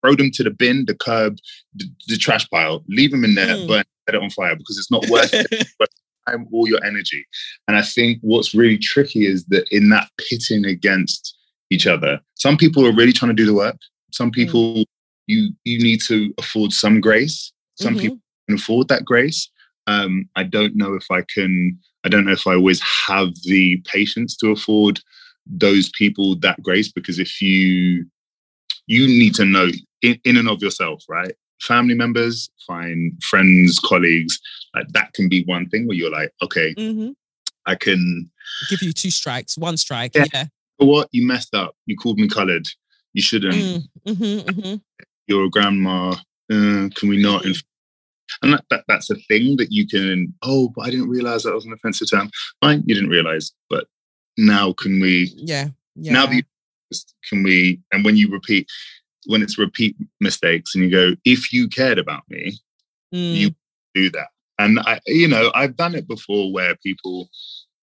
[0.04, 1.38] throw them to the bin, the curb,
[1.74, 3.68] the, the trash pile, leave them in there, Mm.
[3.68, 5.68] burn, set it on fire because it's not worth it.
[5.80, 5.90] But
[6.28, 7.26] time, all your energy.
[7.68, 11.36] And I think what's really tricky is that in that pitting against
[11.72, 13.78] each other, some people are really trying to do the work.
[14.12, 14.86] Some people
[15.28, 17.52] you you need to afford some grace.
[17.76, 18.02] Some Mhm.
[18.02, 19.50] people can afford that grace.
[19.88, 21.80] Um, I don't know if I can.
[22.06, 25.02] I don't know if I always have the patience to afford
[25.48, 28.06] those people that grace because if you
[28.88, 29.70] you need to know
[30.04, 31.34] in, in and of yourself, right?
[31.62, 34.40] Family members, fine, friends, colleagues,
[34.76, 37.10] like that can be one thing where you're like, okay, hmm
[37.68, 38.30] I can.
[38.70, 40.12] Give you two strikes, one strike.
[40.14, 40.26] Yeah.
[40.32, 40.46] Yeah.
[40.78, 41.10] What?
[41.12, 41.76] You messed up.
[41.88, 42.68] You called me coloured.
[43.14, 43.56] You shouldn't.
[43.56, 44.82] Mm, mhm, mhm.
[45.26, 46.12] You're a grandma.
[46.52, 47.44] Uh, can we not?
[47.44, 47.64] inf-
[48.42, 50.34] And that, that that's a thing that you can.
[50.42, 52.30] Oh, but I didn't realize that was an offensive term.
[52.62, 53.86] Fine, you didn't realize, but
[54.38, 55.32] now can we?
[55.36, 55.68] Yeah.
[55.96, 56.14] Yeah.
[56.14, 56.44] Now that you
[57.28, 57.82] can we?
[57.92, 58.68] And when you repeat,
[59.28, 62.60] when it's repeat mistakes, and you go, if you cared about me,
[63.14, 63.56] Mm, you
[63.94, 64.28] do that.
[64.60, 67.30] And I, you know, I've done it before where people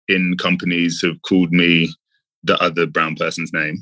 [0.09, 1.93] in companies have called me
[2.43, 3.79] the other brown person's name.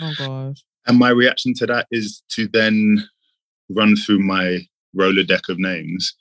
[0.00, 0.56] oh god.
[0.86, 3.06] And my reaction to that is to then
[3.70, 4.58] run through my
[4.96, 6.14] Rolodex of names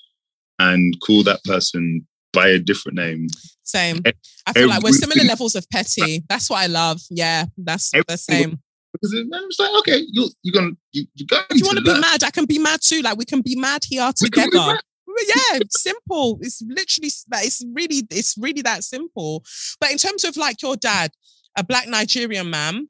[0.59, 3.27] and call that person by a different name.
[3.63, 4.01] Same.
[4.05, 4.11] Eh,
[4.45, 6.23] I feel like we're similar levels of petty.
[6.29, 7.01] That's what I love.
[7.09, 8.59] Yeah, that's the same.
[8.93, 11.99] Because it's like, okay, you you're gonna you, you're going If you want to be
[11.99, 13.01] mad, I can be mad too.
[13.01, 14.79] Like we can be mad here together.
[15.27, 16.39] Yeah, simple.
[16.41, 19.43] It's literally like it's really it's really that simple.
[19.79, 21.11] But in terms of like your dad,
[21.57, 22.87] a black Nigerian man,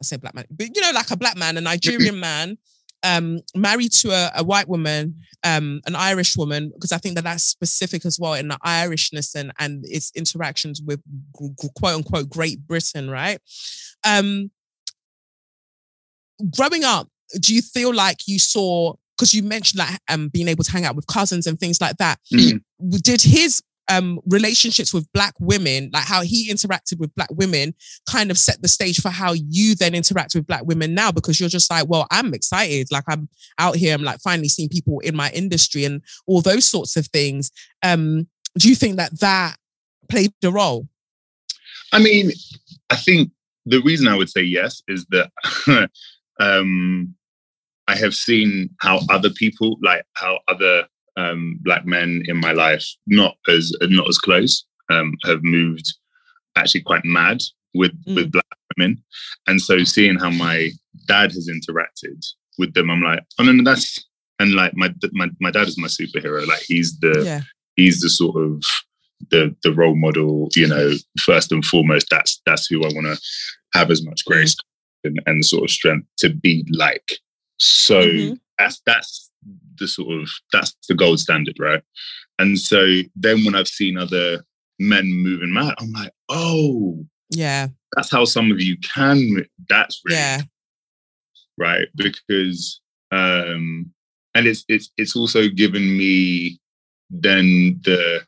[0.00, 2.58] I say black man, but you know, like a black man, a Nigerian man,
[3.02, 7.24] um, married to a, a white woman, um, an Irish woman, because I think that
[7.24, 11.00] that's specific as well in the Irishness and and its interactions with
[11.76, 13.40] quote unquote Great Britain, right?
[14.04, 14.50] Um,
[16.56, 17.08] growing up,
[17.40, 20.84] do you feel like you saw because you mentioned like um being able to hang
[20.84, 22.18] out with cousins and things like that?
[22.32, 22.62] Mm.
[23.02, 27.74] Did his um, relationships with black women, like how he interacted with black women,
[28.08, 31.40] kind of set the stage for how you then interact with black women now because
[31.40, 32.86] you're just like, well, I'm excited.
[32.90, 36.64] Like I'm out here, I'm like finally seeing people in my industry and all those
[36.64, 37.50] sorts of things.
[37.82, 39.56] Um, do you think that that
[40.08, 40.88] played a role?
[41.92, 42.30] I mean,
[42.90, 43.30] I think
[43.66, 45.30] the reason I would say yes is that
[46.40, 47.14] um,
[47.88, 50.86] I have seen how other people, like how other
[51.16, 55.86] um, black men in my life, not as not as close, um, have moved
[56.56, 57.42] actually quite mad
[57.74, 58.16] with mm.
[58.16, 58.44] with black
[58.76, 59.02] women,
[59.46, 60.70] and so seeing how my
[61.06, 62.24] dad has interacted
[62.58, 64.04] with them, I'm like, oh no, no, that's
[64.40, 66.46] and like my my my dad is my superhero.
[66.46, 67.40] Like he's the yeah.
[67.76, 68.62] he's the sort of
[69.30, 70.48] the the role model.
[70.56, 73.20] You know, first and foremost, that's that's who I want to
[73.74, 75.10] have as much grace mm.
[75.10, 77.18] and, and sort of strength to be like.
[77.58, 78.34] So mm-hmm.
[78.58, 79.29] that's that's
[79.80, 81.82] the sort of that's the gold standard, right?
[82.38, 84.44] And so then when I've seen other
[84.78, 89.44] men moving mad, I'm like, oh, yeah, that's how some of you can.
[89.68, 90.40] That's really yeah,
[91.58, 92.80] right because
[93.10, 93.92] um,
[94.34, 96.60] and it's it's it's also given me
[97.10, 98.22] then the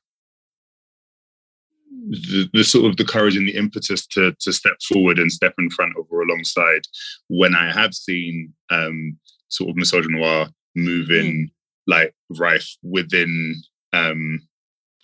[2.09, 5.55] the, the, sort of the courage and the impetus to to step forward and step
[5.59, 6.83] in front of or alongside
[7.29, 9.19] when I have seen um,
[9.49, 11.51] sort of misogynoir moving mm.
[11.87, 13.57] like rife within
[13.93, 14.41] um,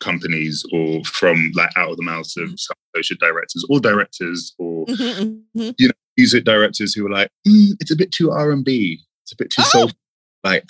[0.01, 2.67] companies or from like out of the mouths of mm.
[2.97, 5.71] social directors or directors or mm-hmm, mm-hmm.
[5.79, 9.37] you know music directors who are like mm, it's a bit too r&b it's a
[9.37, 9.69] bit too oh.
[9.69, 9.91] soul
[10.45, 10.65] like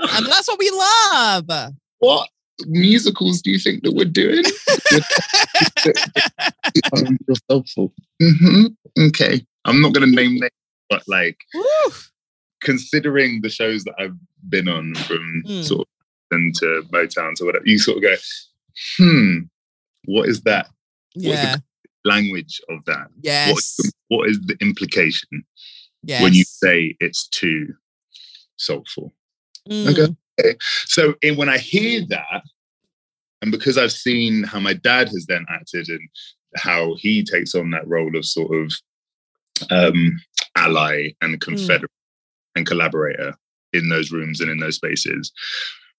[0.00, 2.28] and that's what we love what
[2.66, 4.42] musicals do you think that we're doing
[8.22, 8.66] mm-hmm.
[8.98, 10.50] okay i'm not going to name names
[10.88, 11.36] but like
[12.60, 14.16] considering the shows that I've
[14.48, 15.64] been on from mm.
[15.64, 15.86] sort of
[16.32, 18.14] and to Motown to whatever, you sort of go,
[18.98, 19.38] hmm,
[20.06, 20.68] what is that?
[21.14, 21.56] Yeah.
[22.04, 23.08] language of that?
[23.22, 23.50] Yes.
[23.50, 25.44] What is, the, what is the implication
[26.02, 26.22] yes.
[26.22, 27.74] when you say it's too
[28.56, 29.12] soulful?
[29.68, 30.16] Mm.
[30.38, 30.56] Okay.
[30.84, 32.42] So and when I hear that,
[33.42, 36.08] and because I've seen how my dad has then acted and
[36.56, 38.72] how he takes on that role of sort of
[39.70, 40.18] um,
[40.56, 41.40] ally and mm.
[41.40, 41.90] confederate
[42.56, 43.34] and collaborator
[43.72, 45.32] in those rooms and in those spaces.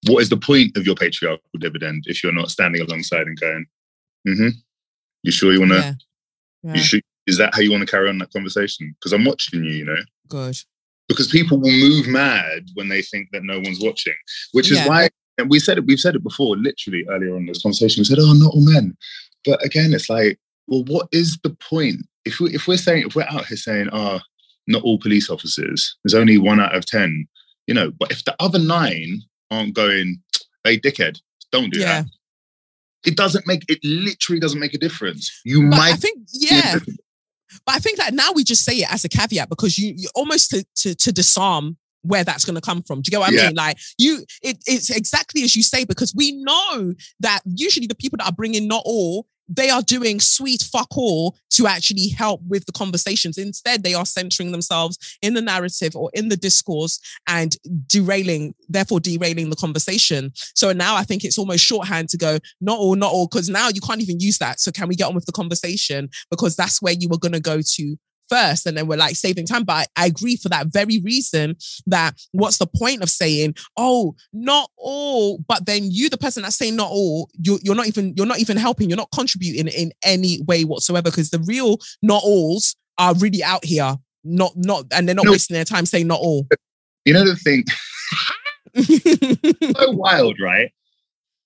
[0.07, 3.65] What is the point of your patriarchal dividend if you're not standing alongside and going,
[4.27, 4.49] mm-hmm,
[5.23, 5.93] you sure you want to, yeah.
[6.63, 6.73] yeah.
[6.73, 8.95] you should, is that how you want to carry on that conversation?
[8.99, 10.01] Because I'm watching you, you know?
[10.27, 10.57] Good.
[11.07, 14.15] Because people will move mad when they think that no one's watching,
[14.51, 14.87] which is yeah.
[14.87, 18.01] why, and we said it, we've said it before, literally earlier on in this conversation,
[18.01, 18.95] we said, oh, not all men.
[19.45, 22.05] But again, it's like, well, what is the point?
[22.25, 24.19] If, we, if we're saying, if we're out here saying, oh,
[24.67, 25.97] not all police officers.
[26.03, 27.27] There's only one out of 10,
[27.65, 27.91] you know.
[27.97, 30.21] But if the other nine aren't going,
[30.63, 31.19] hey, dickhead,
[31.51, 32.01] don't do yeah.
[32.01, 32.05] that.
[33.05, 35.41] It doesn't make, it literally doesn't make a difference.
[35.45, 35.93] You but might.
[35.93, 36.79] I think, yeah.
[37.65, 40.09] But I think that now we just say it as a caveat because you, you
[40.15, 43.01] almost to, to, to disarm where that's going to come from.
[43.01, 43.47] Do you get what I yeah.
[43.47, 43.55] mean?
[43.55, 48.17] Like you, it, it's exactly as you say because we know that usually the people
[48.17, 52.65] that are bringing not all they are doing sweet fuck all to actually help with
[52.65, 53.37] the conversations.
[53.37, 57.55] Instead, they are centering themselves in the narrative or in the discourse and
[57.87, 60.31] derailing, therefore derailing the conversation.
[60.55, 63.69] So now I think it's almost shorthand to go, not all, not all, because now
[63.69, 64.59] you can't even use that.
[64.59, 66.09] So can we get on with the conversation?
[66.29, 67.97] Because that's where you were going to go to
[68.29, 69.63] first and then we're like saving time.
[69.63, 71.55] But I, I, agree for that very reason
[71.87, 76.55] that what's the point of saying, oh, not all, but then you, the person that's
[76.55, 79.91] saying not all, you're, you're not even, you're not even helping, you're not contributing in
[80.03, 81.09] any way whatsoever.
[81.09, 85.31] Because the real not alls are really out here, not, not, and they're not no.
[85.31, 86.47] wasting their time saying not all.
[87.05, 87.63] You know the thing.
[89.75, 90.71] so wild, right?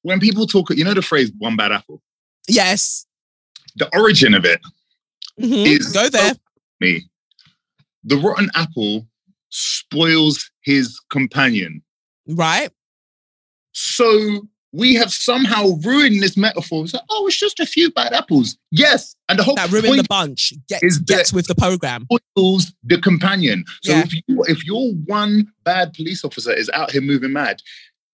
[0.01, 2.01] When people talk, you know the phrase one bad apple?
[2.47, 3.05] Yes.
[3.75, 4.59] The origin of it
[5.39, 5.53] mm-hmm.
[5.53, 6.33] is go there
[6.81, 7.03] me.
[8.03, 9.07] The rotten apple
[9.49, 11.81] spoils his companion.
[12.27, 12.69] Right.
[13.73, 16.83] So we have somehow ruined this metaphor.
[16.83, 18.57] It's like, oh, it's just a few bad apples.
[18.71, 19.15] Yes.
[19.29, 20.53] And the whole That ruined the bunch.
[20.67, 22.07] Get, is gets with the program.
[22.35, 23.65] spoils the companion.
[23.83, 24.03] So Yeah.
[24.03, 27.61] if you if your one bad police officer is out here moving mad,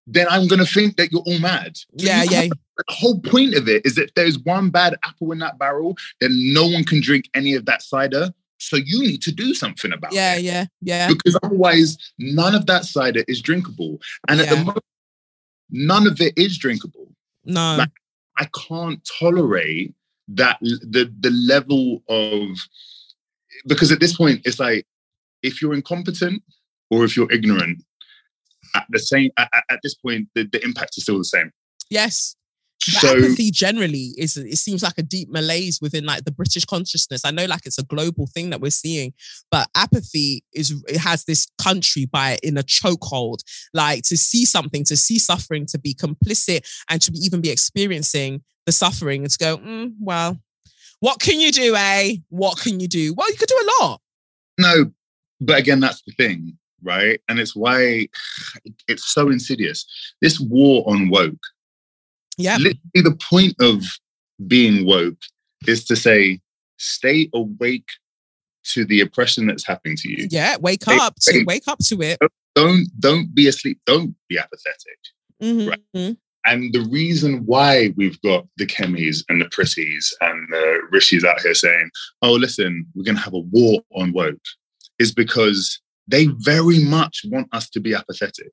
[0.07, 1.77] then I'm gonna think that you're all mad.
[1.93, 2.47] Yeah, you yeah.
[2.77, 5.95] The whole point of it is that if there's one bad apple in that barrel,
[6.21, 8.31] then no one can drink any of that cider.
[8.59, 10.43] So you need to do something about Yeah, it.
[10.43, 11.07] yeah, yeah.
[11.07, 11.07] Yeah.
[11.09, 13.99] Because otherwise, none of that cider is drinkable.
[14.27, 14.83] And at the moment,
[15.69, 17.07] none of it is drinkable.
[17.45, 17.77] No.
[17.77, 17.89] Like-
[18.39, 19.93] I can't tolerate
[20.27, 22.49] that the the level of
[23.65, 24.85] because at this point it's like
[25.41, 26.43] if you're incompetent
[26.91, 27.83] or if you're ignorant
[28.75, 31.51] at the same at, at- at this point the, the impact is still the same
[31.89, 32.35] yes.
[32.91, 37.21] So apathy generally is it seems like a deep malaise within like the British consciousness.
[37.25, 39.13] I know like it's a global thing that we're seeing,
[39.51, 43.39] but apathy is it has this country by in a chokehold.
[43.73, 47.49] Like to see something, to see suffering, to be complicit, and to be, even be
[47.49, 50.39] experiencing the suffering, and to go, "Mm, well,
[50.99, 52.15] what can you do, eh?
[52.29, 53.13] What can you do?
[53.13, 54.01] Well, you could do a lot.
[54.57, 54.91] no
[55.39, 58.07] but again that's the thing right and it's why
[58.87, 59.85] it's so insidious
[60.21, 61.45] this war on woke
[62.37, 63.83] Yeah, literally the point of
[64.47, 65.17] being woke
[65.67, 66.39] is to say
[66.77, 67.89] stay awake
[68.73, 70.57] to the oppression that's happening to you yeah.
[70.59, 72.19] Wake Hey, up to wake up to it.
[72.53, 74.99] don't don't be asleep don't be apathetic
[75.41, 76.17] Mhm.
[76.45, 81.41] and the reason why we've got the Kemis and the Pritis and the rishis out
[81.41, 81.89] here saying
[82.21, 84.45] oh listen we're going to have a war on woke
[84.99, 88.51] is because they very much want us to be apathetic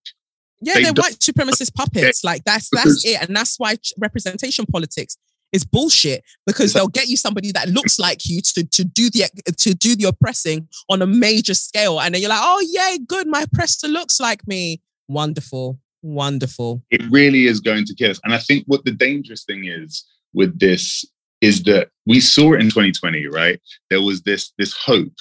[0.61, 2.25] Yeah, They they're white supremacist puppets.
[2.25, 5.17] Like that's that's it, and that's why representation politics
[5.53, 9.29] is bullshit because they'll get you somebody that looks like you to to do the
[9.57, 13.27] to do the oppressing on a major scale, and then you're like, oh yay, good,
[13.27, 14.81] my oppressor looks like me.
[15.09, 16.83] Wonderful, wonderful.
[16.91, 18.21] it really is going to kill us.
[18.25, 21.05] And I think what the dangerous thing is with this
[21.41, 23.61] is that we saw it in 2020, right?
[23.91, 25.13] There was this this hope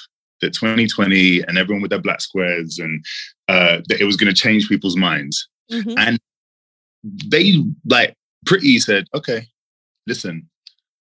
[0.41, 3.03] that 2020 and everyone with their black squares and
[3.47, 5.47] uh, that it was going to change people's minds.
[5.71, 5.95] Mhm.
[5.97, 6.19] And
[7.03, 8.13] they like
[8.45, 9.47] Priti said, okay,
[10.07, 10.47] listen,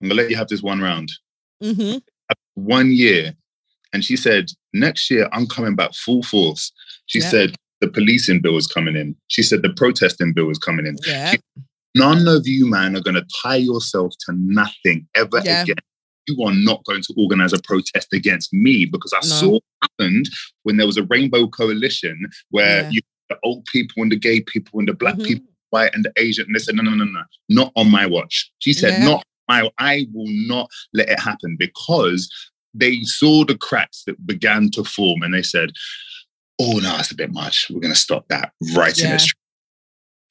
[0.01, 1.11] I'm gonna let you have this one round,
[1.63, 2.03] Mhm.
[2.55, 3.35] one year.
[3.93, 6.73] And she said, next year I'm coming back full force.
[7.07, 7.31] She Yeah.
[7.31, 9.17] said the policing bill is coming in.
[9.29, 11.35] She said the protesting bill is coming in Yeah,
[11.97, 15.63] none of you, man, are going to tie yourself to nothing ever Yeah.
[15.63, 15.77] again.
[16.29, 19.23] You are not going to organize a protest against me because I No.
[19.23, 20.29] saw what happened
[20.63, 22.91] when there was a rainbow coalition where Yeah.
[22.91, 25.25] you the old people and the gay people and the black Mhm.
[25.27, 28.05] people, white and the Asian, and they said, no, no, no, no, not on my
[28.05, 28.51] watch.
[28.59, 29.05] She said, Yeah.
[29.07, 32.29] not my, I will not let it happen because
[32.75, 35.71] they saw the cracks that began to form and they said,
[36.61, 37.69] oh no, it's a bit much.
[37.71, 39.15] We're going to stop that right in Yeah.
[39.15, 39.33] its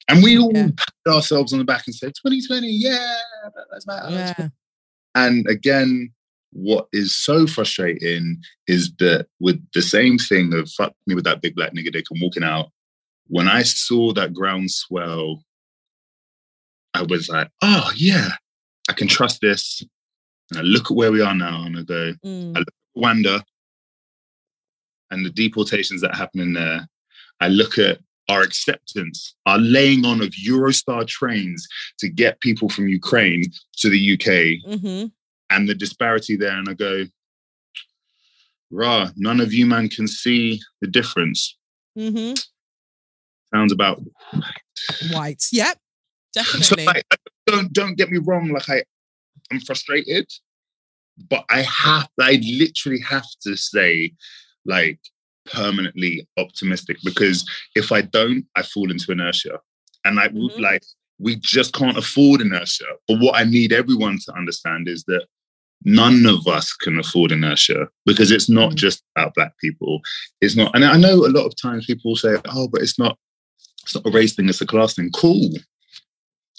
[0.08, 0.68] and we all Yeah.
[0.76, 3.18] pat ourselves on the back and said, 2020, yeah,
[3.72, 4.48] that's my yeah,
[5.14, 6.12] And again,
[6.52, 11.40] what is so frustrating is that with the same thing of fuck me with that
[11.40, 12.70] big black nigga dick and walking out,
[13.28, 15.42] when I saw that groundswell,
[16.94, 18.28] I was like, oh yeah,
[18.88, 19.82] I can trust this.
[20.50, 22.64] And I look at where we are now and I go, Mm.
[22.96, 23.42] Rwanda
[25.10, 26.86] and the deportations that happen in there,
[27.40, 27.98] I look at
[28.28, 31.66] our acceptance, our laying on of Eurostar trains
[31.98, 33.44] to get people from Ukraine
[33.78, 35.12] to the UK Mhm.
[35.50, 37.04] and the disparity there, and I go,
[38.70, 41.56] rah, none of you man can see the difference.
[41.98, 42.42] Mhm.
[43.54, 44.02] Sounds about
[45.10, 45.44] White.
[45.52, 45.78] Yep.
[46.34, 46.86] so Definitely.
[46.86, 47.04] like,
[47.46, 48.82] don't don't get me wrong, like I
[49.50, 50.26] I'm frustrated,
[51.28, 54.14] but I have I literally have to say
[54.64, 55.00] like
[55.46, 59.58] permanently optimistic because if I don't, I fall into inertia.
[60.04, 60.60] And would Mhm.
[60.60, 60.82] like
[61.18, 62.86] we just can't afford inertia.
[63.06, 65.26] But what I need everyone to understand is that
[65.84, 68.76] none of us can afford inertia because it's not Mm.
[68.76, 70.00] just about black people.
[70.40, 73.18] It's not, and I know a lot of times people say, "Oh, but it's not,
[73.82, 75.50] it's not a race thing; it's a class thing." Cool.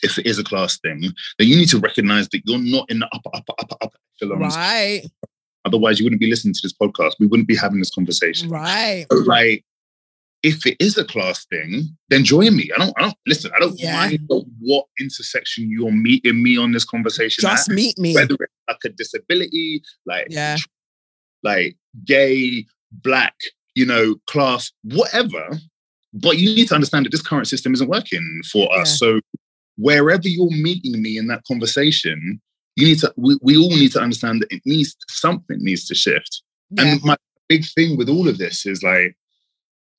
[0.01, 1.01] If it is a class thing,
[1.37, 4.55] then you need to recognize that you're not in the upper, upper, upper, upper echelons.
[4.55, 5.01] right.
[5.65, 7.13] Otherwise, you wouldn't be listening to this podcast.
[7.19, 8.49] We wouldn't be having this conversation.
[8.49, 9.05] Right.
[9.11, 9.63] So, like,
[10.43, 12.69] if it is a class thing, then join me.
[12.75, 13.49] I don't, I don't listen.
[13.55, 13.95] I don't Yeah.
[13.95, 14.29] mind
[14.59, 17.41] what intersection you're meeting me on this conversation.
[17.41, 18.13] Just at, meet me.
[18.13, 20.57] whether it's like a disability, like Yeah.
[21.43, 23.35] like gay, black,
[23.75, 25.59] you know, class, whatever.
[26.13, 29.01] But you need to understand that this current system isn't working for us.
[29.01, 29.07] Yeah.
[29.13, 29.21] So
[29.77, 32.41] wherever you're meeting me in that conversation,
[32.75, 33.13] you need to.
[33.17, 36.41] We, we all need to understand that it needs something needs to shift.
[36.71, 36.83] Yeah.
[36.85, 37.17] And my
[37.49, 39.15] big thing with all of this is like,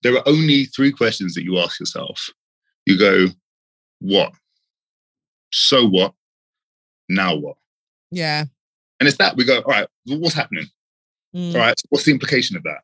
[0.02, 2.28] there are only three questions that you ask yourself.
[2.86, 3.26] You go,
[4.00, 4.32] what?
[5.52, 6.14] So what?
[7.08, 7.56] Now what?
[8.10, 8.44] Yeah.
[9.00, 10.66] And it's that we go, all right, what's happening?
[11.34, 11.54] Mm.
[11.54, 12.78] All right, so what's the implication of that?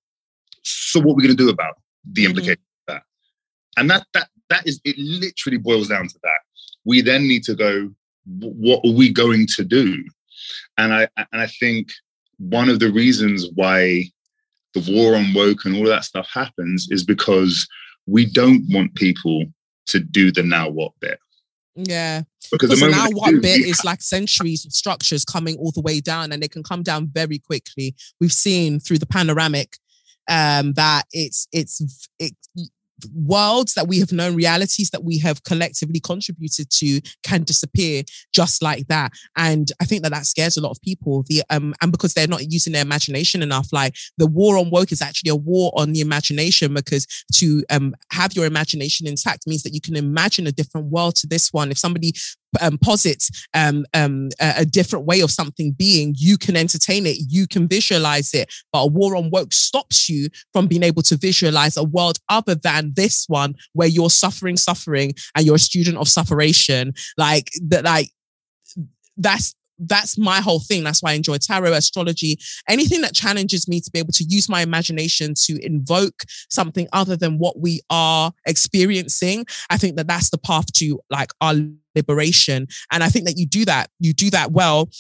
[0.62, 2.28] So what are we going to do about the Mhm.
[2.30, 3.02] implication of that?
[3.76, 4.98] And that that that is it.
[4.98, 6.40] Literally boils down to that.
[6.84, 7.94] We then need to go.
[8.24, 10.04] "Wh- What are we going to do?
[10.78, 11.92] And I and I think
[12.38, 14.04] one of the reasons why
[14.74, 17.66] the war on woke and all of that stuff happens is because
[18.06, 19.44] we don't want people
[19.86, 21.18] to do the now what bit.
[21.74, 22.22] Yeah.
[22.50, 25.72] Because Because the the now what do, bit is like centuries of structures coming all
[25.72, 27.94] the way down and they can come down very quickly.
[28.20, 29.76] We've seen through the panoramic
[30.28, 32.34] um that it's it's it
[33.14, 38.02] worlds that we have known realities that we have collectively contributed to can disappear
[38.32, 39.12] just like that.
[39.36, 41.24] And i think that that scares a lot of people.
[41.28, 44.92] The um and because they're not using their imagination enough like the war on woke
[44.92, 49.62] is actually a war on the imagination because to um have your imagination intact means
[49.62, 51.70] that you can imagine a different world to this one.
[51.70, 52.14] If somebody
[52.60, 57.46] um, posits um, um, a, different way of something being, you can entertain it, you
[57.46, 58.52] can visualize it.
[58.72, 62.54] But a war on woke stops you from being able to visualize a world other
[62.54, 66.94] than this one where you're suffering, suffering, and you're a student of sufferation.
[67.16, 68.10] Like that, like
[69.16, 70.84] that's that's my whole thing.
[70.84, 74.48] That's why I enjoy tarot, astrology, anything that challenges me to be able to use
[74.48, 79.46] my imagination to invoke something other than what we are experiencing.
[79.70, 81.54] I think that that's the path to like our
[81.94, 82.66] liberation.
[82.92, 83.90] And I think that you do that.
[83.98, 84.90] You do that well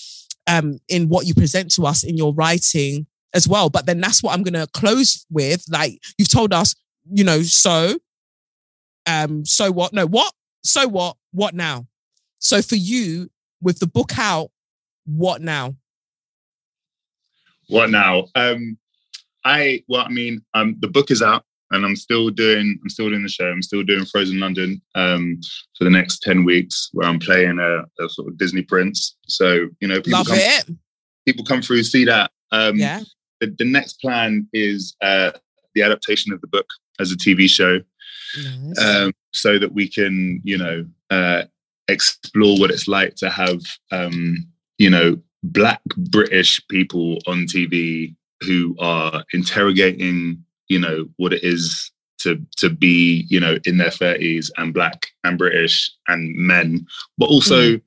[0.46, 3.70] um, in what you present to us in your writing as well.
[3.70, 5.64] But then that's what I'm going to close with.
[5.70, 6.74] Like you've told us,
[7.10, 7.98] you know, so,
[9.06, 9.92] um, so what?
[9.92, 10.32] No, what?
[10.62, 11.16] So what?
[11.32, 11.86] What now?
[12.38, 13.30] So for you,
[13.60, 14.50] with the book out,
[15.04, 15.74] what now?
[17.68, 18.26] What now?
[18.34, 18.78] Um,
[19.44, 22.78] I well, I mean, um, the book is out, and I'm still doing.
[22.82, 23.46] I'm still doing the show.
[23.50, 25.40] I'm still doing Frozen London um,
[25.76, 29.16] for the next ten weeks, where I'm playing a, a sort of Disney prince.
[29.26, 30.64] So you know, people Love come, it.
[31.26, 32.30] people come through, see that.
[32.52, 33.00] Um, Yeah.
[33.40, 35.30] the, the next plan is uh,
[35.74, 36.66] the adaptation of the book
[36.98, 37.80] as a TV show,
[38.36, 38.78] Nice.
[38.84, 41.44] um, so that we can, you know, uh,
[41.88, 43.60] explore what it's like to have,
[43.92, 44.46] um,
[44.78, 51.90] you know, black British people on TV who are interrogating, you know, what it is
[52.20, 56.86] to to be, you know, in their thirties and black and British and men,
[57.18, 57.78] but also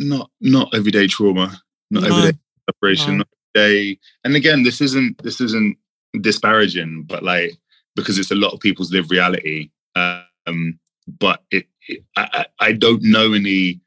[0.00, 1.60] not not everyday trauma,
[1.90, 2.08] not No.
[2.08, 3.18] everyday separation, No.
[3.18, 3.98] not everyday.
[4.24, 5.76] And again, this isn't this isn't
[6.20, 7.52] disparaging, but like
[7.94, 9.70] because it's a lot of people's lived reality.
[9.94, 10.78] Um,
[11.20, 13.80] but it, it I I don't know any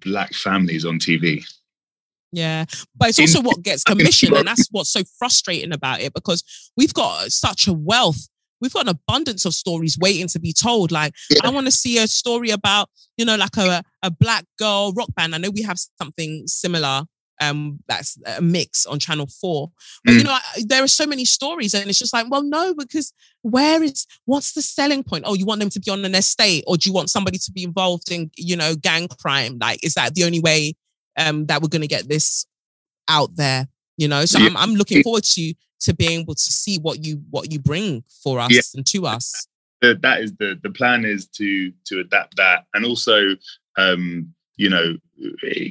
[0.00, 1.44] black families on TV.
[2.32, 2.64] Yeah,
[2.96, 6.42] but it's also what gets commissioned, and that's what's so frustrating about it because
[6.76, 8.28] we've got such a wealth.
[8.60, 10.92] We've got an abundance of stories waiting to be told.
[10.92, 11.40] Like, Yeah.
[11.44, 15.08] I want to see a story about, you know, like a, a black girl rock
[15.16, 15.34] band.
[15.34, 17.02] I know we have something similar.
[17.40, 19.72] Um, that's a mix on Channel Four,
[20.04, 20.24] but you Mm.
[20.26, 23.82] know, I, there are so many stories, and it's just like, well, no, because where
[23.82, 25.24] is what's the selling point?
[25.26, 27.50] Oh, you want them to be on an estate, or do you want somebody to
[27.52, 29.58] be involved in, you know, gang crime?
[29.60, 30.74] Like, is that the only way
[31.16, 32.46] um, that we're going to get this
[33.08, 33.68] out there?
[33.96, 34.46] You know, so Yeah.
[34.46, 38.04] I'm I'm looking forward to to being able to see what you what you bring
[38.22, 38.60] for us Yeah.
[38.74, 39.46] and to us.
[39.82, 43.36] the, that is the the plan is to to adapt that and also
[43.78, 44.96] um you know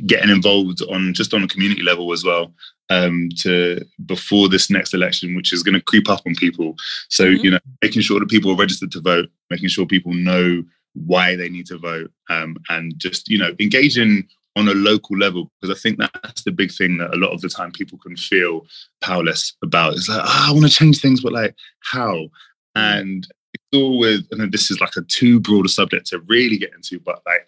[0.05, 2.53] getting involved on just on a community level as well
[2.89, 6.75] um to before this next election which is going to creep up on people
[7.09, 7.43] so Mhm.
[7.43, 10.61] you know making sure that people are registered to vote making sure people know
[10.93, 15.49] why they need to vote um and just you know engaging on a local level
[15.61, 18.15] because i think that's the big thing that a lot of the time people can
[18.17, 18.65] feel
[19.01, 22.27] powerless about it's like oh, i want to change things but like how
[22.75, 26.57] and it's all with and this is like a too broad a subject to really
[26.57, 27.47] get into but like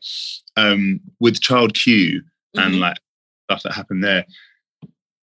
[0.58, 2.22] um with child q
[2.56, 2.80] and Mhm.
[2.80, 2.98] like
[3.50, 4.26] stuff that happened there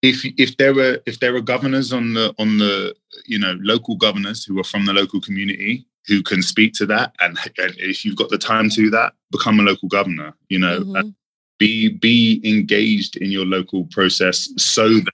[0.03, 2.95] if if there were if there were governors on the on the
[3.27, 7.15] you know local governors who are from the local community who can speak to that
[7.21, 10.59] and, and if you've got the time to do that become a local governor you
[10.59, 11.15] know Mhm.
[11.61, 15.13] Be be engaged in your local process so that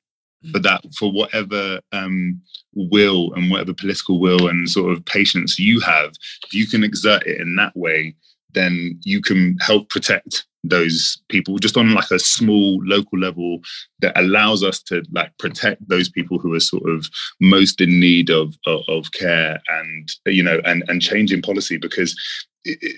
[0.53, 2.41] for that for whatever um
[2.75, 6.13] will and whatever political will and sort of patience you have
[6.47, 8.15] if you can exert it in that way
[8.53, 13.59] then you can help protect those people just on like a small local level
[14.01, 17.09] that allows us to like protect those people who are sort of
[17.41, 22.17] most in need of of, of care and you know and and changing policy because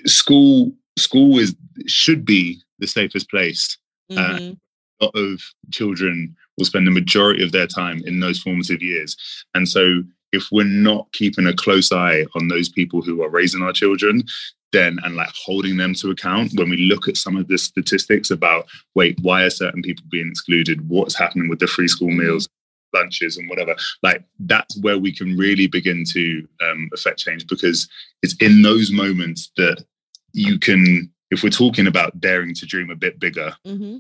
[0.06, 1.54] school school is
[1.86, 3.76] should be the safest place
[4.10, 4.56] Mhm.
[5.00, 9.16] a lot of children will spend the majority of their time in those formative years.
[9.54, 10.02] And so
[10.32, 14.24] if we're not keeping a close eye on those people who are raising our children,
[14.72, 18.30] then and like holding them to account when we look at some of the statistics
[18.30, 22.18] about wait why are certain people being excluded what's happening with the free school Mm-hmm.
[22.26, 22.48] meals
[22.94, 27.86] lunches and whatever like that's where we can really begin to um, affect change because
[28.22, 29.84] it's in those moments that
[30.32, 33.96] you can if we're talking about daring to dream a bit bigger Mm-hmm.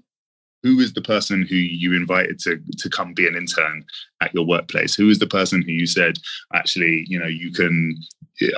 [0.62, 3.84] who is the person who you invited to to come be an intern
[4.20, 6.18] at your workplace who is the person who you said
[6.54, 7.96] actually you know you can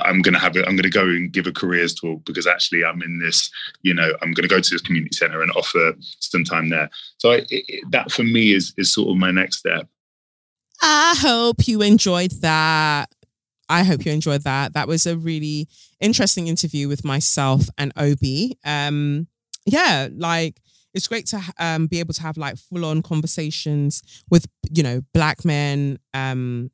[0.03, 2.47] i'm going to have it i'm going to go and give a careers talk because
[2.47, 3.51] actually i'm in this
[3.83, 6.89] you know i'm going to go to this community center and offer some time there
[7.19, 9.87] so I, it, it- that for me is is sort of my next step
[10.83, 13.11] I hope you enjoyed that.
[13.71, 14.75] I hope you enjoyed that.
[14.75, 15.69] That was a really
[16.01, 18.59] interesting interview with myself and Obi.
[18.65, 19.29] Um,
[19.65, 20.61] yeah, like
[20.93, 25.03] it's great to um, be able to have like full on conversations with you know
[25.15, 26.73] black men, um,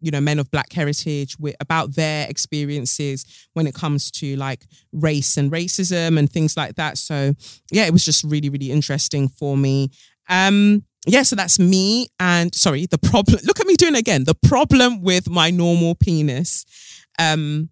[0.00, 4.66] you know men of black heritage with, about their experiences when it comes to like
[4.92, 6.98] race and racism and things like that.
[6.98, 7.34] So
[7.70, 9.90] yeah, it was just really really interesting for me.
[10.28, 12.08] Um, yeah, so that's me.
[12.18, 13.40] And sorry, the problem.
[13.44, 14.24] Look at me doing again.
[14.24, 16.64] The problem with my normal penis.
[17.18, 17.70] Um,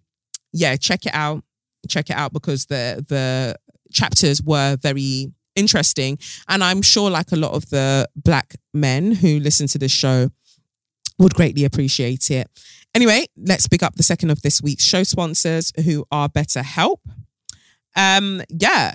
[0.51, 1.43] yeah, check it out.
[1.87, 3.55] Check it out because the the
[3.91, 9.39] chapters were very interesting, and I'm sure, like a lot of the black men who
[9.39, 10.29] listen to this show,
[11.19, 12.47] would greatly appreciate it.
[12.95, 16.97] Anyway, let's pick up the second of this week's show sponsors, who are BetterHelp.
[17.95, 18.93] Um, yeah,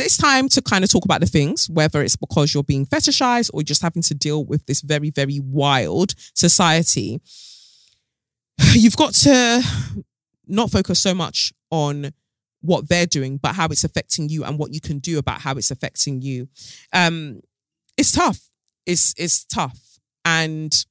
[0.00, 3.50] it's time to kind of talk about the things, whether it's because you're being fetishized
[3.52, 7.20] or just having to deal with this very, very wild society.
[8.72, 9.62] You've got to
[10.46, 12.12] not focus so much on
[12.60, 15.54] what they're doing, but how it's affecting you and what you can do about how
[15.54, 16.48] it's affecting you.
[16.92, 17.40] Um,
[17.96, 18.40] it's tough.
[18.86, 20.84] It's it's tough, and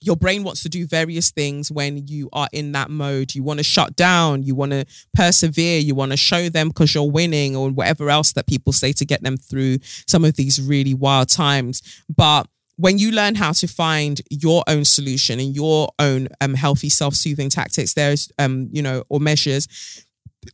[0.00, 3.34] your brain wants to do various things when you are in that mode.
[3.34, 6.94] You want to shut down, you want to persevere, you want to show them because
[6.94, 10.60] you're winning, or whatever else that people say to get them through some of these
[10.60, 12.04] really wild times.
[12.14, 12.46] But
[12.76, 17.48] when you learn how to find your own solution and your own um, healthy self-soothing
[17.48, 19.66] tactics, there's um, you know, or measures,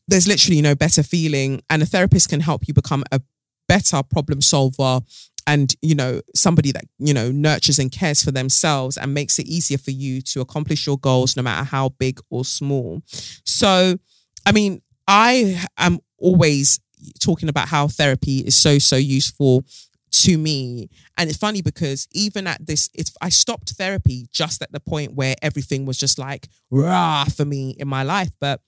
[0.06, 1.60] there's literally no better feeling.
[1.68, 3.20] And a therapist can help you become a
[3.68, 5.00] better problem solver
[5.46, 9.46] and you know somebody that you know nurtures and cares for themselves and makes it
[9.46, 13.02] easier for you to accomplish your goals no matter how big or small.
[13.44, 13.96] So
[14.46, 16.80] i mean i am always
[17.20, 19.64] talking about how therapy is so so useful
[20.12, 20.90] to me.
[21.16, 25.14] And it's funny because even at this it's i stopped therapy just at the point
[25.14, 28.60] where everything was just like rah for me in my life but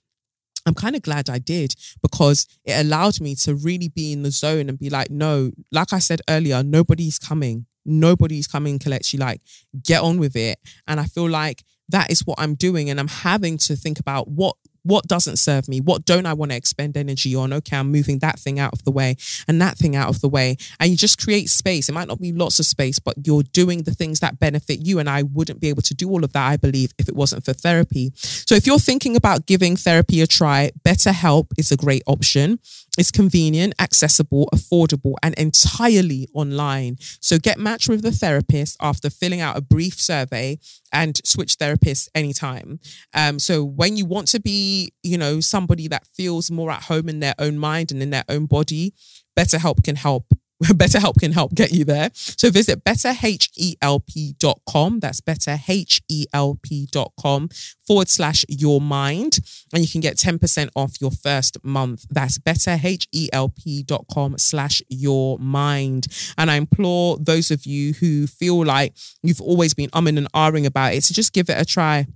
[0.67, 4.31] I'm kind of glad I did because it allowed me to really be in the
[4.31, 7.67] zone and be like, no, like I said earlier, nobody's coming.
[7.85, 8.79] Nobody's coming
[9.13, 9.43] you like
[9.83, 10.59] get on with it.
[10.87, 12.89] And I feel like that is what I'm doing.
[12.89, 15.81] And I'm having to think about what what doesn't serve me?
[15.81, 17.53] What don't I want to expend energy on?
[17.53, 19.17] Okay, I'm moving that thing out of the way
[19.49, 20.57] and that thing out of the way.
[20.79, 21.89] And you just create space.
[21.89, 24.99] It might not be lots of space, but you're doing the things that benefit you.
[24.99, 27.45] And I wouldn't be able to do all of that, I believe, if it wasn't
[27.45, 28.13] for therapy.
[28.15, 32.59] So if you're thinking about giving therapy a try, BetterHelp is a great option.
[32.97, 36.97] It's convenient, accessible, affordable, and entirely online.
[37.21, 40.59] So get matched with the therapist after filling out a brief survey
[40.93, 42.79] and switch therapists anytime.
[43.13, 47.09] Um, so when you want to be, you know, somebody that feels more at home
[47.09, 48.95] in their own mind and in their own body,
[49.39, 50.27] BetterHelp can help.
[50.63, 52.11] BetterHelp can help get you there.
[52.15, 55.01] So visit betterhelp.com.
[55.01, 57.49] That's betterhelp.com
[57.87, 59.41] forward slash your mind.
[59.73, 62.07] And you can get 10% off your first month.
[62.09, 66.07] That's betterhelp.com slash your mind.
[66.39, 70.67] And I implore those of you who feel like you've always been umming and ahhing
[70.67, 72.07] about it to just give it a try.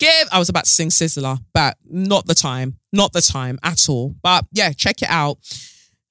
[0.00, 3.86] Give, I was about to sing Sizzler, but not the time, not the time at
[3.88, 4.16] all.
[4.22, 5.38] But yeah, check it out.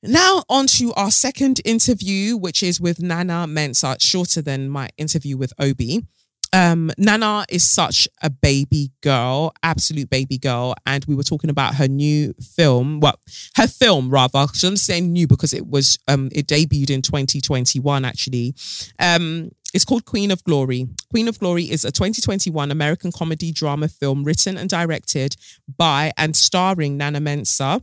[0.03, 5.35] Now, on to our second interview, which is with Nana Mensah, shorter than my interview
[5.37, 6.05] with Obi.
[6.53, 10.75] Um, Nana is such a baby girl, absolute baby girl.
[10.85, 13.19] And we were talking about her new film, well,
[13.55, 14.47] her film rather.
[14.63, 18.55] I'm saying new because it was, um, it debuted in 2021 actually.
[18.99, 20.87] Um, it's called Queen of Glory.
[21.09, 25.35] Queen of Glory is a 2021 American comedy drama film written and directed
[25.77, 27.81] by and starring Nana Mensah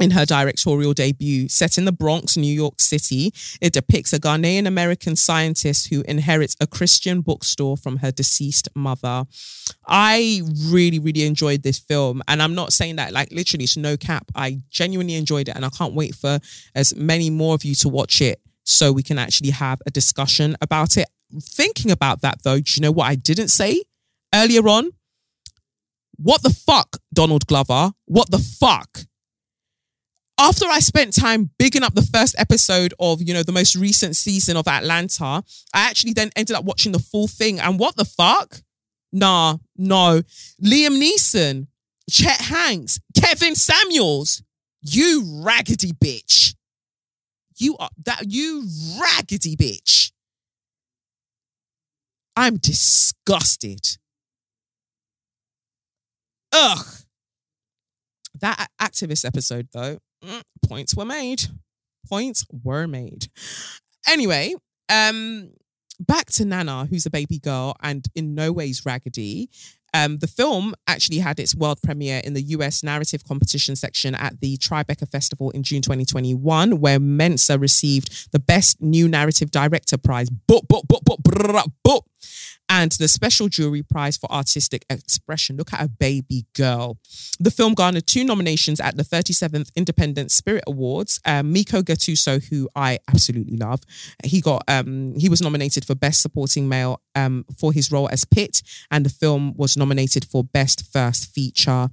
[0.00, 1.48] in her directorial debut.
[1.48, 6.56] Set in the Bronx, New York City, it depicts a Ghanaian American scientist who inherits
[6.60, 9.24] a Christian bookstore from her deceased mother.
[9.86, 12.22] I really, really enjoyed this film.
[12.28, 14.30] And I'm not saying that like literally, it's no cap.
[14.36, 15.56] I genuinely enjoyed it.
[15.56, 16.38] And I can't wait for
[16.74, 20.54] as many more of you to watch it so we can actually have a discussion
[20.60, 21.08] about it.
[21.42, 23.82] thinking about that though, do you know what I didn't say
[24.34, 24.90] earlier on?
[26.16, 27.92] What the fuck, Donald Glover?
[28.06, 29.00] What the fuck?
[30.38, 34.16] After I spent time bigging up the first episode of, you know, the most recent
[34.16, 35.42] season of Atlanta,
[35.74, 37.58] I actually then ended up watching the full thing.
[37.58, 38.60] And what the fuck?
[39.12, 40.22] Nah, no.
[40.62, 41.66] Liam Neeson,
[42.08, 44.42] Chet Hanks, Kevin Samuels,
[44.82, 46.54] you raggedy bitch.
[47.58, 48.66] You are that you
[49.00, 50.12] raggedy bitch.
[52.36, 53.80] I'm disgusted.
[56.52, 56.86] Ugh.
[58.40, 61.46] That activist episode, though, mm, points were made.
[62.08, 63.26] Points were made.
[64.08, 64.54] Anyway,
[64.88, 65.50] um,
[65.98, 69.50] back to Nana, who's a baby girl and in no ways raggedy.
[69.98, 74.40] Um, the film actually had its world premiere in the US narrative competition section at
[74.40, 80.30] the Tribeca Festival in June 2021, where Mensah received the Best New Narrative Director prize.
[80.30, 82.02] Boop, boop, boop, boop, boop,
[82.68, 85.56] and the Special Jury Prize for Artistic Expression.
[85.56, 86.98] Look at a baby girl.
[87.40, 91.20] The film garnered two nominations at the 37th Independent Spirit Awards.
[91.24, 93.80] Um, Meko Gattuso, who I absolutely love,
[94.24, 98.24] he got um, he was nominated for Best Supporting Male um, for his role as
[98.24, 101.88] Pitt, and the film was nominated for Best First Feature,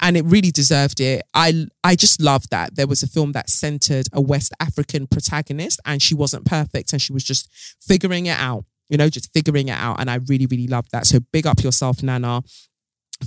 [0.00, 1.22] and it really deserved it.
[1.34, 5.80] I I just love that there was a film that centered a West African protagonist,
[5.84, 7.48] and she wasn't perfect, and she was just
[7.80, 10.00] figuring it out you know, just figuring it out.
[10.00, 11.06] And I really, really love that.
[11.06, 12.42] So big up yourself, Nana,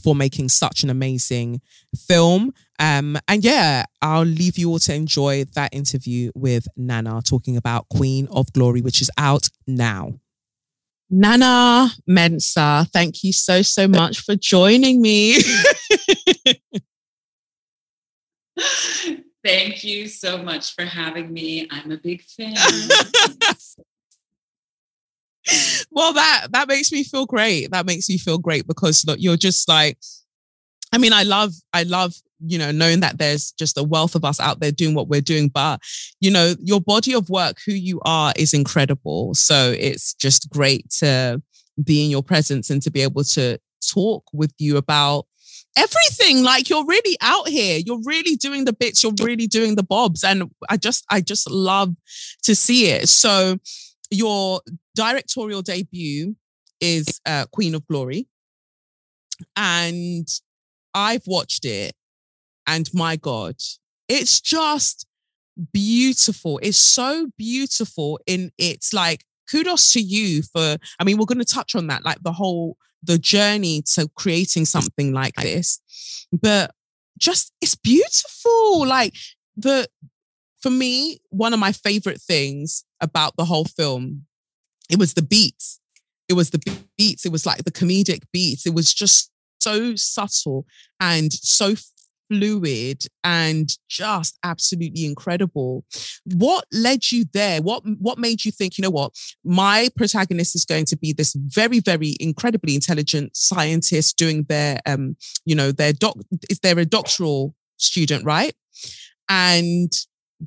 [0.04, 1.62] for making such an amazing
[2.08, 2.54] film.
[2.80, 7.88] Um, and yeah, I'll leave you all to enjoy that interview with Nana talking about
[7.90, 10.14] Queen of Glory, which is out now.
[11.10, 15.38] Nana Mensah, thank you so, so much for joining me.
[19.44, 21.68] Thank you so much for having me.
[21.72, 22.56] I'm a big fan.
[25.92, 27.72] well, that that makes me feel great.
[27.72, 29.98] That makes me feel great because look, you're just like,
[30.94, 34.26] I mean, I love, I love, you know, knowing that there's just a wealth of
[34.26, 35.48] us out there doing what we're doing.
[35.48, 35.82] But,
[36.20, 39.34] you know, your body of work, who you are, is incredible.
[39.34, 41.42] So it's just great to
[41.82, 45.26] be in your presence and to be able to talk with you about
[45.78, 49.84] everything like you're really out here you're really doing the bits you're really doing the
[49.84, 51.96] bobs and i just i just love
[52.44, 53.58] to see it so
[54.12, 54.62] your
[54.96, 56.36] directorial debut
[56.80, 58.28] is uh, Queen of Glory.
[59.56, 60.28] And
[60.94, 61.94] I've watched it,
[62.68, 63.56] and my God,
[64.08, 65.08] it's just
[65.74, 66.60] beautiful.
[66.62, 71.46] It's so beautiful in its like kudos to you for, I mean, we're going to
[71.46, 75.82] touch on that, like the whole the journey to creating something like this.
[76.32, 76.72] But
[77.18, 78.86] just it's beautiful.
[78.86, 79.16] Like
[79.58, 79.88] the
[80.62, 84.26] for me, one of my favorite things about the whole film,
[84.90, 85.80] it was the beats.
[86.30, 87.26] It was the beats.
[87.26, 88.66] It was like the comedic beats.
[88.66, 90.66] It was just so subtle
[91.00, 91.76] and so
[92.32, 95.84] fluid and just absolutely incredible.
[96.24, 97.62] What led you there?
[97.62, 99.14] What what made you think, you know what,
[99.44, 105.18] my protagonist is going to be this very, very incredibly intelligent scientist doing their um,
[105.46, 106.18] you know, their doc
[106.50, 108.54] is there a doctoral student, right?
[109.28, 109.92] And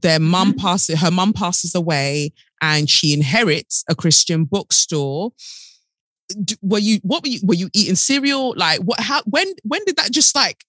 [0.00, 0.58] their mum mm-hmm.
[0.58, 5.32] passes her mum passes away and she inherits a christian bookstore
[6.62, 9.96] were you what were you were you eating cereal like what how when when did
[9.96, 10.64] that just like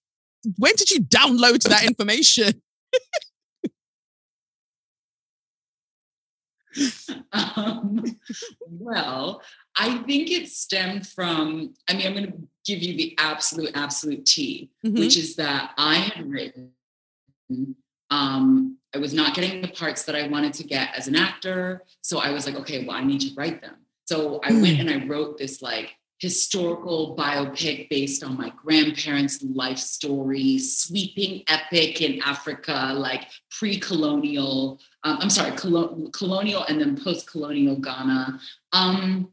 [0.58, 2.62] when did you download that information
[7.32, 8.04] um,
[8.70, 9.42] well
[9.78, 14.26] i think it stemmed from i mean i'm going to give you the absolute absolute
[14.26, 15.00] tea mm-hmm.
[15.00, 16.72] which is that i had written
[18.12, 21.84] um, I was not getting the parts that I wanted to get as an actor.
[22.02, 23.76] So I was like, okay, well, I need to write them.
[24.06, 24.62] So I mm.
[24.62, 31.44] went and I wrote this like historical biopic based on my grandparents' life story, sweeping
[31.50, 38.40] epic in Africa, like pre colonial, um, I'm sorry, colonial and then post colonial Ghana.
[38.72, 39.30] Um,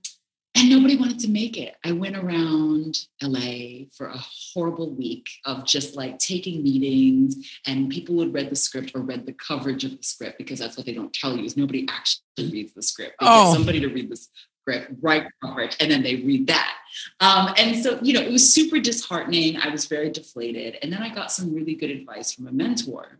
[0.54, 1.76] and nobody wanted to make it.
[1.84, 8.16] I went around LA for a horrible week of just like taking meetings, and people
[8.16, 10.92] would read the script or read the coverage of the script because that's what they
[10.92, 13.16] don't tell you is nobody actually reads the script.
[13.20, 13.44] They oh.
[13.46, 14.20] get somebody to read the
[14.62, 16.74] script, write coverage, and then they read that.
[17.20, 19.56] Um, and so, you know, it was super disheartening.
[19.56, 20.76] I was very deflated.
[20.82, 23.18] And then I got some really good advice from a mentor.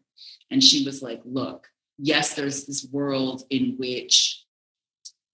[0.51, 1.69] And she was like, look,
[1.99, 4.45] yes, there's this world in which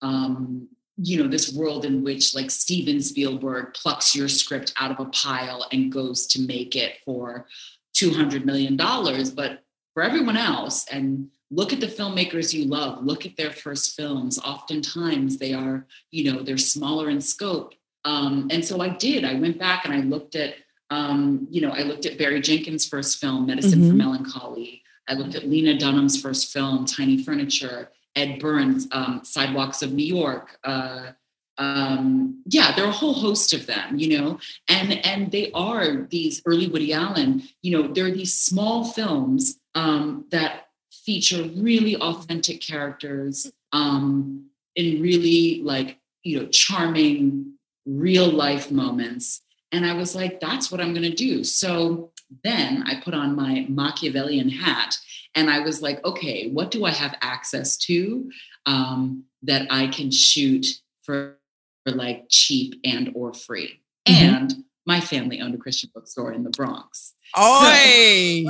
[0.01, 0.69] um,
[1.01, 5.09] you know this world in which like steven spielberg plucks your script out of a
[5.11, 7.47] pile and goes to make it for
[7.95, 9.62] 200 million dollars but
[9.95, 14.39] for everyone else and look at the filmmakers you love look at their first films.
[14.39, 17.75] Oftentimes they are you know they're smaller in scope.
[18.05, 19.25] Um, and so i did.
[19.25, 20.55] I went back and i looked at
[20.91, 23.91] um, you know i looked at barry jenkins first film medicine mm-hmm.
[23.91, 24.83] for melancholy.
[25.09, 30.05] I looked at lena dunham's first film tiny furniture ed burns um, sidewalks of new
[30.05, 31.12] york uh,
[31.59, 34.39] um, yeah, there are a whole host of them, you know,
[34.69, 39.59] and and they are these early Woody Allen, you know, there are these small films
[39.74, 44.47] um, that feature really authentic characters um,
[44.77, 47.55] in really like you know charming
[47.85, 49.40] real life moments,
[49.73, 51.43] and I was like, that's what I'm going to do.
[51.43, 52.12] So
[52.45, 54.97] then I put on my Machiavellian hat,
[55.35, 58.31] and I was like, okay, what do I have access to
[58.67, 60.67] um, that I can shoot
[61.03, 61.39] for
[61.87, 63.81] like cheap and or free.
[64.07, 64.35] Mm-hmm.
[64.35, 64.55] And
[64.87, 67.15] my family owned a Christian bookstore in the Bronx.
[67.39, 68.45] Oi!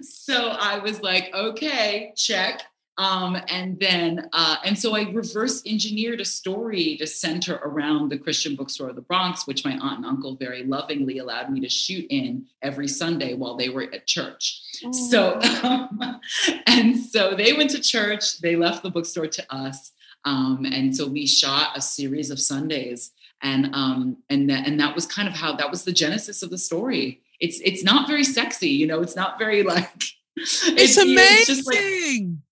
[0.00, 2.62] so I was like, okay, check.
[2.98, 8.16] Um, and then, uh, and so I reverse engineered a story to center around the
[8.16, 11.68] Christian bookstore of the Bronx, which my aunt and uncle very lovingly allowed me to
[11.68, 14.62] shoot in every Sunday while they were at church.
[14.84, 14.92] Oh.
[14.92, 16.20] So, um,
[16.66, 19.92] and so they went to church, they left the bookstore to us.
[20.24, 23.12] Um, and so we shot a series of Sundays.
[23.42, 26.48] And um, and that and that was kind of how that was the genesis of
[26.48, 27.20] the story.
[27.38, 29.02] It's it's not very sexy, you know.
[29.02, 29.92] It's not very like
[30.36, 31.18] it's, it's amazing.
[31.18, 32.45] It's just like,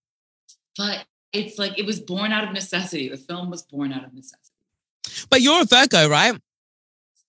[0.76, 3.08] but it's like it was born out of necessity.
[3.08, 4.52] The film was born out of necessity.
[5.30, 6.38] But you're a Virgo, right?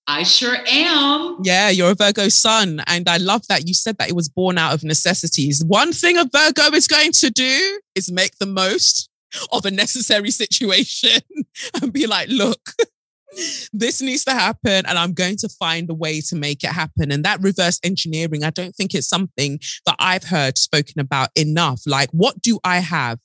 [0.08, 1.40] I sure am.
[1.44, 2.82] Yeah, you're a Virgo sun.
[2.86, 5.64] And I love that you said that it was born out of necessities.
[5.66, 9.10] One thing a Virgo is going to do is make the most
[9.52, 11.22] of a necessary situation
[11.82, 12.74] and be like, look,
[13.74, 17.12] this needs to happen and I'm going to find a way to make it happen.
[17.12, 21.82] And that reverse engineering, I don't think it's something that I've heard spoken about enough.
[21.88, 23.20] Like, what do I have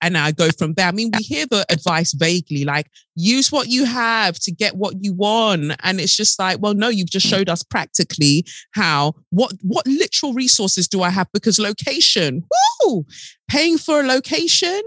[0.00, 0.86] and I go from there.
[0.86, 4.94] I mean, we hear the advice vaguely, like use what you have to get what
[5.00, 5.72] you want.
[5.82, 10.34] And it's just like, well, no, you've just showed us practically how what what literal
[10.34, 11.28] resources do I have?
[11.32, 12.44] Because location,
[12.84, 13.04] whoo,
[13.48, 14.80] paying for a location,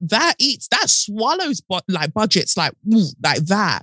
[0.00, 2.72] that eats, that swallows but like budgets like
[3.22, 3.82] like that.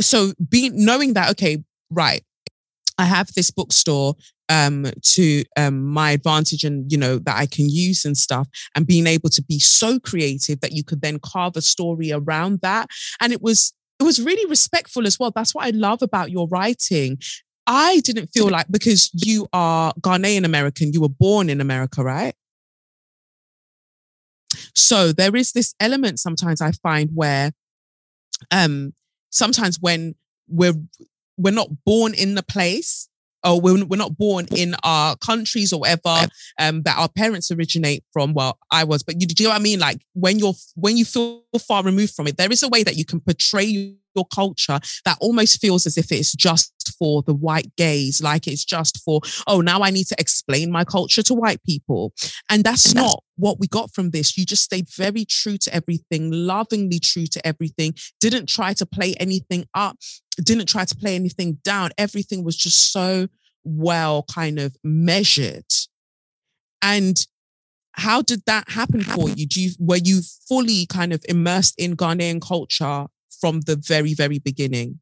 [0.00, 2.22] So being knowing that, okay, right.
[2.98, 4.14] I have this bookstore
[4.48, 8.86] um, to um, my advantage and you know that I can use and stuff, and
[8.86, 12.88] being able to be so creative that you could then carve a story around that.
[13.20, 15.30] And it was it was really respectful as well.
[15.34, 17.18] That's what I love about your writing.
[17.66, 22.34] I didn't feel like because you are Ghanaian American, you were born in America, right?
[24.74, 27.52] So there is this element sometimes I find where
[28.50, 28.92] um
[29.30, 30.14] sometimes when
[30.48, 30.74] we're
[31.36, 33.08] we're not born in the place
[33.46, 36.28] or we're, we're not born in our countries or whatever
[36.58, 38.34] um, that our parents originate from.
[38.34, 39.78] Well, I was, but you, do you know what I mean?
[39.78, 42.96] Like when you're when you feel far removed from it, there is a way that
[42.96, 47.70] you can portray your culture that almost feels as if it's just for the white
[47.76, 51.62] gaze, like it's just for, oh, now I need to explain my culture to white
[51.64, 52.12] people.
[52.48, 54.36] And that's not what we got from this.
[54.36, 59.14] You just stayed very true to everything, lovingly true to everything, didn't try to play
[59.20, 59.98] anything up,
[60.42, 61.90] didn't try to play anything down.
[61.98, 63.28] Everything was just so
[63.64, 65.66] well kind of measured.
[66.82, 67.16] And
[67.96, 69.46] how did that happen for you?
[69.46, 73.06] Do you were you fully kind of immersed in Ghanaian culture
[73.40, 75.00] from the very, very beginning?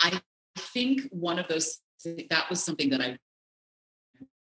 [0.00, 0.20] I
[0.56, 3.18] think one of those that was something that I had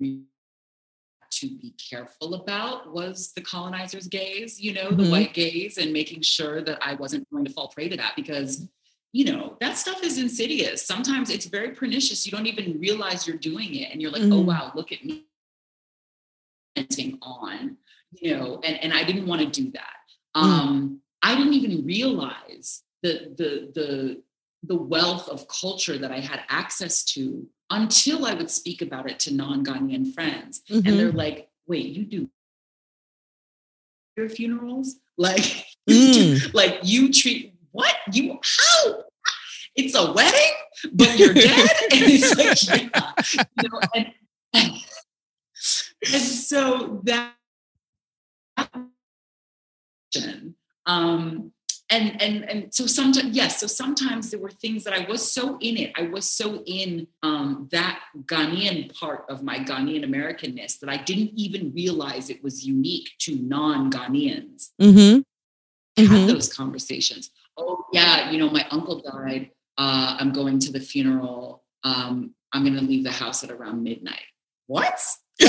[0.00, 5.04] to be careful about was the colonizer's gaze, you know, mm-hmm.
[5.04, 8.14] the white gaze, and making sure that I wasn't going to fall prey to that
[8.16, 8.66] because,
[9.12, 10.84] you know, that stuff is insidious.
[10.84, 12.26] Sometimes it's very pernicious.
[12.26, 13.92] You don't even realize you're doing it.
[13.92, 14.32] And you're like, oh, mm-hmm.
[14.32, 15.26] oh, wow, look at me
[17.22, 17.76] on,
[18.12, 19.82] you know, and, and I didn't want to do that.
[20.36, 20.42] Mm.
[20.42, 24.22] Um, I didn't even realize the, the, the,
[24.62, 29.18] the wealth of culture that I had access to until I would speak about it
[29.20, 30.62] to non-Ghanaian friends.
[30.70, 30.88] Mm-hmm.
[30.88, 32.30] And they're like, wait, you do
[34.16, 34.96] your funerals?
[35.16, 36.52] Like, mm.
[36.54, 37.94] like you treat what?
[38.12, 39.04] You how?
[39.76, 40.54] It's a wedding,
[40.92, 41.70] but you're dead.
[41.92, 43.12] and it's like, yeah.
[43.62, 44.72] You know, and,
[46.12, 47.34] and so that
[50.86, 51.52] um
[51.90, 55.58] and and and so sometimes yes so sometimes there were things that i was so
[55.60, 60.88] in it i was so in um, that ghanaian part of my ghanaian americanness that
[60.88, 65.18] i didn't even realize it was unique to non-ghanaians mm-hmm.
[66.00, 66.14] mm-hmm.
[66.14, 70.80] have those conversations oh yeah you know my uncle died uh, i'm going to the
[70.80, 74.22] funeral um, I'm going to leave the house at around midnight.
[74.66, 74.98] What?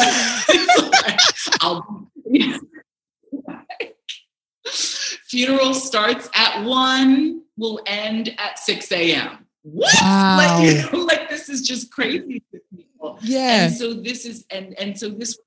[5.27, 9.45] Funeral starts at one, will end at 6 a.m.
[9.63, 9.93] What?
[10.01, 10.37] Wow.
[10.37, 13.17] Like, you know, like this is just crazy to people.
[13.21, 13.65] Yeah.
[13.65, 15.37] And so this is and and so this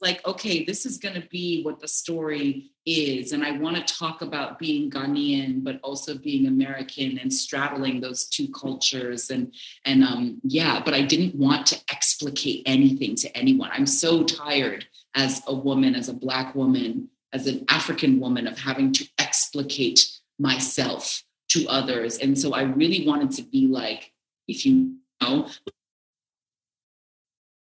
[0.00, 3.32] like, okay, this is gonna be what the story is.
[3.32, 8.26] And I want to talk about being Ghanaian, but also being American and straddling those
[8.26, 9.30] two cultures.
[9.30, 9.54] And
[9.84, 13.70] and um, yeah, but I didn't want to explicate anything to anyone.
[13.72, 18.58] I'm so tired as a woman, as a black woman, as an African woman of
[18.58, 20.06] having to explicate
[20.38, 22.18] myself to others.
[22.18, 24.12] And so I really wanted to be like,
[24.48, 25.48] if you know,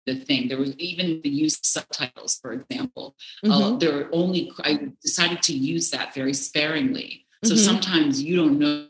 [0.06, 0.48] the thing.
[0.48, 3.16] There was even the use of subtitles, for example.
[3.44, 3.80] Uh, Mhm.
[3.80, 7.26] there are only, I decided to use that very sparingly.
[7.44, 7.66] So Mhm.
[7.66, 8.88] sometimes you don't know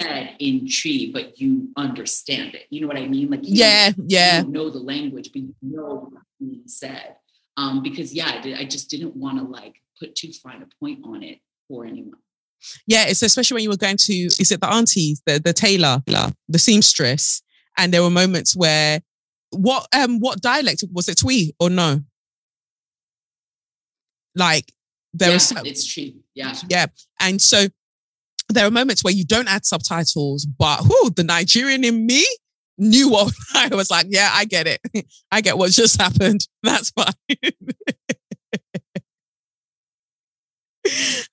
[0.00, 2.66] said in Twi, but you understand it.
[2.70, 3.30] You know what I mean?
[3.30, 4.42] Like, Yeah, you yeah.
[4.42, 7.16] know the language, but you know what's being said.
[7.56, 10.68] Um, because yeah, I, did, I just didn't want to like put too fine a
[10.78, 12.20] point on it for anyone.
[12.86, 16.00] Yeah, it's especially when you were going to, is it the aunties, the, the tailor,
[16.06, 17.42] the seamstress?
[17.76, 19.00] And there were moments where,
[19.50, 22.00] what um what dialect was it Twi or no?
[24.34, 24.72] Like
[25.14, 26.14] there yeah, some- it's Twi.
[26.34, 26.54] Yeah.
[26.68, 26.86] yeah,
[27.20, 27.66] and so
[28.50, 32.24] there are moments where you don't add subtitles, but who the Nigerian in me
[32.78, 34.06] knew what I was like.
[34.08, 34.80] Yeah, I get it.
[35.32, 36.46] I get what just happened.
[36.62, 37.12] That's fine.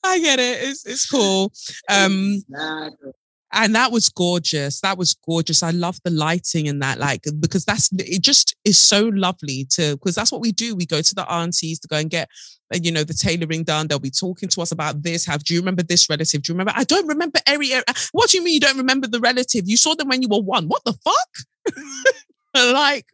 [0.04, 0.64] I get it.
[0.70, 1.52] It's it's cool.
[1.90, 3.12] Um, Exactly.
[3.56, 5.64] And that was gorgeous that was gorgeous.
[5.64, 9.96] I love the lighting and that like because that's it just is so lovely to
[9.96, 10.76] because that's what we do.
[10.76, 12.30] We go to the aunties to go and get
[12.74, 13.88] uh, you know the tailoring done.
[13.88, 16.44] They'll be talking to us about this have do you remember this relative?
[16.44, 17.72] Do you remember i don't remember every
[18.12, 19.64] what do you mean you don't remember the relative?
[19.68, 20.68] You saw them when you were one.
[20.68, 21.76] What the fuck?
[22.56, 23.06] Like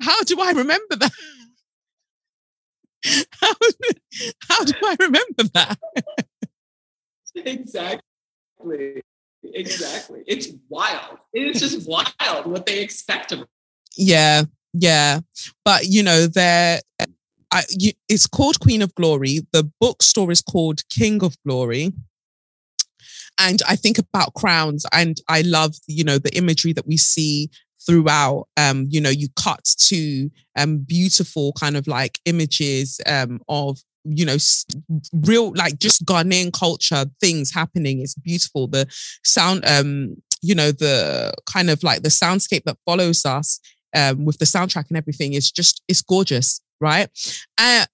[0.00, 1.12] how do i remember that?
[3.40, 3.52] How,
[4.48, 5.78] how do i remember that?
[7.34, 8.13] Exactly.
[9.52, 10.22] Exactly.
[10.26, 11.18] It's wild.
[11.32, 13.46] It is just wild what they expect of
[13.96, 15.20] Yeah, yeah.
[15.64, 16.80] But you know, there
[17.52, 19.40] I you, it's called Queen of Glory.
[19.52, 21.92] The bookstore is called King of Glory.
[23.38, 27.50] And I think about crowns and I love, you know, the imagery that we see
[27.84, 28.46] throughout.
[28.56, 34.24] Um, you know, you cut to um beautiful kind of like images um of you
[34.24, 34.36] know
[35.12, 38.86] real like just Ghanaian culture things happening it's beautiful the
[39.24, 43.60] sound um you know the kind of like the soundscape that follows us
[43.94, 47.08] um, with the soundtrack and everything is just it's gorgeous, right?
[47.56, 47.86] Uh,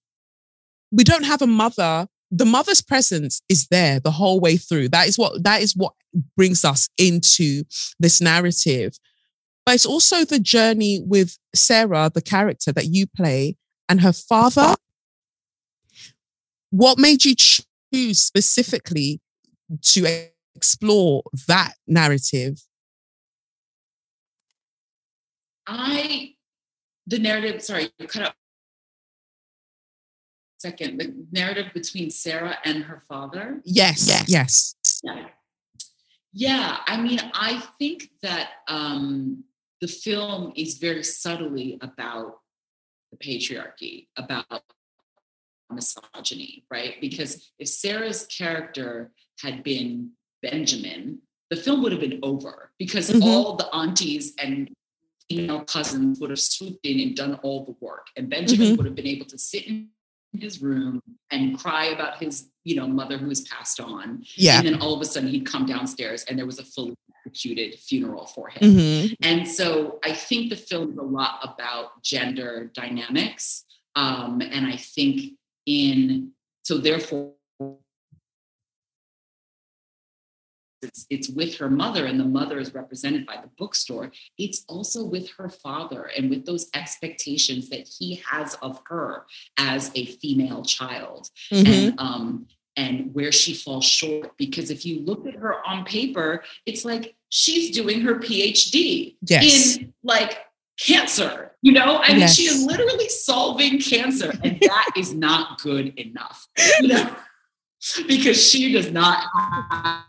[0.91, 2.07] we don't have a mother.
[2.31, 4.89] The mother's presence is there the whole way through.
[4.89, 5.93] That is what that is what
[6.35, 7.63] brings us into
[7.99, 8.97] this narrative.
[9.65, 13.57] But it's also the journey with Sarah, the character that you play,
[13.87, 14.75] and her father.
[16.71, 19.19] What made you choose specifically
[19.81, 22.63] to explore that narrative?
[25.67, 26.35] I
[27.07, 28.35] the narrative, sorry, you cut up.
[30.57, 30.99] second.
[30.99, 33.61] The narrative between Sarah and her father.
[33.65, 34.75] Yes, yes.
[35.03, 35.27] Yeah.
[36.33, 39.43] Yeah, I mean, I think that um,
[39.81, 42.39] the film is very subtly about
[43.11, 44.63] the patriarchy, about
[45.73, 46.99] misogyny, right?
[47.01, 49.11] Because if Sarah's character
[49.41, 50.11] had been
[50.41, 51.19] Benjamin,
[51.49, 53.23] the film would have been over because Mhm.
[53.23, 54.71] all the aunties and
[55.29, 58.07] female cousins would have swooped in and done all the work.
[58.17, 58.77] And Benjamin Mhm.
[58.77, 59.89] would have been able to sit in
[60.37, 64.23] his room and cry about his, you know, mother who was passed on.
[64.35, 64.57] Yeah.
[64.59, 66.95] And then all of a sudden he'd come downstairs and there was a fully
[67.25, 68.61] executed funeral for him.
[68.61, 69.15] Mhm.
[69.21, 73.65] And so I think the film is a lot about gender dynamics.
[73.95, 75.33] Um, and I think
[75.65, 76.31] in,
[76.63, 77.33] so therefore,
[80.81, 84.11] it's, it's with her mother, and the mother is represented by the bookstore.
[84.39, 89.25] It's also with her father and with those expectations that he has of her
[89.57, 91.67] as a female child Mhm.
[91.89, 92.47] and um
[92.77, 97.15] and where she falls short because if you look at her on paper it's like
[97.27, 99.75] she's doing her phd Yes.
[99.77, 100.37] in like
[100.79, 105.87] cancer you know i mean she is literally solving cancer and that is not good
[105.99, 106.47] enough
[106.81, 107.15] you know
[108.07, 110.03] because she does not have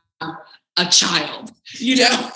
[0.79, 2.31] a child you know?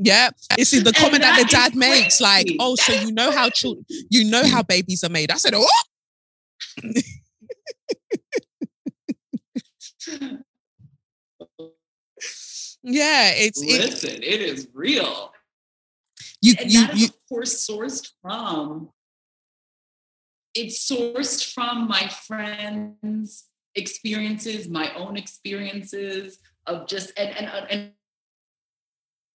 [0.00, 3.84] Yeah, it's the comment that, the dad makes, like, "Oh, so you know how children,
[4.10, 5.66] you know how babies are made." I said, "Oh,
[12.82, 15.32] yeah, it's it, listen it is real
[16.42, 18.90] You and you that is you of course sourced from
[20.54, 27.92] it's sourced from my friends experiences my own experiences of just and and, and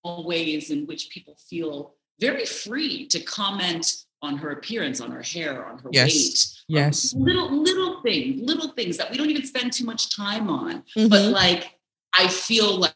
[0.04, 5.22] all ways in which people feel very free to comment on her appearance on her
[5.22, 6.08] hair on her Yes.
[6.14, 7.14] weight yes.
[7.14, 11.22] little little things little things that we don't even spend too much time on but
[11.22, 11.32] Mhm.
[11.32, 11.78] like
[12.18, 12.94] i feel like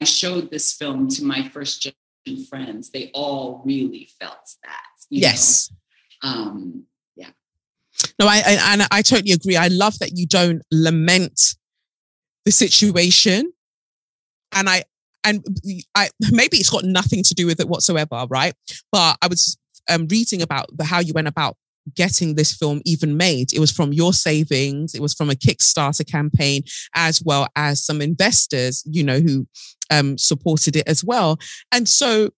[0.00, 1.82] i showed this film to my first
[2.24, 4.86] generation friends they all really felt that?
[5.10, 5.72] Yes.
[6.22, 6.84] um
[7.16, 7.30] yeah.
[8.18, 9.56] No, I, I and I totally agree.
[9.56, 11.56] I love that you don't lament
[12.44, 13.52] the situation,
[14.52, 14.84] and I
[15.24, 15.44] and
[15.94, 18.54] I maybe it's got nothing to do with it whatsoever, right?
[18.90, 19.56] But I was
[19.88, 21.56] um, reading about the, how you went about
[21.94, 23.52] getting this film even made.
[23.52, 24.94] It was from your savings.
[24.94, 26.62] It was from a Kickstarter campaign,
[26.94, 29.46] as well as some investors, you know, who
[29.90, 31.38] um, supported it as well.
[31.70, 32.30] And so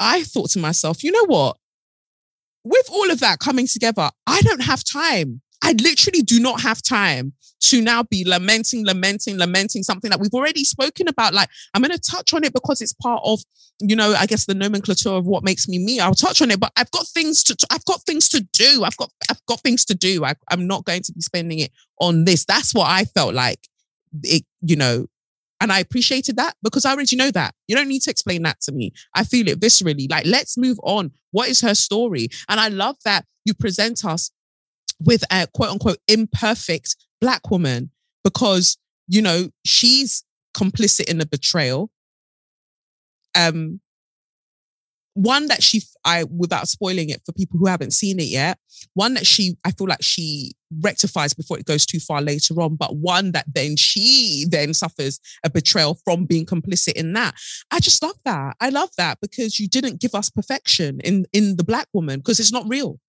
[0.00, 1.56] I thought to myself, you know what?
[2.66, 5.40] with all of that coming together, I don't have time.
[5.62, 10.34] I literally do not have time to now be lamenting, lamenting, lamenting something that we've
[10.34, 11.34] already spoken about.
[11.34, 13.40] Like, I'm going to touch on it because it's part of,
[13.80, 15.98] you know, I guess the nomenclature of what makes me me.
[15.98, 18.84] I'll touch on it, but I've got things to, I've got things to do.
[18.84, 20.24] I've got, I've got things to do.
[20.24, 22.44] I, I'm not going to be spending it on this.
[22.44, 23.60] That's what I felt like.
[24.22, 25.06] It, you know,
[25.60, 27.54] and I appreciated that because I already know that.
[27.66, 28.92] You don't need to explain that to me.
[29.14, 30.10] I feel it viscerally.
[30.10, 31.12] Like, let's move on.
[31.30, 32.28] What is her story?
[32.48, 34.30] And I love that you present us
[35.00, 37.90] with a quote unquote imperfect black woman
[38.24, 38.78] because,
[39.08, 40.24] you know, she's
[40.56, 41.90] complicit in the betrayal.
[43.34, 43.80] Um,
[45.16, 48.58] one that she, I, without spoiling it for people who haven't seen it yet,
[48.92, 50.52] one that she, I feel like she
[50.82, 55.18] rectifies before it goes too far later on, but one that then she then suffers
[55.42, 57.34] a betrayal from being complicit in that.
[57.70, 58.56] I just love that.
[58.60, 62.38] I love that because you didn't give us perfection in in the black woman because
[62.38, 63.00] it's not real.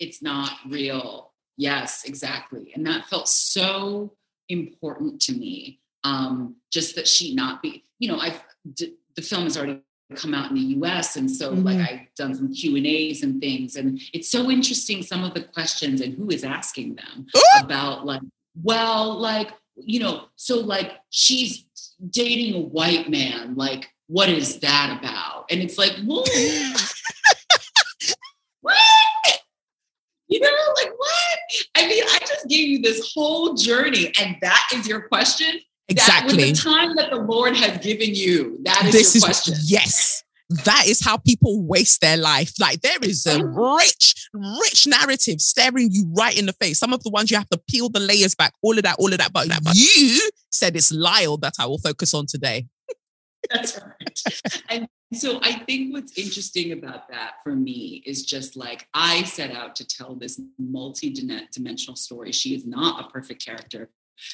[0.00, 1.32] It's not real.
[1.56, 2.72] Yes, exactly.
[2.74, 4.14] And that felt so
[4.48, 5.80] important to me.
[6.02, 8.42] Um, just that she not be, you know, I've
[8.74, 9.80] d- the film has already
[10.14, 11.16] come out in the US.
[11.16, 11.88] And so like Mhm.
[11.88, 13.76] I've done some Q and A's and things.
[13.76, 17.60] And it's so interesting some of the questions and who is asking them Ooh!
[17.60, 18.22] about like,
[18.62, 21.64] well, like, you know, so like she's
[22.08, 25.44] dating a white man, like, what is that about?
[25.50, 26.24] And it's like, whoa,
[28.62, 28.76] what?
[30.28, 31.38] You know, like what?
[31.74, 31.88] I
[32.50, 35.60] mean, I just gave you this whole journey, and that is your question.
[35.88, 36.36] That Exactly.
[36.36, 39.54] with the time that the Lord has given you, that is this your is question.
[39.62, 40.24] yes.
[40.64, 42.52] That is how people waste their life.
[42.58, 43.76] Like there is a oh.
[43.78, 46.78] rich, rich narrative staring you right in the face.
[46.78, 49.12] Some of the ones you have to peel the layers back, all of that, all
[49.12, 49.32] of that.
[49.32, 52.66] But you said it's Lyle that I will focus on today.
[53.48, 54.62] That's right.
[54.68, 59.50] and so I think what's interesting about that for me is just like I set
[59.50, 62.32] out to tell this multi-dimensional story.
[62.32, 63.90] She is not a perfect character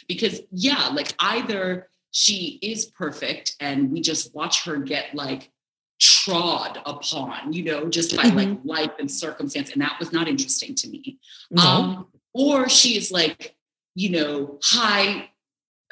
[0.09, 5.51] because yeah, like either she is perfect and we just watch her get like
[5.99, 9.73] trod upon, you know, just by like life and circumstance.
[9.73, 11.19] And that was not interesting to me.
[11.51, 11.63] No.
[11.63, 13.57] Um, or she is like,
[13.95, 15.31] you know, high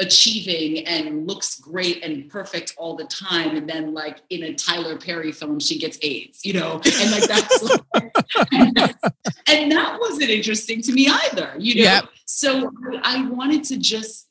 [0.00, 3.56] achieving and looks great and perfect all the time.
[3.56, 7.28] And then like in a Tyler Perry film, she gets AIDS, you know, and like
[7.28, 7.62] that's,
[8.52, 9.02] and, that's
[9.48, 11.82] and that wasn't interesting to me either, you know?
[11.82, 12.04] Yep.
[12.26, 12.72] So
[13.02, 14.28] I wanted to just,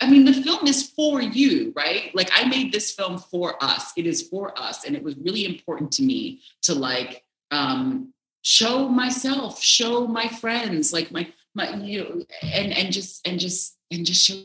[0.00, 2.14] I mean, the film is for you, right?
[2.14, 3.92] Like I made this film for us.
[3.96, 4.84] It is for us.
[4.84, 8.12] And it was really important to me to like um
[8.42, 13.76] show myself, show my friends, like my my you know, and and just and just
[13.90, 14.42] and just show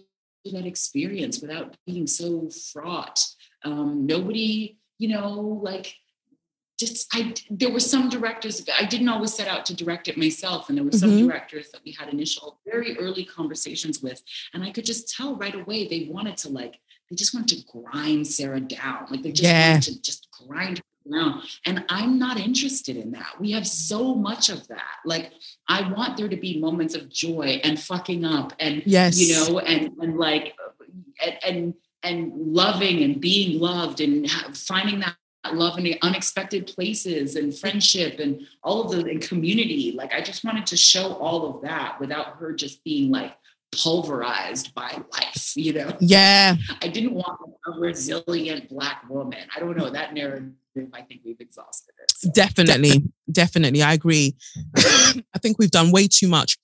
[0.53, 3.19] that experience without being so fraught.
[3.63, 5.95] Um, nobody, you know, like
[6.79, 10.69] just I there were some directors I didn't always set out to direct it myself
[10.69, 11.27] and there were some Mhm.
[11.27, 14.21] directors that we had initial very early conversations with
[14.53, 17.65] and I could just tell right away they wanted to like they just wanted to
[17.65, 19.73] grind Sarah down like they just Yeah.
[19.73, 20.81] wanted to just grind
[21.65, 23.39] and I'm not interested in that.
[23.39, 24.97] We have so much of that.
[25.05, 25.31] Like
[25.67, 29.19] I want there to be moments of joy and fucking up and Yes.
[29.19, 30.55] you know and and like
[31.23, 31.73] and and,
[32.03, 35.15] and loving and being loved and finding that
[35.53, 39.93] love in the unexpected places and friendship and all of the and community.
[39.95, 43.33] Like i just wanted to show all of that without her just being like
[43.71, 45.95] pulverized by life you know?
[45.99, 46.55] Yeah.
[46.81, 49.39] i didn't want a resilient black woman.
[49.55, 50.51] I don't know that narrative
[50.93, 52.29] i think we've exhausted it so.
[52.33, 53.03] Definitely.
[53.31, 53.81] Definitely.
[53.81, 54.35] I agree.
[54.75, 56.57] I think we've done way too much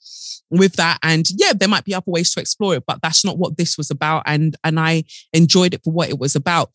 [0.49, 0.99] with that.
[1.01, 3.77] And yeah, there might be other ways to explore it, but that's not what this
[3.77, 4.23] was about.
[4.25, 6.71] And and I enjoyed it for what it was about.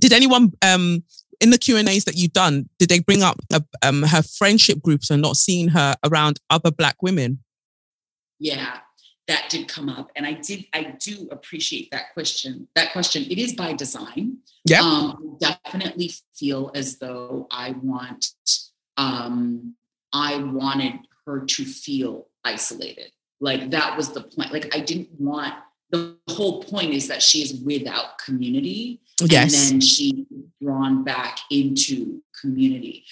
[0.00, 1.04] Did anyone um
[1.38, 4.22] in the Q and A's that you've done, did they bring up uh, um, her
[4.22, 7.40] friendship groups and not seeing her around other black women?
[8.40, 8.78] Yeah,
[9.28, 10.66] that did come up, and I did.
[10.72, 12.66] I do appreciate that question.
[12.74, 13.22] That question.
[13.24, 14.38] It is by design.
[14.64, 14.80] Yeah.
[14.80, 18.26] Um, definitely feel as though I want.
[18.96, 19.74] Um,
[20.12, 20.94] I wanted
[21.26, 23.12] her to feel isolated.
[23.40, 24.52] Like that was the point.
[24.52, 25.54] Like I didn't want
[25.90, 29.00] the whole point is that she is without community.
[29.20, 29.70] Yes.
[29.70, 30.26] And then she
[30.62, 33.04] drawn back into community.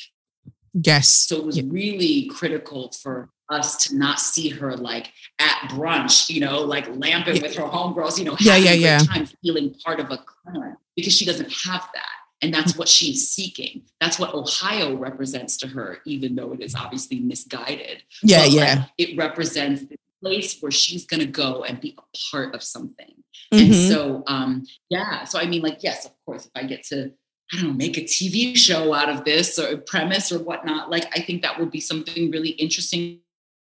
[0.74, 1.08] Yes.
[1.08, 1.64] So it was Yeah.
[1.68, 7.36] really critical for us to not see her like at brunch, you know, like lamping
[7.36, 7.42] Yeah.
[7.42, 8.98] with her homegirls, you know, Yeah, having yeah, a yeah.
[8.98, 12.08] time feeling part of a clan because she doesn't have that.
[12.42, 13.82] And that's what she's seeking.
[14.00, 18.02] That's what Ohio represents to her, even though it is obviously misguided.
[18.22, 18.84] Yeah, But, like, yeah.
[18.98, 23.14] it represents the place where she's going to go and be a part of something.
[23.52, 23.88] And Mhm.
[23.88, 25.24] so, um, yeah.
[25.24, 27.12] So, I mean, like, yes, of course, if I get to,
[27.52, 30.90] I don't know, make a TV show out of this or a premise or whatnot,
[30.90, 33.20] like, I think that would be something really interesting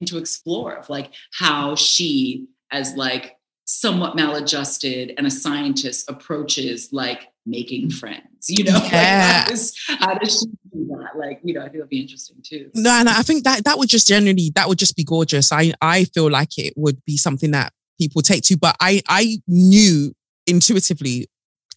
[0.06, 7.28] to explore of like how she, as like somewhat maladjusted and a scientist, approaches like
[7.44, 8.72] making friends, you know?
[8.78, 11.18] Like, how, does, how does she do that?
[11.18, 12.70] Like, you know, I think that'd be interesting too.
[12.74, 15.52] No, and I think that that would just generally that would just be gorgeous.
[15.52, 19.38] I I feel like it would be something that people take to, but I I
[19.46, 20.14] knew
[20.46, 21.26] intuitively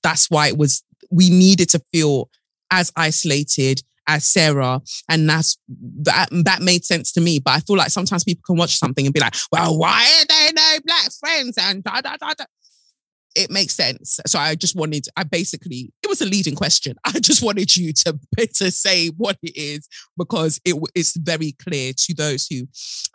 [0.04, 2.30] that's why it was we needed to feel
[2.72, 5.58] as isolated as Sarah, and that's
[6.04, 7.40] that that made sense to me.
[7.40, 10.26] But I feel like sometimes people can watch something and be like, "Well, why are
[10.26, 12.46] they no black friends?" and da da da da.
[13.34, 14.20] It makes sense.
[14.28, 16.96] So I just wanted, I basically, it was a leading question.
[17.06, 18.20] I just wanted you to
[18.56, 19.88] to say what it is
[20.18, 22.68] because it it's very clear to those who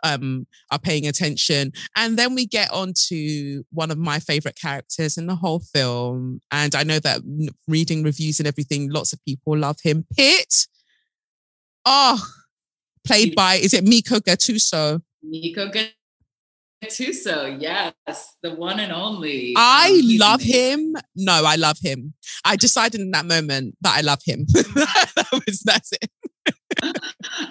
[0.03, 1.71] um, are paying attention.
[1.95, 6.41] And then we get on to one of my favorite characters in the whole film.
[6.51, 7.21] And I know that
[7.67, 10.05] reading reviews and everything, lots of people love him.
[10.17, 10.67] Pitt.
[11.89, 12.21] Oh,
[13.05, 15.01] played by, is it Meko Gattuso?
[15.25, 15.71] Meko
[16.83, 19.53] Gattuso, yes, the one and only.
[19.55, 20.93] I Um, love amazing.
[20.93, 20.95] him.
[21.15, 22.13] No, I love him.
[22.43, 24.45] I decided in that moment that I love him.
[24.75, 26.09] that was, that's it.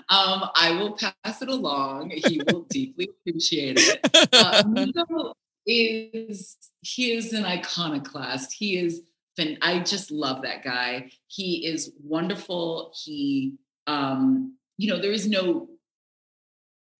[0.08, 2.10] Um, I will pass it along.
[2.10, 4.00] He will deeply appreciate it.
[4.32, 5.32] Uh, Meko
[5.66, 8.52] is he is an iconoclast.
[8.52, 9.00] He is.
[9.36, 11.10] fin- I just love that guy.
[11.26, 12.92] He is wonderful.
[13.04, 13.54] He,
[13.86, 15.68] um, you know, there is no.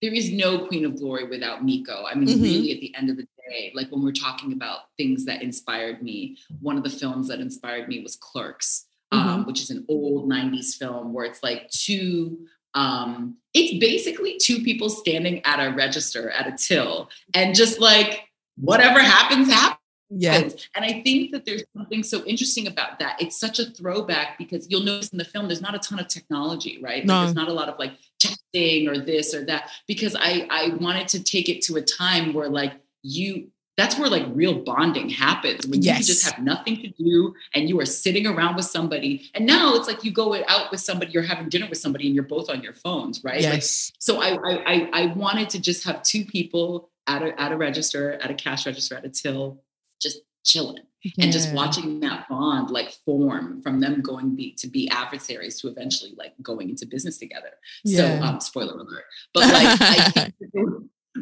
[0.03, 2.05] There is no Queen of Glory without Meko.
[2.07, 2.43] I mean, Mhm.
[2.43, 6.03] really, at the end of the day, like when we're talking about things that inspired
[6.03, 10.29] me, one of the films that inspired me was Clerks, um, which is an old
[10.29, 16.29] 90s film where it's like two um it's basically two people standing at a register
[16.31, 18.25] at a till and just like
[18.59, 20.35] whatever happens happens Yeah.
[20.75, 23.21] and i think that there's something so interesting about that.
[23.21, 26.09] It's such a throwback because you'll notice in the film there's not a ton of
[26.09, 27.05] technology right?
[27.05, 27.93] Like, there's not a lot of like
[28.23, 32.33] texting or this or that because i i wanted to take it to a time
[32.35, 32.73] where like
[33.03, 37.69] you that's where like real bonding happens when you just have nothing to do and
[37.69, 39.29] you are sitting around with somebody.
[39.35, 42.15] And now it's like you go out with somebody you're having dinner with somebody and
[42.15, 43.43] you're both on your phones right?
[43.43, 43.93] Like, Yes.
[43.99, 47.57] so I, I I I wanted to just have two people at a at a
[47.59, 49.63] register, at a cash register, at a till,
[50.01, 50.83] just chilling
[51.19, 55.69] and just watching that bond like form from them going be to be adversaries to
[55.69, 57.51] eventually like going into business together.
[57.85, 58.19] Yeah.
[58.19, 59.05] So um spoiler alert.
[59.35, 60.65] But like I think that there,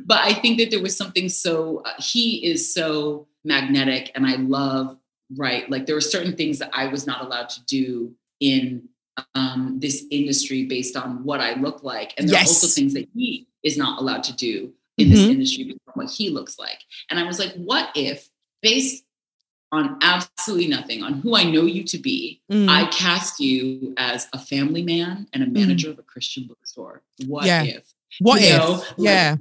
[0.04, 4.36] but I think that there was something so uh, he is so magnetic and I
[4.36, 4.96] love
[5.36, 8.88] right like there were certain things that I was not allowed to do in
[9.34, 12.14] um, this industry based on what I look like.
[12.18, 15.30] And there are also things that he is not allowed to do in this Mhm.
[15.30, 16.80] industry based on what he looks like.
[17.10, 18.28] And I was like, what if,
[18.64, 19.04] based
[19.72, 22.68] on absolutely nothing, on who I know you to be, Mm.
[22.68, 27.02] I cast you as a family man and a manager of a Christian bookstore?
[27.26, 27.64] What Yeah.
[27.64, 27.84] if?
[28.20, 28.58] what you if?
[28.58, 29.36] know, like, yeah.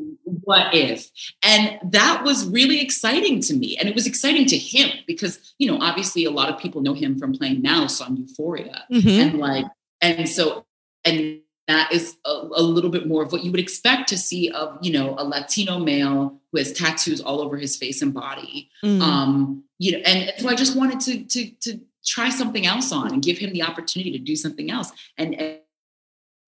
[0.49, 1.11] what if
[1.43, 5.67] and that was really exciting to me and it was exciting to him because you
[5.69, 9.19] know obviously a lot of people know him from playing mouse on euphoria Mhm.
[9.21, 9.65] and like
[10.01, 10.65] and so
[11.05, 11.19] and
[11.67, 14.67] that is a, a little bit more of what you would expect to see of
[14.81, 18.69] you know a latino male who has tattoos all over his face and body.
[18.85, 19.01] Mm.
[19.01, 23.11] um you know and so i just wanted to to to try something else on
[23.13, 24.91] and give him the opportunity to do something else.
[25.17, 25.59] And and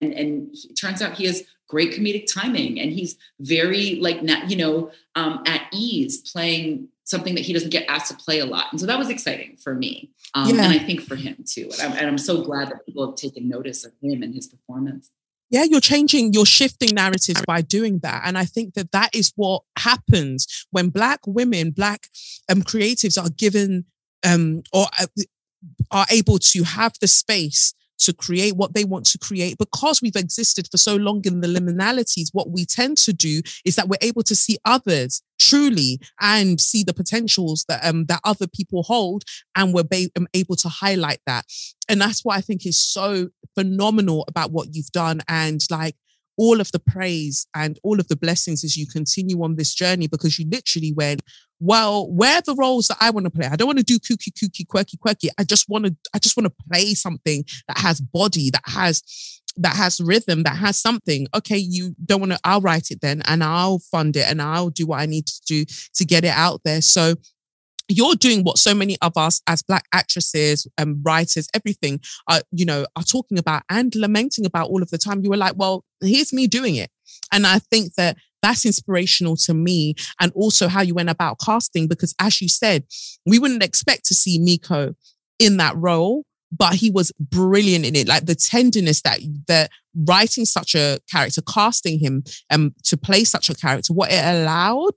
[0.02, 4.44] and, and it turns out he has great comedic timing and he's very like na-
[4.46, 8.46] you know um at ease playing something that he doesn't get asked to play a
[8.46, 8.66] lot.
[8.70, 10.64] And so that was exciting for me um Yeah.
[10.64, 11.70] and i think for him too.
[11.72, 14.46] And I'm, and I'm so glad that people have taken notice of him and his
[14.46, 15.10] performance
[15.50, 18.22] yeah, you're changing, you're shifting narratives by doing that.
[18.24, 22.08] And I think that that is what happens when Black women, Black
[22.48, 23.84] um, creatives are given
[24.26, 25.06] um, or uh,
[25.90, 29.58] are able to have the space to create what they want to create.
[29.58, 33.76] Because we've existed for so long in the liminalities what we tend to do is
[33.76, 38.46] that we're able to see others truly and see the potentials that um that other
[38.46, 39.22] people hold
[39.54, 41.44] and we're ba- um, able to highlight that.
[41.88, 45.20] And that's what i think is so phenomenal about what you've done.
[45.28, 45.96] And like
[46.36, 50.06] all of the praise and all of the blessings as you continue on this journey
[50.06, 51.22] because you literally went,
[51.58, 53.46] well, where are the roles that I want to play?
[53.46, 55.30] I don't want to do kooky, kooky, quirky, quirky.
[55.38, 59.02] I just want to, I just want to play something that has body, that has
[59.58, 61.26] that has rhythm, that has something.
[61.34, 64.68] Okay, you don't want to, I'll write it then and I'll fund it and I'll
[64.68, 65.64] do what I need to do
[65.94, 66.82] to get it out there.
[66.82, 67.14] So
[67.88, 72.64] you're doing what so many of us as black actresses and writers everything are you
[72.64, 75.22] know are talking about and lamenting about all of the time.
[75.22, 76.90] You were like well here's me doing it.
[77.32, 81.88] And i think that that's inspirational to me and also how you went about casting
[81.88, 82.84] because as you said
[83.24, 84.94] we wouldn't expect to see meko
[85.38, 88.08] in that role but he was brilliant in it.
[88.08, 89.70] Like the tenderness that that
[90.06, 94.94] writing such a character casting him um to play such a character what it allowed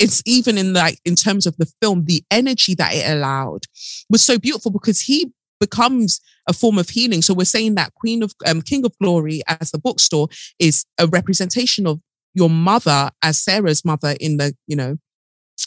[0.00, 3.66] it's even in like in terms of the film, the energy that it allowed
[4.08, 7.20] was so beautiful because he becomes a form of healing.
[7.20, 10.28] So we're saying that Queen of um, King of Glory as the bookstore
[10.58, 12.00] is a representation of
[12.34, 14.96] your mother as Sarah's mother in the, you know,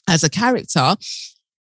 [0.09, 0.95] as a character.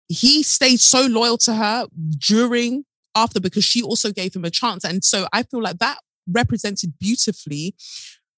[0.08, 1.86] He stayed so loyal to her
[2.18, 2.84] during,
[3.14, 4.84] after, because she also gave him a chance.
[4.84, 7.74] And so I feel like that represented beautifully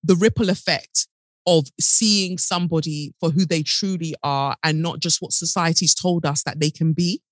[0.02, 1.06] the ripple effect
[1.46, 6.42] of seeing somebody for who they truly are and not just what society's told us
[6.42, 7.22] that they can be?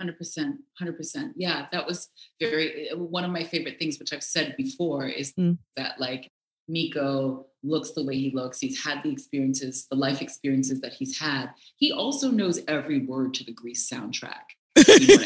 [0.00, 0.58] 100%.
[0.80, 1.32] 100%.
[1.36, 2.08] Yeah, that was
[2.40, 5.58] very, one of my favorite things, which I've said before, is mm.
[5.76, 6.30] that like
[6.70, 8.60] Meko looks the way he looks.
[8.60, 11.50] He's had the experiences, the life experiences that he's had.
[11.76, 14.44] He also knows every word to the Grease soundtrack.
[14.76, 15.16] You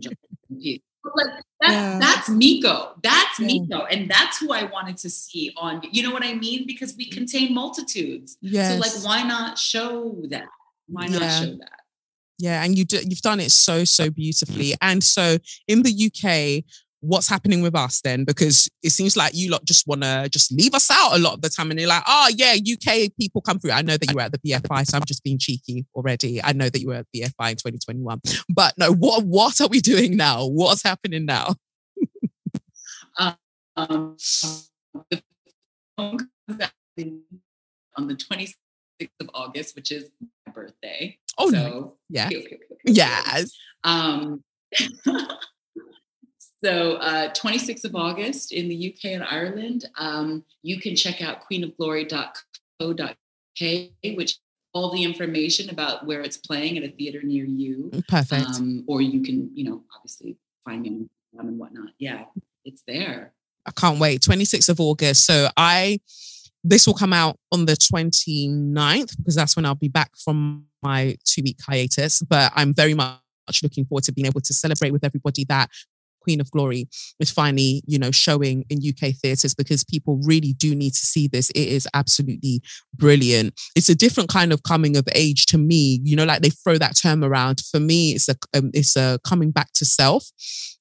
[0.00, 0.10] know
[1.04, 1.26] like
[1.60, 1.98] that's yeah.
[1.98, 3.02] that's Meko.
[3.02, 3.48] That's yeah.
[3.48, 3.86] Meko.
[3.90, 6.66] And that's who I wanted to see on you know what I mean?
[6.66, 8.36] Because we contain multitudes.
[8.40, 8.72] Yes.
[8.72, 10.46] So like why not show that?
[10.88, 11.82] Why not show that?
[12.38, 14.74] Yeah, and you do, you've done it so so beautifully.
[14.80, 15.38] And so
[15.68, 16.64] in the UK,
[17.02, 18.24] what's happening with us then?
[18.24, 21.34] Because it seems like you lot just want to just leave us out a lot
[21.34, 21.70] of the time.
[21.70, 23.72] And you're like, oh, yeah, UK people come through.
[23.72, 26.42] I know that you were at the BFI, so I'm just being cheeky already.
[26.42, 28.20] I know that you were at the BFI in 2021.
[28.48, 30.46] But no, what, what are we doing now?
[30.46, 31.56] What's happening now?
[33.18, 33.36] um,
[33.76, 34.16] on
[38.08, 38.54] the 26th
[39.20, 40.08] of August, which is
[40.46, 41.18] my birthday.
[41.36, 41.96] Oh, so, no.
[42.08, 42.30] yeah.
[42.84, 43.52] Yes.
[43.82, 44.44] Um,
[46.64, 51.38] So, uh, 26th of August in the UK and Ireland, um, you can check out
[51.50, 54.38] queenofglory.co.uk, which
[54.74, 57.90] all the information about where it's playing at a theater near you.
[58.08, 58.46] Perfect.
[58.46, 61.08] Um, or you can, you know, obviously find me
[61.38, 61.88] on and whatnot.
[61.98, 62.24] Yeah,
[62.64, 63.32] it's there.
[63.66, 64.22] I can't wait.
[64.22, 65.26] 26th of August.
[65.26, 66.00] So I,
[66.64, 71.16] this will come out on the 29th because that's when I'll be back from my
[71.24, 72.22] two week hiatus.
[72.22, 73.18] But I'm very much
[73.62, 75.68] looking forward to being able to celebrate with everybody that
[76.22, 76.88] Queen of Glory
[77.20, 81.28] is finally, you know, showing in UK theatres because people really do need to see
[81.28, 81.50] this.
[81.50, 82.62] It is absolutely
[82.94, 83.54] brilliant.
[83.76, 86.00] It's a different kind of coming of age to me.
[86.02, 87.60] You know, like they throw that term around.
[87.70, 90.24] For me, it's a um, it's a coming back to self.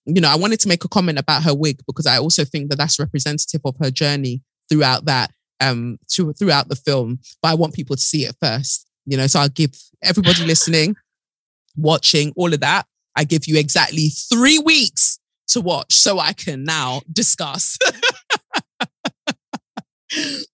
[0.05, 2.69] You know, I wanted to make a comment about her wig because I also think
[2.69, 7.19] that that's representative of her journey throughout that um to, throughout the film.
[7.41, 8.87] But I want people to see it first.
[9.05, 9.71] You know, so I'll give
[10.03, 10.95] everybody listening,
[11.75, 12.85] watching, all of that.
[13.15, 15.19] I give you exactly three weeks
[15.51, 17.77] to watch so I can now discuss.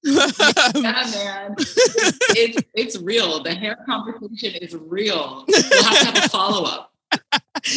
[0.04, 0.22] yeah,
[0.76, 1.56] um, man.
[2.40, 3.42] It's, it's real.
[3.42, 5.46] The hair conversation is real.
[5.48, 6.94] We'll have to have a follow up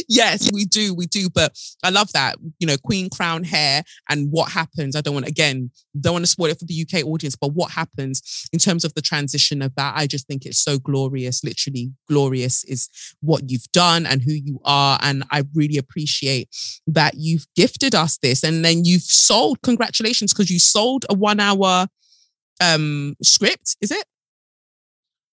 [0.08, 1.28] yes, we do, we do.
[1.28, 4.96] But I love that, you know, queen crown hair and what happens.
[4.96, 5.70] I don't want again,
[6.00, 8.94] don't want to spoil it for the UK audience, but what happens in terms of
[8.94, 11.42] the transition of that, I just think it's so glorious.
[11.44, 12.88] Literally, glorious is
[13.20, 14.98] what you've done and who you are.
[15.02, 16.48] And I really appreciate
[16.86, 18.42] that you've gifted us this.
[18.42, 21.86] And then you've sold, congratulations, because you sold a one hour
[22.62, 24.04] um script, is it?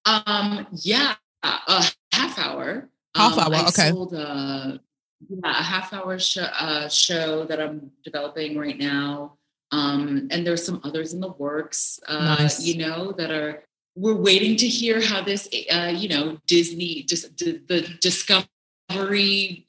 [0.05, 2.89] Um, yeah, a half hour.
[3.17, 3.89] Half um, hour, okay.
[3.89, 4.79] Sold a,
[5.27, 9.37] yeah, a half hour show, uh, show that I'm developing right now.
[9.71, 12.63] Um, and there's some others in the works, uh, nice.
[12.63, 13.63] you know, that are,
[13.95, 19.67] we're waiting to hear how this, uh, you know, Disney, just the Discovery,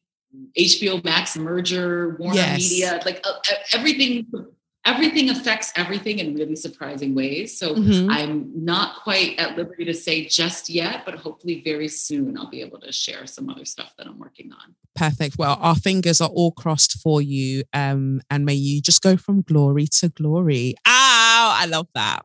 [0.57, 2.59] HBO Max merger, Warner yes.
[2.59, 3.33] Media, like uh,
[3.73, 4.27] everything
[4.85, 7.59] everything affects everything in really surprising ways.
[7.59, 8.07] So Mhm.
[8.11, 12.63] I'm not quite at liberty to say just yet, but hopefully very soon I'll be
[12.63, 14.75] able to share some other stuff that I'm working on.
[14.95, 15.37] Perfect.
[15.39, 17.65] Well, our fingers are all crossed for you.
[17.73, 20.75] Um, and may you just go from glory to glory.
[20.87, 22.25] Ow, I love that.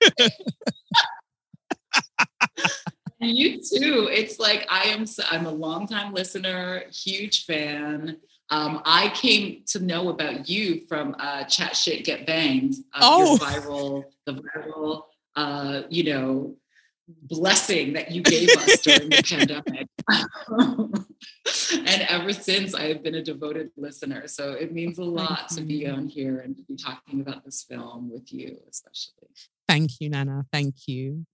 [3.18, 4.08] You too.
[4.12, 5.06] It's like I am.
[5.30, 8.18] I'm a longtime listener, huge fan.
[8.50, 12.74] Um, I came to know about you from uh, Chat Shit Get Banged.
[12.94, 13.26] Uh, Oh.
[13.30, 15.02] your viral, the viral,
[15.34, 16.56] uh, you know,
[17.08, 19.88] blessing that you gave us during the pandemic.
[21.90, 24.26] and ever since, I have been a devoted listener.
[24.28, 27.62] So it means a lot to be on here and to be talking about this
[27.68, 29.28] film with you, especially.
[29.68, 30.46] Thank you, Nana.
[30.52, 31.26] Thank you.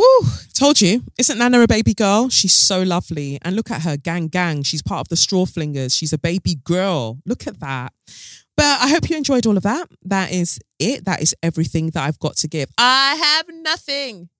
[0.00, 1.02] Woo, told you.
[1.18, 2.30] Isn't Nana a baby girl?
[2.30, 3.38] She's so lovely.
[3.42, 4.62] And look at her, gang, gang.
[4.62, 5.94] She's part of the Straw Flingers.
[5.94, 7.18] She's a baby girl.
[7.26, 7.92] Look at that.
[8.56, 9.90] But I hope you enjoyed all of that.
[10.02, 11.04] That is it.
[11.04, 12.70] That is everything that I've got to give.
[12.78, 14.30] I have nothing,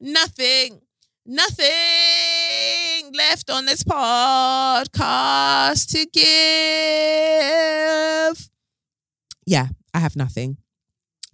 [0.00, 0.82] nothing,
[1.26, 1.66] nothing
[3.12, 6.28] left on this podcast to give.
[9.46, 10.58] Yeah, I have nothing.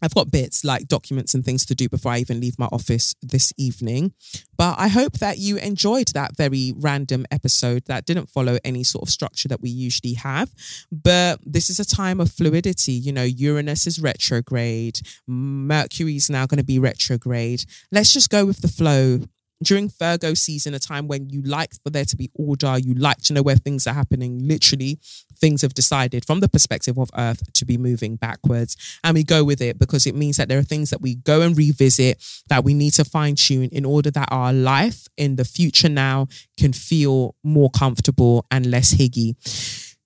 [0.05, 3.15] I've got bits like documents and things to do before I even leave my office
[3.23, 4.13] this evening.
[4.59, 9.03] But I hope that you enjoyed that very random episode that didn't follow any sort
[9.03, 10.53] of structure that we usually have.
[10.93, 12.93] But this is a time of fluidity.
[12.93, 17.65] You know, Uranus is retrograde, Mercury's now going to be retrograde.
[17.91, 19.21] Let's just go with the flow.
[19.63, 23.19] During Virgo season, a time when you like for there to be order, you like
[23.23, 24.47] to know where things are happening.
[24.47, 24.99] Literally,
[25.37, 28.77] things have decided from the perspective of Earth to be moving backwards.
[29.03, 31.41] And we go with it because it means that there are things that we go
[31.41, 35.45] and revisit that we need to fine tune in order that our life in the
[35.45, 36.27] future now
[36.59, 39.35] can feel more comfortable and less higgy.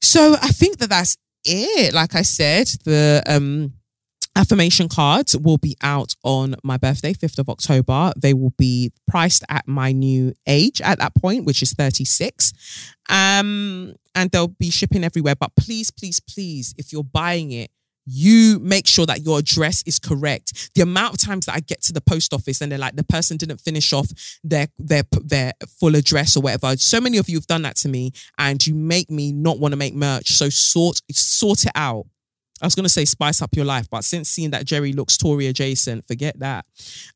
[0.01, 1.95] So I think that that's it.
[1.95, 3.73] Like I said, the um
[4.39, 9.45] affirmation cards will be out on my birthday 5th of october they will be priced
[9.49, 12.53] at my new age at that point which is 36
[13.11, 17.71] um and they'll be shipping everywhere but please please please if you're buying it
[18.11, 20.71] you make sure that your address is correct.
[20.75, 23.05] The amount of times that I get to the post office and they're like, the
[23.05, 24.09] person didn't finish off
[24.43, 26.75] their their their full address or whatever.
[26.77, 29.73] So many of you have done that to me, and you make me not want
[29.73, 30.31] to make merch.
[30.31, 32.07] So sort sort it out.
[32.63, 35.47] I was gonna say spice up your life, but since seeing that Jerry looks Tory
[35.47, 36.65] adjacent, forget that.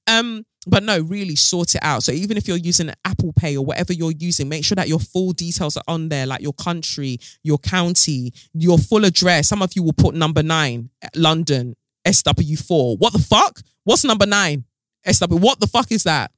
[0.06, 2.04] Um, but no, really sort it out.
[2.04, 5.00] So even if you're using Apple Pay or whatever you're using, make sure that your
[5.00, 9.48] full details are on there, like your country, your county, your full address.
[9.48, 11.74] Some of you will put number nine, London,
[12.06, 12.98] SW4.
[12.98, 13.60] What the fuck?
[13.84, 14.64] What's number nine?
[15.10, 15.34] SW.
[15.36, 16.30] What the fuck is that?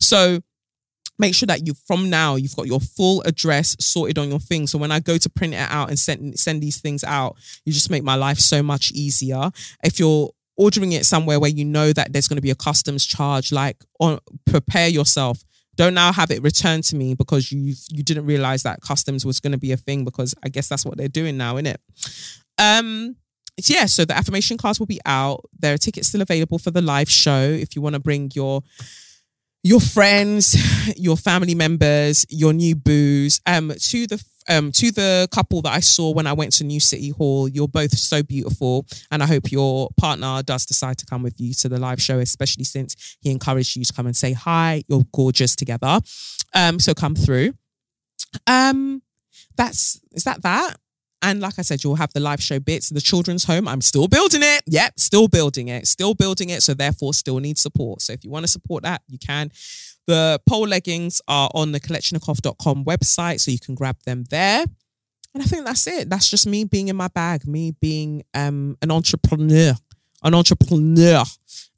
[0.00, 0.40] So
[1.20, 4.66] make sure that you from now you've got your full address sorted on your thing.
[4.66, 7.72] So when I go to print it out and send send these things out, you
[7.72, 9.50] just make my life so much easier.
[9.84, 13.06] If you're ordering it somewhere where you know that there's going to be a customs
[13.06, 15.44] charge, like on prepare yourself.
[15.76, 19.40] Don't now have it returned to me because you you didn't realize that customs was
[19.40, 21.80] going to be a thing because I guess that's what they're doing now, isn't it?
[22.58, 23.16] Um
[23.68, 25.44] yeah, so the affirmation cards will be out.
[25.58, 28.62] There are tickets still available for the live show if you want to bring your
[29.62, 30.56] your friends,
[30.96, 35.80] your family members, your new booze, um, to the um to the couple that I
[35.80, 37.48] saw when I went to New City Hall.
[37.48, 41.52] You're both so beautiful, and I hope your partner does decide to come with you
[41.54, 44.82] to the live show, especially since he encouraged you to come and say hi.
[44.88, 46.00] You're gorgeous together.
[46.54, 47.54] Um, so come through.
[48.46, 49.02] Um,
[49.56, 50.76] that's is that that.
[51.22, 52.88] And like I said, you'll have the live show bits.
[52.88, 54.62] The children's home, I'm still building it.
[54.66, 56.62] Yep, still building it, still building it.
[56.62, 58.02] So therefore, still need support.
[58.02, 59.50] So if you want to support that, you can.
[60.06, 64.64] The pole leggings are on the kelechnekoff.com website, so you can grab them there.
[65.34, 66.10] And I think that's it.
[66.10, 69.74] That's just me being in my bag, me being um, an entrepreneur,
[70.24, 71.22] an entrepreneur.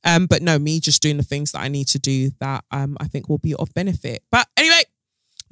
[0.05, 2.97] Um, but no, me just doing the things that I need to do that um,
[3.01, 4.23] I think will be of benefit.
[4.31, 4.83] But anyway,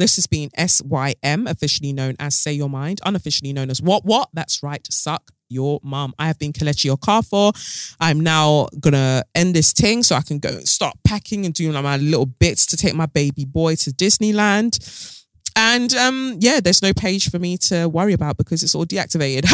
[0.00, 4.28] this has been SYM, officially known as Say Your Mind, unofficially known as What What?
[4.32, 6.14] That's right, Suck Your Mum.
[6.18, 7.94] I have been Kelechi Okafor.
[8.00, 11.72] I'm now gonna end this thing so I can go and start packing and doing
[11.82, 15.16] my little bits to take my baby boy to Disneyland.
[15.56, 19.42] And um, yeah, there's no page for me to worry about because it's all deactivated.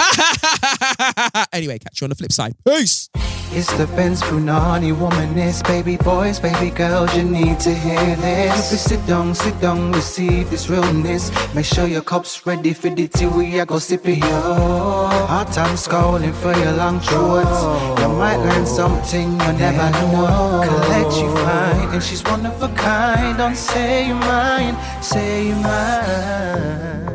[1.52, 2.54] anyway, catch you on the flip side.
[2.64, 3.08] Peace.
[3.52, 8.72] It's the Benz Brunani womanist, baby boys, baby girls, you need to hear this.
[8.72, 11.30] If sit down, sit down, receive this realness.
[11.54, 15.06] Make sure your cup's ready for the tea, we are go sip it, yo.
[15.30, 17.62] Hard times calling for your long shorts.
[18.02, 20.62] You might learn something you never know.
[20.66, 23.38] Collect you fine, and she's one of a kind.
[23.38, 27.05] Don't say your mind, say your mind.